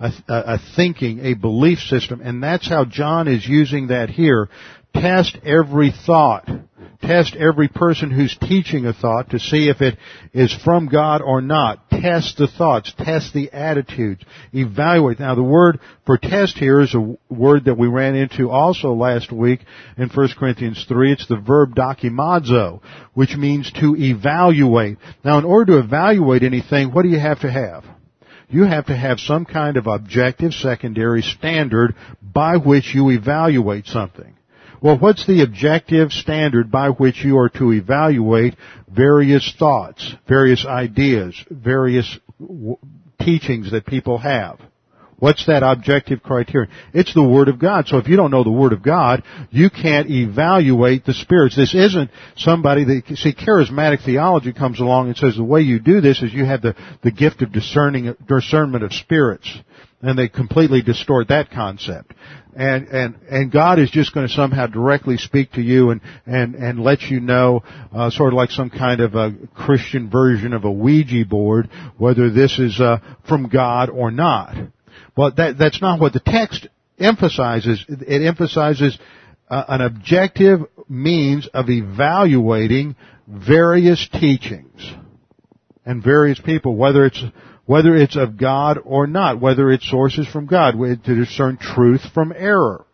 a, 0.00 0.12
a 0.28 0.58
thinking, 0.76 1.24
a 1.24 1.34
belief 1.34 1.78
system, 1.78 2.20
and 2.22 2.42
that's 2.42 2.68
how 2.68 2.84
John 2.84 3.28
is 3.28 3.46
using 3.46 3.88
that 3.88 4.10
here. 4.10 4.48
Test 4.94 5.38
every 5.44 5.92
thought. 6.06 6.48
Test 7.02 7.36
every 7.36 7.68
person 7.68 8.10
who's 8.10 8.36
teaching 8.36 8.86
a 8.86 8.92
thought 8.92 9.30
to 9.30 9.38
see 9.38 9.68
if 9.68 9.80
it 9.80 9.96
is 10.32 10.52
from 10.64 10.88
God 10.88 11.22
or 11.22 11.40
not. 11.40 11.88
Test 11.90 12.38
the 12.38 12.48
thoughts. 12.48 12.92
Test 12.98 13.32
the 13.32 13.52
attitudes. 13.52 14.24
Evaluate. 14.52 15.20
Now 15.20 15.36
the 15.36 15.42
word 15.42 15.78
for 16.06 16.18
test 16.18 16.58
here 16.58 16.80
is 16.80 16.94
a 16.94 17.16
word 17.32 17.66
that 17.66 17.78
we 17.78 17.86
ran 17.86 18.16
into 18.16 18.50
also 18.50 18.94
last 18.94 19.30
week 19.30 19.60
in 19.96 20.08
1 20.08 20.28
Corinthians 20.36 20.84
3. 20.88 21.12
It's 21.12 21.28
the 21.28 21.36
verb 21.36 21.76
dokimazo, 21.76 22.80
which 23.14 23.36
means 23.36 23.70
to 23.72 23.94
evaluate. 23.96 24.98
Now 25.24 25.38
in 25.38 25.44
order 25.44 25.74
to 25.74 25.78
evaluate 25.78 26.42
anything, 26.42 26.92
what 26.92 27.02
do 27.02 27.08
you 27.08 27.20
have 27.20 27.40
to 27.40 27.50
have? 27.50 27.84
You 28.50 28.64
have 28.64 28.86
to 28.86 28.96
have 28.96 29.18
some 29.20 29.44
kind 29.44 29.76
of 29.76 29.86
objective 29.86 30.52
secondary 30.52 31.22
standard 31.22 31.94
by 32.22 32.56
which 32.56 32.94
you 32.94 33.10
evaluate 33.10 33.86
something. 33.86 34.34
Well, 34.80 34.98
what's 34.98 35.26
the 35.26 35.42
objective 35.42 36.12
standard 36.12 36.70
by 36.70 36.90
which 36.90 37.24
you 37.24 37.36
are 37.38 37.48
to 37.50 37.72
evaluate 37.72 38.54
various 38.88 39.52
thoughts, 39.58 40.14
various 40.28 40.64
ideas, 40.64 41.34
various 41.50 42.18
w- 42.38 42.76
teachings 43.20 43.72
that 43.72 43.86
people 43.86 44.18
have? 44.18 44.60
What's 45.18 45.46
that 45.46 45.64
objective 45.64 46.22
criterion? 46.22 46.70
It's 46.94 47.12
the 47.12 47.26
Word 47.26 47.48
of 47.48 47.58
God. 47.58 47.88
So 47.88 47.98
if 47.98 48.06
you 48.06 48.16
don't 48.16 48.30
know 48.30 48.44
the 48.44 48.50
Word 48.50 48.72
of 48.72 48.82
God, 48.82 49.24
you 49.50 49.68
can't 49.68 50.08
evaluate 50.08 51.04
the 51.04 51.14
spirits. 51.14 51.56
This 51.56 51.74
isn't 51.74 52.10
somebody 52.36 52.84
that, 52.84 53.16
see, 53.16 53.32
charismatic 53.32 54.04
theology 54.04 54.52
comes 54.52 54.78
along 54.78 55.08
and 55.08 55.16
says 55.16 55.36
the 55.36 55.42
way 55.42 55.62
you 55.62 55.80
do 55.80 56.00
this 56.00 56.22
is 56.22 56.32
you 56.32 56.44
have 56.44 56.62
the, 56.62 56.76
the 57.02 57.10
gift 57.10 57.42
of 57.42 57.52
discerning, 57.52 58.14
discernment 58.28 58.84
of 58.84 58.92
spirits. 58.92 59.52
And 60.00 60.16
they 60.16 60.28
completely 60.28 60.82
distort 60.82 61.28
that 61.28 61.50
concept. 61.50 62.14
And, 62.54 62.86
and, 62.86 63.16
and 63.28 63.50
God 63.50 63.80
is 63.80 63.90
just 63.90 64.14
going 64.14 64.28
to 64.28 64.32
somehow 64.32 64.68
directly 64.68 65.16
speak 65.16 65.52
to 65.52 65.60
you 65.60 65.90
and, 65.90 66.00
and, 66.26 66.54
and 66.54 66.80
let 66.80 67.02
you 67.02 67.18
know, 67.18 67.64
uh, 67.92 68.10
sort 68.10 68.32
of 68.32 68.36
like 68.36 68.52
some 68.52 68.70
kind 68.70 69.00
of 69.00 69.16
a 69.16 69.32
Christian 69.54 70.08
version 70.08 70.52
of 70.52 70.64
a 70.64 70.70
Ouija 70.70 71.24
board, 71.28 71.68
whether 71.96 72.30
this 72.30 72.60
is, 72.60 72.80
uh, 72.80 72.98
from 73.28 73.48
God 73.48 73.90
or 73.90 74.12
not. 74.12 74.54
Well, 75.18 75.32
that, 75.36 75.58
that's 75.58 75.82
not 75.82 75.98
what 75.98 76.12
the 76.12 76.20
text 76.20 76.68
emphasizes. 76.96 77.84
It 77.88 78.24
emphasizes 78.24 78.96
uh, 79.50 79.64
an 79.66 79.80
objective 79.80 80.60
means 80.88 81.48
of 81.52 81.68
evaluating 81.68 82.94
various 83.26 84.08
teachings 84.12 84.80
and 85.84 86.04
various 86.04 86.38
people, 86.38 86.76
whether 86.76 87.04
it's 87.04 87.20
whether 87.66 87.96
it's 87.96 88.16
of 88.16 88.36
God 88.36 88.78
or 88.84 89.08
not, 89.08 89.40
whether 89.40 89.72
it's 89.72 89.90
sources 89.90 90.28
from 90.28 90.46
God, 90.46 90.74
to 90.78 91.14
discern 91.16 91.56
truth 91.56 92.02
from 92.14 92.32
error. 92.34 92.86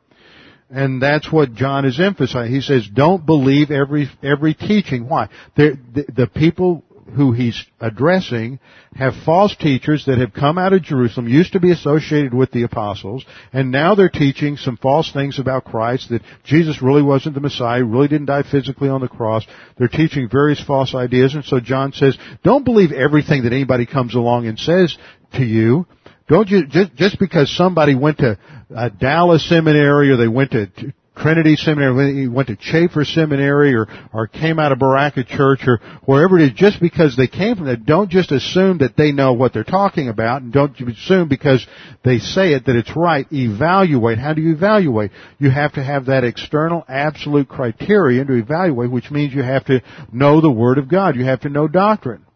And 0.71 1.03
that's 1.03 1.31
what 1.31 1.53
John 1.53 1.85
is 1.85 2.01
emphasizing. 2.01 2.55
He 2.55 2.63
says, 2.63 2.89
don't 2.89 3.27
believe 3.27 3.71
every, 3.71 4.09
every 4.23 4.55
teaching. 4.55 5.11
Why? 5.11 5.29
The, 5.57 5.79
the, 5.93 6.05
the 6.11 6.27
people 6.27 6.83
who 7.17 7.33
he's 7.33 7.65
addressing 7.81 8.59
have 8.95 9.15
false 9.25 9.55
teachers 9.57 10.05
that 10.07 10.19
have 10.19 10.33
come 10.33 10.59
out 10.59 10.73
of 10.73 10.83
Jerusalem, 10.83 11.29
used 11.29 11.53
to 11.53 11.61
be 11.61 11.73
associated 11.73 12.33
with 12.33 12.51
the 12.51 12.63
apostles, 12.63 13.25
and 13.53 13.71
now 13.71 13.95
they're 13.95 14.09
teaching 14.09 14.57
some 14.57 14.77
false 14.77 15.13
things 15.13 15.39
about 15.39 15.65
Christ, 15.65 16.11
that 16.11 16.23
Jesus 16.45 16.83
really 16.83 17.03
wasn't 17.03 17.35
the 17.35 17.41
Messiah, 17.41 17.85
really 17.85 18.09
didn't 18.09 18.27
die 18.27 18.43
physically 18.43 18.89
on 18.89 19.01
the 19.01 19.09
cross. 19.09 19.47
They're 19.77 19.89
teaching 19.89 20.29
various 20.29 20.63
false 20.63 20.95
ideas, 20.95 21.35
and 21.35 21.45
so 21.45 21.61
John 21.61 21.93
says, 21.93 22.17
don't 22.43 22.65
believe 22.65 22.93
everything 22.93 23.45
that 23.45 23.53
anybody 23.53 23.87
comes 23.87 24.15
along 24.15 24.47
and 24.47 24.59
says 24.59 24.97
to 25.35 25.45
you. 25.45 25.87
Don't 26.29 26.49
you, 26.49 26.67
just, 26.67 26.95
just 26.95 27.19
because 27.19 27.55
somebody 27.55 27.95
went 27.95 28.19
to 28.19 28.39
a 28.75 28.91
Dallas 28.91 29.47
seminary 29.49 30.11
or 30.11 30.17
they 30.17 30.29
went 30.29 30.53
to 30.53 30.69
Trinity 31.17 31.55
Seminary, 31.55 32.23
he 32.23 32.29
went 32.29 32.49
to 32.49 32.57
Chafer 32.57 33.05
Seminary 33.05 33.75
or, 33.75 33.87
or 34.13 34.27
came 34.27 34.59
out 34.59 34.73
of 34.73 34.79
Berachah 34.79 35.27
Church 35.27 35.61
or 35.67 35.81
wherever 36.05 36.39
it 36.39 36.51
is, 36.51 36.53
just 36.55 36.81
because 36.81 37.17
they 37.17 37.29
came 37.29 37.57
from 37.57 37.67
that, 37.67 37.87
don't 37.87 38.11
just 38.11 38.33
assume 38.33 38.79
that 38.79 38.97
they 38.97 39.13
know 39.13 39.33
what 39.33 39.53
they're 39.53 39.63
talking 39.63 40.09
about 40.09 40.43
and 40.43 40.53
don't 40.53 40.79
assume 40.81 41.29
because 41.29 41.65
they 42.05 42.19
say 42.19 42.55
it 42.55 42.67
that 42.67 42.75
it's 42.75 42.97
right. 42.97 43.27
Evaluate. 43.33 44.19
How 44.19 44.35
do 44.35 44.43
you 44.43 44.55
evaluate? 44.55 45.13
You 45.39 45.51
have 45.51 45.75
to 45.75 45.85
have 45.85 46.07
that 46.07 46.25
external 46.25 46.85
absolute 46.89 47.49
criterion 47.49 48.27
to 48.27 48.35
evaluate, 48.35 48.91
which 48.91 49.11
means 49.11 49.33
you 49.33 49.43
have 49.45 49.65
to 49.67 49.83
know 50.13 50.41
the 50.41 50.51
Word 50.51 50.79
of 50.79 50.89
God. 50.89 51.15
You 51.15 51.25
have 51.25 51.43
to 51.43 51.49
know 51.49 51.69
doctrine. 51.69 52.27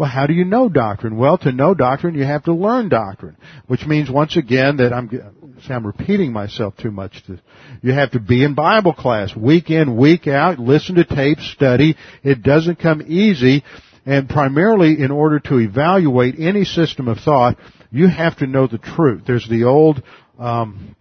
Well, 0.00 0.08
how 0.08 0.26
do 0.26 0.32
you 0.32 0.46
know 0.46 0.70
doctrine? 0.70 1.18
Well, 1.18 1.36
to 1.38 1.52
know 1.52 1.74
doctrine, 1.74 2.14
you 2.14 2.24
have 2.24 2.44
to 2.44 2.54
learn 2.54 2.88
doctrine, 2.88 3.36
which 3.66 3.86
means 3.86 4.10
once 4.10 4.34
again 4.34 4.78
that 4.78 4.94
I'm 4.94 5.10
See, 5.66 5.72
I'm 5.72 5.86
repeating 5.86 6.32
myself 6.32 6.76
too 6.76 6.90
much. 6.90 7.22
To, 7.26 7.38
you 7.82 7.92
have 7.92 8.12
to 8.12 8.20
be 8.20 8.44
in 8.44 8.54
Bible 8.54 8.94
class 8.94 9.34
week 9.36 9.70
in, 9.70 9.96
week 9.96 10.26
out, 10.26 10.58
listen 10.58 10.94
to 10.96 11.04
tapes, 11.04 11.50
study. 11.50 11.96
It 12.22 12.42
doesn't 12.42 12.78
come 12.78 13.02
easy. 13.06 13.64
And 14.06 14.28
primarily 14.28 15.00
in 15.00 15.10
order 15.10 15.38
to 15.40 15.58
evaluate 15.58 16.36
any 16.38 16.64
system 16.64 17.08
of 17.08 17.18
thought, 17.18 17.58
you 17.90 18.08
have 18.08 18.38
to 18.38 18.46
know 18.46 18.66
the 18.66 18.78
truth. 18.78 19.22
There's 19.26 19.48
the 19.48 19.64
old, 19.64 20.02
um, 20.38 20.96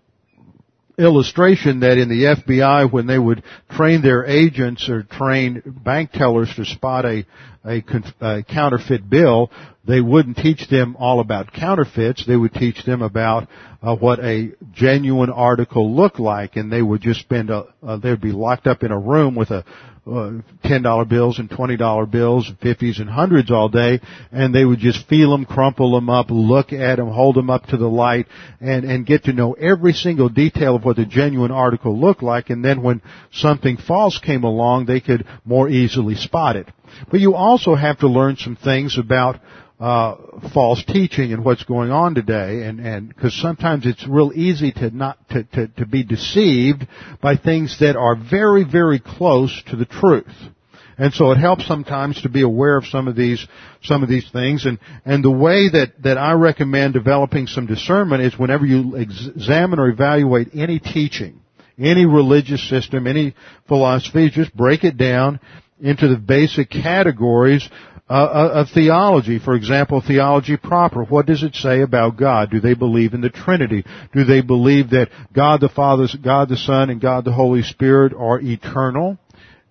illustration 1.00 1.80
that 1.80 1.98
in 1.98 2.10
the 2.10 2.36
FBI 2.36 2.92
when 2.92 3.08
they 3.08 3.18
would 3.18 3.44
train 3.72 4.02
their 4.02 4.26
agents 4.26 4.90
or 4.90 5.04
train 5.04 5.62
bank 5.66 6.12
tellers 6.12 6.54
to 6.56 6.66
spot 6.66 7.06
a, 7.06 7.26
a, 7.66 7.84
a, 8.22 8.44
counterfeit 8.44 9.10
bill, 9.10 9.50
they 9.88 10.02
wouldn't 10.02 10.38
teach 10.38 10.68
them 10.70 10.96
all 11.00 11.20
about 11.20 11.54
counterfeits. 11.54 12.26
They 12.28 12.36
would 12.36 12.54
teach 12.54 12.84
them 12.86 13.02
about 13.02 13.48
uh, 13.82 13.96
what 13.96 14.20
a 14.20 14.52
genuine 14.74 15.30
article 15.30 15.96
looked 15.96 16.20
like, 16.20 16.58
and 16.58 16.72
they 16.72 16.82
would 16.82 17.02
just 17.02 17.22
spend 17.22 17.50
a, 17.50 17.66
uh, 17.82 17.98
they'd 17.98 18.22
be 18.22 18.32
locked 18.32 18.68
up 18.68 18.84
in 18.84 18.92
a 18.92 19.00
room 19.00 19.36
with 19.36 19.52
a 19.52 19.64
uh, 20.10 20.68
ten 20.68 20.82
dollar 20.82 21.06
bills 21.06 21.40
and 21.40 21.50
twenty 21.50 21.78
dollar 21.78 22.06
bills, 22.06 22.52
fifties 22.62 23.00
and 23.00 23.10
hundreds 23.10 23.52
all 23.52 23.70
day, 23.70 24.00
and 24.32 24.54
they 24.54 24.66
would 24.66 24.80
just 24.80 25.08
feel 25.08 25.32
them, 25.32 25.46
crumple 25.46 25.94
them 25.94 26.10
up, 26.10 26.28
look 26.30 26.74
at 26.74 26.98
them, 26.98 27.10
hold 27.10 27.36
them 27.36 27.50
up 27.50 27.66
to 27.68 27.78
the 27.78 27.88
light, 27.88 28.28
and 28.60 28.86
and 28.86 29.06
get 29.06 29.26
to 29.26 29.34
know 29.34 29.54
every 29.54 29.94
single 29.94 30.30
detail 30.30 30.76
of 30.76 30.86
what 30.86 30.96
the 30.96 31.06
genuine 31.06 31.52
article 31.52 32.00
looked 32.00 32.24
like. 32.24 32.50
And 32.50 32.64
then 32.64 32.82
when 32.82 33.02
something 33.32 33.78
false 33.78 34.20
came 34.20 34.44
along, 34.44 34.86
they 34.86 35.00
could 35.00 35.26
more 35.46 35.70
easily 35.70 36.16
spot 36.16 36.56
it. 36.56 36.68
But 37.12 37.20
you 37.20 37.36
also 37.36 37.76
have 37.76 38.00
to 38.00 38.08
learn 38.08 38.36
some 38.38 38.56
things 38.56 38.98
about 38.98 39.40
uh, 39.80 40.16
false 40.54 40.84
teaching 40.86 41.32
and 41.32 41.46
what's 41.46 41.64
going 41.64 41.92
on 41.92 42.16
today, 42.16 42.64
and 42.64 42.80
and 42.80 43.08
because 43.08 43.34
sometimes 43.34 43.86
it's 43.86 44.06
real 44.08 44.32
easy 44.36 44.72
to 44.74 44.90
not 44.90 45.18
to, 45.30 45.44
to 45.46 45.68
to 45.70 45.86
be 45.86 46.04
deceived 46.04 46.86
by 47.22 47.38
things 47.38 47.80
that 47.80 47.96
are 47.96 48.16
very 48.16 48.66
very 48.66 49.00
close 49.00 49.64
to 49.68 49.76
the 49.76 49.86
truth. 49.86 50.26
And 51.00 51.14
so 51.14 51.32
it 51.32 51.38
helps 51.38 51.66
sometimes 51.66 52.22
to 52.24 52.30
be 52.30 52.42
aware 52.42 52.76
of 52.76 52.86
some 52.86 53.08
of 53.08 53.16
these, 53.16 53.48
some 53.84 54.04
of 54.04 54.10
these 54.10 54.30
things. 54.32 54.66
And, 54.66 54.80
and 55.06 55.24
the 55.24 55.32
way 55.32 55.70
that, 55.70 55.94
that 56.04 56.18
I 56.18 56.34
recommend 56.34 56.94
developing 56.94 57.48
some 57.48 57.68
discernment 57.68 58.22
is 58.22 58.38
whenever 58.38 58.66
you 58.66 58.98
examine 58.98 59.80
or 59.80 59.88
evaluate 59.88 60.50
any 60.54 60.78
teaching, 60.80 61.40
any 61.80 62.06
religious 62.06 62.68
system, 62.70 63.08
any 63.08 63.34
philosophy, 63.70 64.30
just 64.30 64.54
break 64.54 64.84
it 64.84 64.98
down 64.98 65.40
into 65.80 66.10
the 66.10 66.18
basic 66.18 66.70
categories 66.70 67.68
uh, 68.14 68.66
theology. 68.74 69.40
For 69.40 69.54
example, 69.56 70.02
theology 70.02 70.58
proper. 70.58 71.04
What 71.04 71.26
does 71.26 71.44
it 71.44 71.56
say 71.56 71.82
about 71.82 72.18
God? 72.18 72.50
Do 72.50 72.60
they 72.60 72.74
believe 72.74 73.14
in 73.14 73.22
the 73.22 73.30
Trinity? 73.30 73.86
Do 74.14 74.24
they 74.24 74.42
believe 74.42 74.92
that 74.92 75.10
God 75.34 75.62
the 75.62 75.70
Father, 75.70 76.08
God 76.22 76.50
the 76.50 76.58
Son, 76.58 76.90
and 76.90 77.00
God 77.00 77.24
the 77.26 77.32
Holy 77.32 77.62
Spirit 77.62 78.14
are 78.18 78.40
eternal 78.40 79.18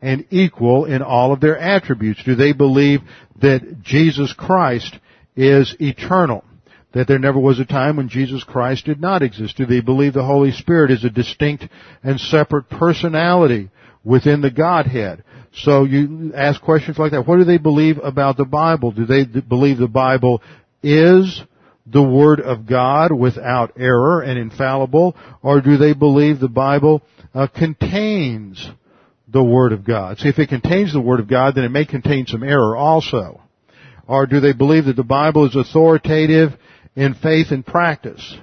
and 0.00 0.24
equal 0.30 0.84
in 0.84 1.02
all 1.02 1.32
of 1.32 1.40
their 1.40 1.58
attributes? 1.58 2.22
Do 2.24 2.36
they 2.36 2.52
believe 2.52 3.00
that 3.40 3.82
Jesus 3.82 4.32
Christ 4.32 4.96
is 5.36 5.74
eternal? 5.80 6.44
That 6.92 7.06
there 7.06 7.18
never 7.18 7.38
was 7.38 7.58
a 7.58 7.66
time 7.66 7.96
when 7.96 8.08
Jesus 8.08 8.44
Christ 8.44 8.86
did 8.86 9.00
not 9.00 9.22
exist? 9.22 9.56
Do 9.56 9.66
they 9.66 9.80
believe 9.80 10.14
the 10.14 10.24
Holy 10.24 10.52
Spirit 10.52 10.90
is 10.90 11.04
a 11.04 11.10
distinct 11.10 11.68
and 12.02 12.18
separate 12.18 12.70
personality 12.70 13.70
within 14.04 14.40
the 14.40 14.50
Godhead? 14.50 15.22
So 15.62 15.84
you 15.84 16.32
ask 16.34 16.60
questions 16.60 16.98
like 16.98 17.12
that. 17.12 17.26
What 17.26 17.38
do 17.38 17.44
they 17.44 17.58
believe 17.58 17.98
about 17.98 18.36
the 18.36 18.44
Bible? 18.44 18.92
Do 18.92 19.06
they 19.06 19.24
believe 19.24 19.78
the 19.78 19.88
Bible 19.88 20.42
is 20.82 21.42
the 21.86 22.02
Word 22.02 22.40
of 22.40 22.66
God 22.66 23.12
without 23.12 23.72
error 23.78 24.20
and 24.20 24.38
infallible? 24.38 25.16
Or 25.42 25.60
do 25.60 25.76
they 25.76 25.94
believe 25.94 26.38
the 26.38 26.48
Bible 26.48 27.02
uh, 27.34 27.48
contains 27.48 28.70
the 29.26 29.42
Word 29.42 29.72
of 29.72 29.84
God? 29.84 30.18
See, 30.18 30.28
if 30.28 30.38
it 30.38 30.48
contains 30.48 30.92
the 30.92 31.00
Word 31.00 31.20
of 31.20 31.28
God, 31.28 31.54
then 31.54 31.64
it 31.64 31.70
may 31.70 31.84
contain 31.84 32.26
some 32.26 32.42
error 32.42 32.76
also. 32.76 33.40
Or 34.06 34.26
do 34.26 34.40
they 34.40 34.52
believe 34.52 34.86
that 34.86 34.96
the 34.96 35.02
Bible 35.02 35.46
is 35.46 35.56
authoritative 35.56 36.50
in 36.94 37.14
faith 37.14 37.48
and 37.50 37.66
practice? 37.66 38.36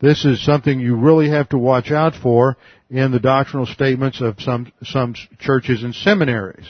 This 0.00 0.24
is 0.24 0.44
something 0.44 0.80
you 0.80 0.96
really 0.96 1.28
have 1.30 1.50
to 1.50 1.58
watch 1.58 1.90
out 1.90 2.14
for 2.22 2.56
in 2.90 3.12
the 3.12 3.20
doctrinal 3.20 3.66
statements 3.66 4.20
of 4.20 4.36
some 4.40 4.72
some 4.82 5.14
churches 5.38 5.82
and 5.82 5.94
seminaries. 5.94 6.66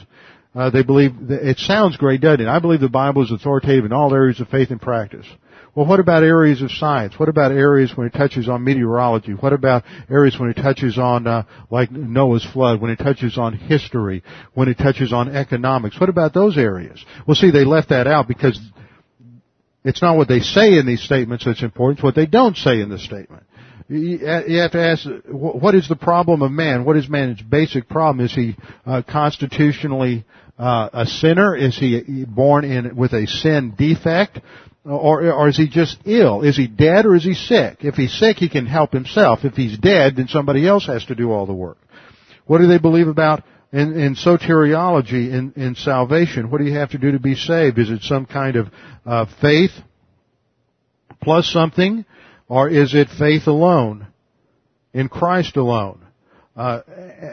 Uh, 0.55 0.69
they 0.69 0.83
believe 0.83 1.13
that 1.29 1.49
it 1.49 1.59
sounds 1.59 1.97
great, 1.97 2.21
doesn't 2.21 2.41
it? 2.41 2.49
I 2.49 2.59
believe 2.59 2.81
the 2.81 2.89
Bible 2.89 3.23
is 3.23 3.31
authoritative 3.31 3.85
in 3.85 3.93
all 3.93 4.13
areas 4.13 4.41
of 4.41 4.49
faith 4.49 4.71
and 4.71 4.81
practice. 4.81 5.27
Well, 5.75 5.87
what 5.87 6.01
about 6.01 6.25
areas 6.25 6.63
of 6.63 6.73
science? 6.73 7.17
What 7.17 7.29
about 7.29 7.53
areas 7.53 7.93
when 7.95 8.09
it 8.09 8.13
touches 8.13 8.49
on 8.49 8.65
meteorology? 8.65 9.33
What 9.33 9.53
about 9.53 9.85
areas 10.11 10.37
when 10.39 10.51
it 10.51 10.55
touches 10.55 10.99
on, 10.99 11.29
uh, 11.29 11.45
like 11.71 11.93
Noah's 11.93 12.45
flood, 12.45 12.81
when 12.81 12.91
it 12.91 12.97
touches 12.97 13.39
on 13.39 13.53
history, 13.57 14.25
when 14.53 14.69
it 14.69 14.79
touches 14.79 15.13
on 15.13 15.35
economics? 15.35 16.01
What 16.01 16.09
about 16.09 16.35
those 16.35 16.59
areas? 16.59 17.05
Well, 17.27 17.37
see, 17.37 17.53
they 17.53 17.65
left 17.65 17.91
that 17.91 18.09
out 18.09 18.27
because 18.27 18.59
it's 19.85 20.03
not 20.03 20.17
what 20.17 20.27
they 20.27 20.41
say 20.41 20.77
in 20.77 20.87
these 20.87 21.03
statements 21.03 21.45
that's 21.45 21.63
important, 21.63 22.01
it's 22.01 22.05
what 22.05 22.17
they 22.17 22.27
don't 22.27 22.57
say 22.57 22.81
in 22.81 22.89
the 22.89 22.99
statement. 22.99 23.45
You 23.93 24.61
have 24.61 24.71
to 24.73 24.81
ask, 24.81 25.05
what 25.27 25.75
is 25.75 25.89
the 25.89 25.97
problem 25.97 26.43
of 26.43 26.53
man? 26.53 26.85
What 26.85 26.97
is 26.97 27.09
man's 27.09 27.43
basic 27.43 27.89
problem? 27.89 28.25
Is 28.25 28.33
he 28.33 28.57
uh, 28.87 29.03
constitutionally 29.03 30.25
uh, 30.57 30.91
a 30.93 31.07
sinner? 31.07 31.57
Is 31.57 31.77
he 31.77 32.25
born 32.25 32.65
in 32.65 32.95
with 32.95 33.13
a 33.15 33.27
sin 33.27 33.75
defect? 33.77 34.41
Or, 34.85 35.33
or 35.33 35.49
is 35.49 35.57
he 35.57 35.69
just 35.69 35.99
ill? 36.07 36.43
Is 36.43 36.57
he 36.57 36.69
dead 36.69 37.05
or 37.05 37.17
is 37.17 37.25
he 37.25 37.35
sick? 37.35 37.79
If 37.81 37.97
he's 37.97 38.17
sick, 38.17 38.37
he 38.37 38.49
can 38.49 38.65
help 38.65 38.93
himself. 38.93 39.41
If 39.43 39.55
he's 39.55 39.77
dead, 39.77 40.17
then 40.17 40.29
somebody 40.29 40.69
else 40.69 40.87
has 40.87 41.05
to 41.07 41.17
do 41.17 41.33
all 41.33 41.47
the 41.47 41.53
work. 41.53 41.79
What 42.47 42.59
do 42.59 42.69
they 42.69 42.79
believe 42.79 43.09
about 43.09 43.43
in, 43.73 43.99
in 43.99 44.15
soteriology, 44.15 45.33
in, 45.33 45.53
in 45.57 45.75
salvation, 45.75 46.51
what 46.51 46.59
do 46.59 46.65
you 46.65 46.75
have 46.75 46.91
to 46.91 46.99
do 46.99 47.13
to 47.13 47.19
be 47.19 47.35
saved? 47.35 47.79
Is 47.79 47.91
it 47.91 48.03
some 48.03 48.25
kind 48.25 48.57
of 48.57 48.69
uh, 49.05 49.27
faith 49.41 49.73
plus 51.23 51.51
something, 51.53 52.05
or 52.51 52.69
is 52.69 52.95
it 52.95 53.09
faith 53.17 53.47
alone 53.47 54.09
in 54.93 55.09
Christ 55.09 55.57
alone? 55.57 56.05
Uh, 56.57 56.81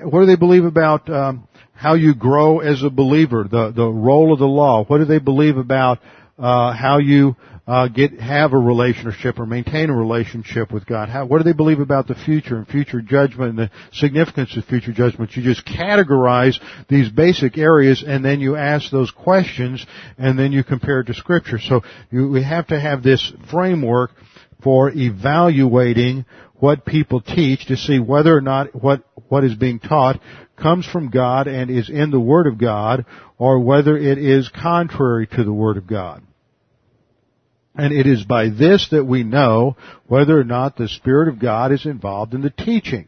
what 0.04 0.22
do 0.22 0.26
they 0.28 0.36
believe 0.36 0.64
about 0.64 1.10
um, 1.10 1.48
how 1.74 1.96
you 1.96 2.14
grow 2.14 2.60
as 2.60 2.84
a 2.84 2.90
believer? 2.92 3.46
The 3.50 3.72
the 3.76 3.88
role 3.88 4.32
of 4.32 4.40
the 4.40 4.46
law. 4.46 4.86
What 4.86 5.00
do 5.00 5.06
they 5.06 5.18
believe 5.18 5.58
about 5.58 6.00
uh, 6.38 6.72
how 6.72 7.00
you 7.00 7.36
uh, 7.66 7.88
get 7.88 8.20
have 8.20 8.54
a 8.54 8.58
relationship 8.58 9.40
or 9.40 9.48
maintain 9.48 9.90
a 9.90 9.96
relationship 9.96 10.72
with 10.72 10.86
God? 10.86 11.10
How, 11.10 11.26
what 11.26 11.40
do 11.40 11.44
they 11.44 11.58
believe 11.58 11.80
about 11.80 12.08
the 12.08 12.14
future 12.14 12.56
and 12.56 12.68
future 12.68 13.02
judgment 13.02 13.50
and 13.50 13.58
the 13.58 13.72
significance 13.94 14.56
of 14.56 14.66
future 14.66 14.94
judgment? 14.94 15.36
You 15.36 15.42
just 15.42 15.66
categorize 15.66 16.60
these 16.88 17.10
basic 17.10 17.58
areas 17.58 18.04
and 18.08 18.24
then 18.24 18.40
you 18.40 18.56
ask 18.56 18.92
those 18.92 19.10
questions 19.10 19.84
and 20.20 20.38
then 20.38 20.52
you 20.52 20.64
compare 20.64 21.00
it 21.00 21.06
to 21.06 21.16
Scripture. 21.16 21.58
So 21.60 21.82
you, 22.12 22.30
we 22.30 22.44
have 22.44 22.68
to 22.68 22.80
have 22.80 23.02
this 23.02 23.34
framework 23.50 24.12
for 24.64 24.92
evaluating 24.92 26.26
what 26.56 26.86
people 26.86 27.22
teach 27.22 27.68
to 27.68 27.78
see 27.78 28.00
whether 28.00 28.36
or 28.36 28.42
not 28.42 28.74
what, 28.76 29.04
what 29.30 29.44
is 29.44 29.56
being 29.56 29.80
taught 29.80 30.20
comes 30.56 30.86
from 30.86 31.10
God 31.10 31.48
and 31.48 31.70
is 31.70 31.90
in 31.90 32.10
the 32.10 32.20
Word 32.20 32.48
of 32.48 32.58
God 32.58 33.06
or 33.38 33.60
whether 33.60 33.96
it 33.96 34.18
is 34.18 34.50
contrary 34.50 35.28
to 35.28 35.44
the 35.44 35.54
Word 35.54 35.78
of 35.78 35.88
God. 35.88 36.24
And 37.76 37.94
it 37.94 38.08
is 38.08 38.24
by 38.24 38.50
this 38.50 38.88
that 38.90 39.06
we 39.06 39.24
know 39.24 39.78
whether 40.08 40.40
or 40.40 40.44
not 40.44 40.76
the 40.76 40.88
Spirit 40.88 41.28
of 41.28 41.40
God 41.40 41.72
is 41.72 41.86
involved 41.86 42.34
in 42.34 42.42
the 42.42 42.50
teaching. 42.50 43.08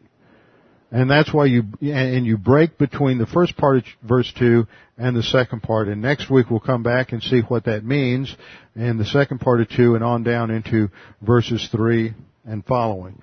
And 0.92 1.08
that's 1.08 1.32
why 1.32 1.44
you, 1.44 1.64
and 1.80 2.26
you 2.26 2.36
break 2.36 2.76
between 2.76 3.18
the 3.18 3.26
first 3.26 3.56
part 3.56 3.76
of 3.78 3.84
verse 4.02 4.32
2 4.38 4.66
and 4.98 5.16
the 5.16 5.22
second 5.22 5.62
part. 5.62 5.86
And 5.86 6.02
next 6.02 6.28
week 6.28 6.50
we'll 6.50 6.58
come 6.58 6.82
back 6.82 7.12
and 7.12 7.22
see 7.22 7.40
what 7.40 7.64
that 7.64 7.84
means 7.84 8.34
in 8.74 8.98
the 8.98 9.04
second 9.04 9.40
part 9.40 9.60
of 9.60 9.68
2 9.68 9.94
and 9.94 10.02
on 10.02 10.24
down 10.24 10.50
into 10.50 10.90
verses 11.22 11.68
3 11.70 12.12
and 12.44 12.64
following. 12.64 13.22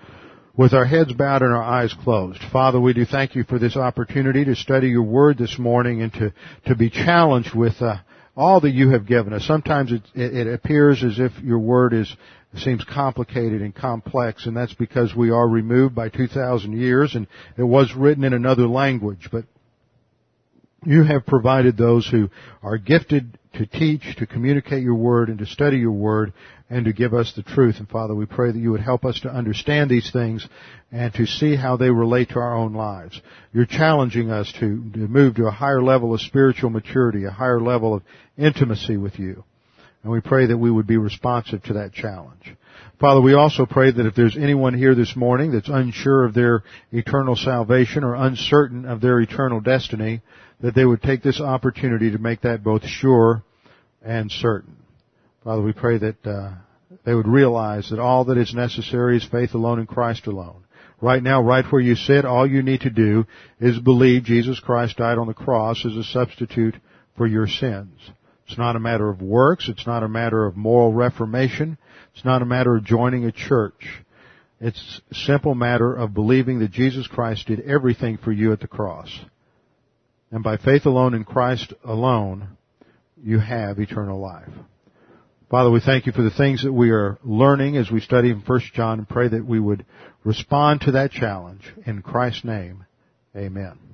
With 0.55 0.73
our 0.73 0.85
heads 0.85 1.13
bowed 1.13 1.41
and 1.41 1.53
our 1.53 1.61
eyes 1.61 1.93
closed. 2.03 2.41
Father, 2.51 2.79
we 2.79 2.93
do 2.93 3.05
thank 3.05 3.35
you 3.35 3.43
for 3.43 3.59
this 3.59 3.75
opportunity 3.75 4.45
to 4.45 4.55
study 4.55 4.87
your 4.87 5.03
word 5.03 5.37
this 5.37 5.59
morning 5.59 6.01
and 6.01 6.13
to, 6.13 6.33
to 6.67 6.75
be 6.75 6.89
challenged 6.89 7.53
with 7.53 7.79
uh, 7.81 7.97
all 8.37 8.61
that 8.61 8.71
you 8.71 8.91
have 8.91 9.07
given 9.07 9.33
us. 9.33 9.45
Sometimes 9.45 9.91
it, 9.91 10.03
it, 10.13 10.47
appears 10.47 11.03
as 11.03 11.19
if 11.19 11.31
your 11.43 11.57
word 11.57 11.93
is 11.93 12.15
seems 12.55 12.83
complicated 12.85 13.61
and 13.61 13.75
complex, 13.75 14.45
and 14.45 14.55
that's 14.55 14.73
because 14.75 15.13
we 15.13 15.31
are 15.31 15.47
removed 15.47 15.93
by 15.93 16.09
2,000 16.09 16.79
years, 16.79 17.13
and 17.15 17.27
it 17.57 17.63
was 17.63 17.93
written 17.93 18.23
in 18.23 18.33
another 18.33 18.67
language. 18.67 19.29
But 19.31 19.45
you 20.85 21.03
have 21.03 21.25
provided 21.25 21.75
those 21.75 22.07
who 22.07 22.29
are 22.63 22.77
gifted 22.77 23.37
to 23.55 23.65
teach, 23.65 24.15
to 24.17 24.27
communicate 24.27 24.83
your 24.83 24.95
word, 24.95 25.29
and 25.29 25.39
to 25.39 25.45
study 25.45 25.77
your 25.77 25.91
word, 25.91 26.31
and 26.69 26.85
to 26.85 26.93
give 26.93 27.13
us 27.13 27.33
the 27.35 27.43
truth. 27.43 27.77
And 27.79 27.87
Father, 27.87 28.13
we 28.13 28.25
pray 28.25 28.51
that 28.51 28.59
you 28.59 28.71
would 28.71 28.81
help 28.81 29.05
us 29.05 29.19
to 29.21 29.29
understand 29.29 29.89
these 29.89 30.11
things 30.11 30.47
and 30.91 31.13
to 31.13 31.25
see 31.25 31.55
how 31.55 31.77
they 31.77 31.89
relate 31.89 32.29
to 32.29 32.39
our 32.39 32.55
own 32.55 32.73
lives. 32.73 33.19
You're 33.53 33.65
challenging 33.65 34.31
us 34.31 34.51
to, 34.53 34.59
to 34.59 35.07
move 35.07 35.35
to 35.35 35.47
a 35.47 35.51
higher 35.51 35.81
level 35.81 36.13
of 36.13 36.21
spiritual 36.21 36.69
maturity, 36.69 37.25
a 37.25 37.31
higher 37.31 37.61
level 37.61 37.93
of 37.93 38.03
intimacy 38.37 38.97
with 38.97 39.17
you. 39.17 39.43
And 40.03 40.11
we 40.11 40.21
pray 40.21 40.47
that 40.47 40.57
we 40.57 40.71
would 40.71 40.87
be 40.87 40.97
responsive 40.97 41.63
to 41.63 41.73
that 41.73 41.93
challenge. 41.93 42.55
Father, 42.99 43.21
we 43.21 43.33
also 43.33 43.65
pray 43.65 43.91
that 43.91 44.05
if 44.05 44.15
there's 44.15 44.37
anyone 44.37 44.73
here 44.73 44.95
this 44.95 45.15
morning 45.15 45.51
that's 45.51 45.69
unsure 45.69 46.25
of 46.25 46.33
their 46.33 46.63
eternal 46.91 47.35
salvation 47.35 48.03
or 48.03 48.15
uncertain 48.15 48.85
of 48.85 49.01
their 49.01 49.19
eternal 49.19 49.61
destiny, 49.61 50.21
that 50.61 50.73
they 50.73 50.85
would 50.85 51.01
take 51.01 51.21
this 51.21 51.39
opportunity 51.39 52.11
to 52.11 52.17
make 52.17 52.41
that 52.41 52.63
both 52.63 52.83
sure 52.85 53.43
and 54.03 54.31
certain. 54.31 54.77
Father, 55.47 55.61
we 55.61 55.71
pray 55.71 55.97
that 55.97 56.27
uh, 56.27 56.55
they 57.05 57.15
would 57.15 57.25
realize 57.25 57.89
that 57.89 57.99
all 57.99 58.25
that 58.25 58.37
is 58.37 58.53
necessary 58.53 59.15
is 59.15 59.23
faith 59.23 59.53
alone 59.53 59.79
in 59.79 59.85
Christ 59.85 60.27
alone. 60.27 60.65
Right 60.99 61.23
now, 61.23 61.41
right 61.41 61.63
where 61.71 61.79
you 61.79 61.95
sit, 61.95 62.25
all 62.25 62.45
you 62.45 62.61
need 62.61 62.81
to 62.81 62.89
do 62.89 63.25
is 63.57 63.79
believe 63.79 64.25
Jesus 64.25 64.59
Christ 64.59 64.97
died 64.97 65.17
on 65.17 65.27
the 65.27 65.33
cross 65.33 65.85
as 65.85 65.95
a 65.95 66.03
substitute 66.03 66.75
for 67.15 67.25
your 67.25 67.47
sins. 67.47 67.97
It's 68.45 68.57
not 68.57 68.75
a 68.75 68.81
matter 68.81 69.07
of 69.07 69.21
works. 69.21 69.69
It's 69.69 69.87
not 69.87 70.03
a 70.03 70.09
matter 70.09 70.45
of 70.45 70.57
moral 70.57 70.91
reformation. 70.91 71.77
It's 72.13 72.25
not 72.25 72.41
a 72.41 72.45
matter 72.45 72.75
of 72.75 72.83
joining 72.83 73.23
a 73.23 73.31
church. 73.31 74.03
It's 74.59 74.99
a 75.11 75.15
simple 75.15 75.55
matter 75.55 75.93
of 75.93 76.13
believing 76.13 76.59
that 76.59 76.71
Jesus 76.71 77.07
Christ 77.07 77.47
did 77.47 77.61
everything 77.61 78.17
for 78.17 78.33
you 78.33 78.51
at 78.51 78.59
the 78.59 78.67
cross. 78.67 79.17
And 80.29 80.43
by 80.43 80.57
faith 80.57 80.85
alone 80.85 81.13
in 81.13 81.23
Christ 81.23 81.73
alone, 81.85 82.57
you 83.23 83.39
have 83.39 83.79
eternal 83.79 84.19
life. 84.19 84.51
Father, 85.49 85.71
we 85.71 85.79
thank 85.79 86.05
you 86.05 86.11
for 86.11 86.23
the 86.23 86.29
things 86.29 86.63
that 86.63 86.73
we 86.73 86.89
are 86.91 87.17
learning 87.23 87.77
as 87.77 87.89
we 87.89 88.01
study 88.01 88.31
in 88.31 88.41
1 88.41 88.61
John 88.73 88.99
and 88.99 89.07
pray 89.07 89.29
that 89.29 89.45
we 89.45 89.61
would 89.61 89.85
respond 90.25 90.81
to 90.81 90.91
that 90.91 91.11
challenge. 91.11 91.61
In 91.85 92.01
Christ's 92.01 92.43
name, 92.43 92.85
amen. 93.33 93.86